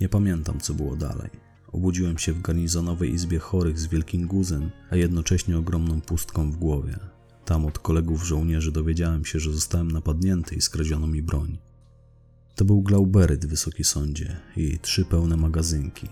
Nie 0.00 0.08
pamiętam, 0.08 0.60
co 0.60 0.74
było 0.74 0.96
dalej. 0.96 1.45
Obudziłem 1.72 2.18
się 2.18 2.32
w 2.32 2.42
garnizonowej 2.42 3.14
izbie 3.14 3.38
chorych 3.38 3.78
z 3.78 3.86
wielkim 3.86 4.26
guzem, 4.26 4.70
a 4.90 4.96
jednocześnie 4.96 5.58
ogromną 5.58 6.00
pustką 6.00 6.50
w 6.50 6.56
głowie. 6.56 6.98
Tam 7.44 7.66
od 7.66 7.78
kolegów 7.78 8.24
żołnierzy 8.24 8.72
dowiedziałem 8.72 9.24
się, 9.24 9.40
że 9.40 9.52
zostałem 9.52 9.90
napadnięty 9.90 10.54
i 10.54 10.60
skradziono 10.60 11.06
mi 11.06 11.22
broń. 11.22 11.58
To 12.54 12.64
był 12.64 12.82
glauberyt, 12.82 13.46
wysoki 13.46 13.84
sądzie, 13.84 14.36
i 14.56 14.78
trzy 14.78 15.04
pełne 15.04 15.36
magazynki. 15.36 16.08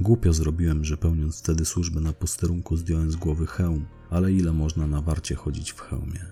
Głupio 0.00 0.32
zrobiłem, 0.32 0.84
że 0.84 0.96
pełniąc 0.96 1.38
wtedy 1.38 1.64
służbę 1.64 2.00
na 2.00 2.12
posterunku 2.12 2.76
zdjąłem 2.76 3.10
z 3.10 3.16
głowy 3.16 3.46
hełm, 3.46 3.86
ale 4.10 4.32
ile 4.32 4.52
można 4.52 4.86
na 4.86 5.02
warcie 5.02 5.34
chodzić 5.34 5.72
w 5.72 5.80
hełmie? 5.80 6.24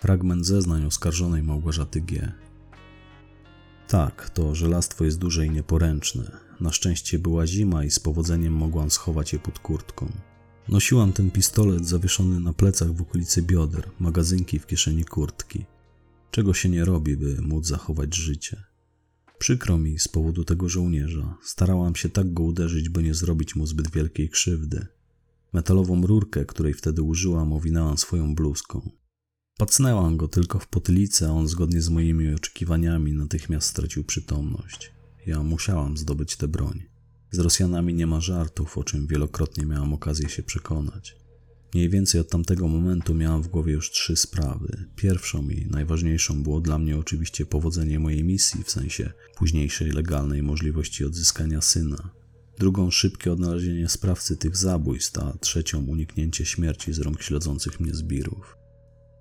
Fragment 0.00 0.46
zeznań 0.46 0.84
oskarżonej 0.84 1.42
Małgorzaty 1.42 2.00
G. 2.00 2.32
Tak, 3.90 4.30
to 4.30 4.54
żelastwo 4.54 5.04
jest 5.04 5.18
duże 5.18 5.46
i 5.46 5.50
nieporęczne. 5.50 6.38
Na 6.60 6.72
szczęście 6.72 7.18
była 7.18 7.46
zima 7.46 7.84
i 7.84 7.90
z 7.90 8.00
powodzeniem 8.00 8.52
mogłam 8.52 8.90
schować 8.90 9.32
je 9.32 9.38
pod 9.38 9.58
kurtką. 9.58 10.12
Nosiłam 10.68 11.12
ten 11.12 11.30
pistolet 11.30 11.86
zawieszony 11.86 12.40
na 12.40 12.52
plecach 12.52 12.92
w 12.92 13.02
okolicy 13.02 13.42
bioder, 13.42 13.90
magazynki 14.00 14.58
w 14.58 14.66
kieszeni 14.66 15.04
kurtki. 15.04 15.64
Czego 16.30 16.54
się 16.54 16.68
nie 16.68 16.84
robi, 16.84 17.16
by 17.16 17.42
móc 17.42 17.66
zachować 17.66 18.16
życie. 18.16 18.64
Przykro 19.38 19.78
mi 19.78 19.98
z 19.98 20.08
powodu 20.08 20.44
tego 20.44 20.68
żołnierza. 20.68 21.36
Starałam 21.42 21.96
się 21.96 22.08
tak 22.08 22.32
go 22.32 22.42
uderzyć, 22.42 22.88
by 22.88 23.02
nie 23.02 23.14
zrobić 23.14 23.56
mu 23.56 23.66
zbyt 23.66 23.90
wielkiej 23.90 24.28
krzywdy. 24.28 24.86
Metalową 25.52 26.06
rurkę, 26.06 26.44
której 26.44 26.74
wtedy 26.74 27.02
użyłam, 27.02 27.52
owinęłam 27.52 27.98
swoją 27.98 28.34
bluzką. 28.34 28.90
Pacnęłam 29.60 30.16
go 30.16 30.28
tylko 30.28 30.58
w 30.58 30.66
potylicę, 30.66 31.28
a 31.28 31.30
on 31.30 31.48
zgodnie 31.48 31.82
z 31.82 31.88
moimi 31.88 32.34
oczekiwaniami 32.34 33.12
natychmiast 33.12 33.68
stracił 33.68 34.04
przytomność. 34.04 34.92
Ja 35.26 35.42
musiałam 35.42 35.96
zdobyć 35.96 36.36
tę 36.36 36.48
broń. 36.48 36.82
Z 37.30 37.38
Rosjanami 37.38 37.94
nie 37.94 38.06
ma 38.06 38.20
żartów, 38.20 38.78
o 38.78 38.84
czym 38.84 39.06
wielokrotnie 39.06 39.66
miałam 39.66 39.92
okazję 39.92 40.28
się 40.28 40.42
przekonać. 40.42 41.16
Mniej 41.74 41.88
więcej 41.88 42.20
od 42.20 42.28
tamtego 42.28 42.68
momentu 42.68 43.14
miałam 43.14 43.42
w 43.42 43.48
głowie 43.48 43.72
już 43.72 43.90
trzy 43.90 44.16
sprawy. 44.16 44.84
Pierwszą 44.96 45.48
i 45.48 45.66
najważniejszą 45.70 46.42
było 46.42 46.60
dla 46.60 46.78
mnie 46.78 46.98
oczywiście 46.98 47.46
powodzenie 47.46 47.98
mojej 47.98 48.24
misji, 48.24 48.64
w 48.64 48.70
sensie 48.70 49.12
późniejszej 49.36 49.90
legalnej 49.90 50.42
możliwości 50.42 51.04
odzyskania 51.04 51.60
syna. 51.60 52.10
Drugą 52.58 52.90
szybkie 52.90 53.32
odnalezienie 53.32 53.88
sprawcy 53.88 54.36
tych 54.36 54.56
zabójstw, 54.56 55.18
a 55.18 55.38
trzecią 55.38 55.84
uniknięcie 55.84 56.46
śmierci 56.46 56.92
z 56.92 56.98
rąk 56.98 57.22
śledzących 57.22 57.80
mnie 57.80 57.94
zbirów. 57.94 58.59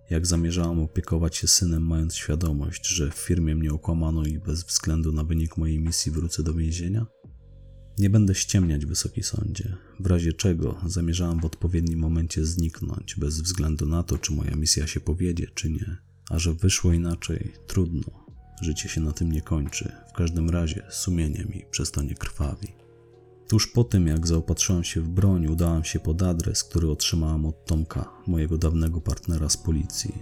Jak 0.09 0.25
zamierzałam 0.25 0.79
opiekować 0.79 1.37
się 1.37 1.47
synem, 1.47 1.87
mając 1.87 2.15
świadomość, 2.15 2.87
że 2.87 3.11
w 3.11 3.15
firmie 3.15 3.55
mnie 3.55 3.73
okłamano 3.73 4.25
i 4.25 4.39
bez 4.39 4.63
względu 4.63 5.11
na 5.11 5.23
wynik 5.23 5.57
mojej 5.57 5.79
misji 5.79 6.11
wrócę 6.11 6.43
do 6.43 6.53
więzienia? 6.53 7.05
Nie 7.99 8.09
będę 8.09 8.35
ściemniać, 8.35 8.85
wysoki 8.85 9.23
sądzie, 9.23 9.77
w 9.99 10.05
razie 10.05 10.33
czego 10.33 10.81
zamierzałam 10.85 11.39
w 11.39 11.45
odpowiednim 11.45 11.99
momencie 11.99 12.45
zniknąć, 12.45 13.15
bez 13.15 13.41
względu 13.41 13.85
na 13.85 14.03
to, 14.03 14.17
czy 14.17 14.33
moja 14.33 14.55
misja 14.55 14.87
się 14.87 14.99
powiedzie, 14.99 15.47
czy 15.55 15.69
nie. 15.69 15.97
A 16.29 16.39
że 16.39 16.53
wyszło 16.53 16.93
inaczej, 16.93 17.53
trudno. 17.67 18.25
Życie 18.61 18.89
się 18.89 19.01
na 19.01 19.11
tym 19.11 19.31
nie 19.31 19.41
kończy. 19.41 19.91
W 20.09 20.13
każdym 20.13 20.49
razie 20.49 20.83
sumienie 20.89 21.45
mi 21.45 21.65
przez 21.71 21.91
to 21.91 22.01
nie 22.01 22.15
krwawi. 22.15 22.67
Tuż 23.49 23.67
po 23.67 23.83
tym, 23.83 24.07
jak 24.07 24.27
zaopatrzyłam 24.27 24.83
się 24.83 25.01
w 25.01 25.09
broń, 25.09 25.47
udałam 25.47 25.83
się 25.83 25.99
pod 25.99 26.21
adres, 26.23 26.63
który 26.63 26.89
otrzymałam 26.89 27.45
od 27.45 27.65
Tomka, 27.65 28.09
mojego 28.27 28.57
dawnego 28.57 29.01
partnera 29.01 29.49
z 29.49 29.57
policji. 29.57 30.13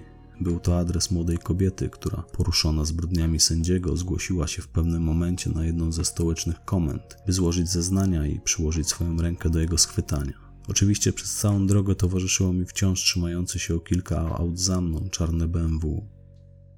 Był 0.42 0.60
to 0.60 0.80
adres 0.80 1.12
młodej 1.12 1.38
kobiety, 1.38 1.90
która, 1.90 2.22
poruszona 2.22 2.86
zbrodniami 2.86 3.40
sędziego, 3.40 3.98
zgłosiła 3.98 4.48
się 4.48 4.62
w 4.62 4.68
pewnym 4.68 5.04
momencie 5.04 5.50
na 5.50 5.66
jedną 5.66 5.92
ze 5.92 6.06
stołecznych 6.06 6.66
komend, 6.66 7.18
by 7.26 7.34
złożyć 7.34 7.70
zeznania 7.70 8.28
i 8.28 8.40
przyłożyć 8.40 8.88
swoją 8.88 9.22
rękę 9.22 9.50
do 9.50 9.60
jego 9.60 9.78
schwytania. 9.78 10.34
Oczywiście 10.68 11.14
przez 11.14 11.36
całą 11.36 11.68
drogę 11.68 11.96
towarzyszyło 11.96 12.54
mi 12.54 12.66
wciąż 12.66 13.04
trzymający 13.04 13.60
się 13.60 13.76
o 13.76 13.80
kilka 13.80 14.38
aut 14.38 14.60
za 14.60 14.82
mną 14.82 15.10
czarne 15.12 15.48
BMW. 15.48 16.08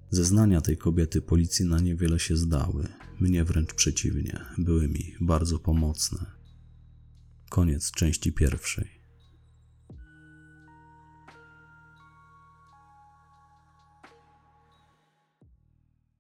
Zeznania 0.10 0.62
tej 0.62 0.78
kobiety 0.78 1.22
policji 1.22 1.66
na 1.66 1.80
niewiele 1.80 2.20
się 2.20 2.38
zdały, 2.38 2.88
mnie 3.20 3.44
wręcz 3.44 3.74
przeciwnie, 3.74 4.40
były 4.58 4.88
mi 4.88 5.16
bardzo 5.22 5.60
pomocne. 5.60 6.39
Koniec 7.50 7.92
części 7.92 8.34
pierwszej. 8.34 8.99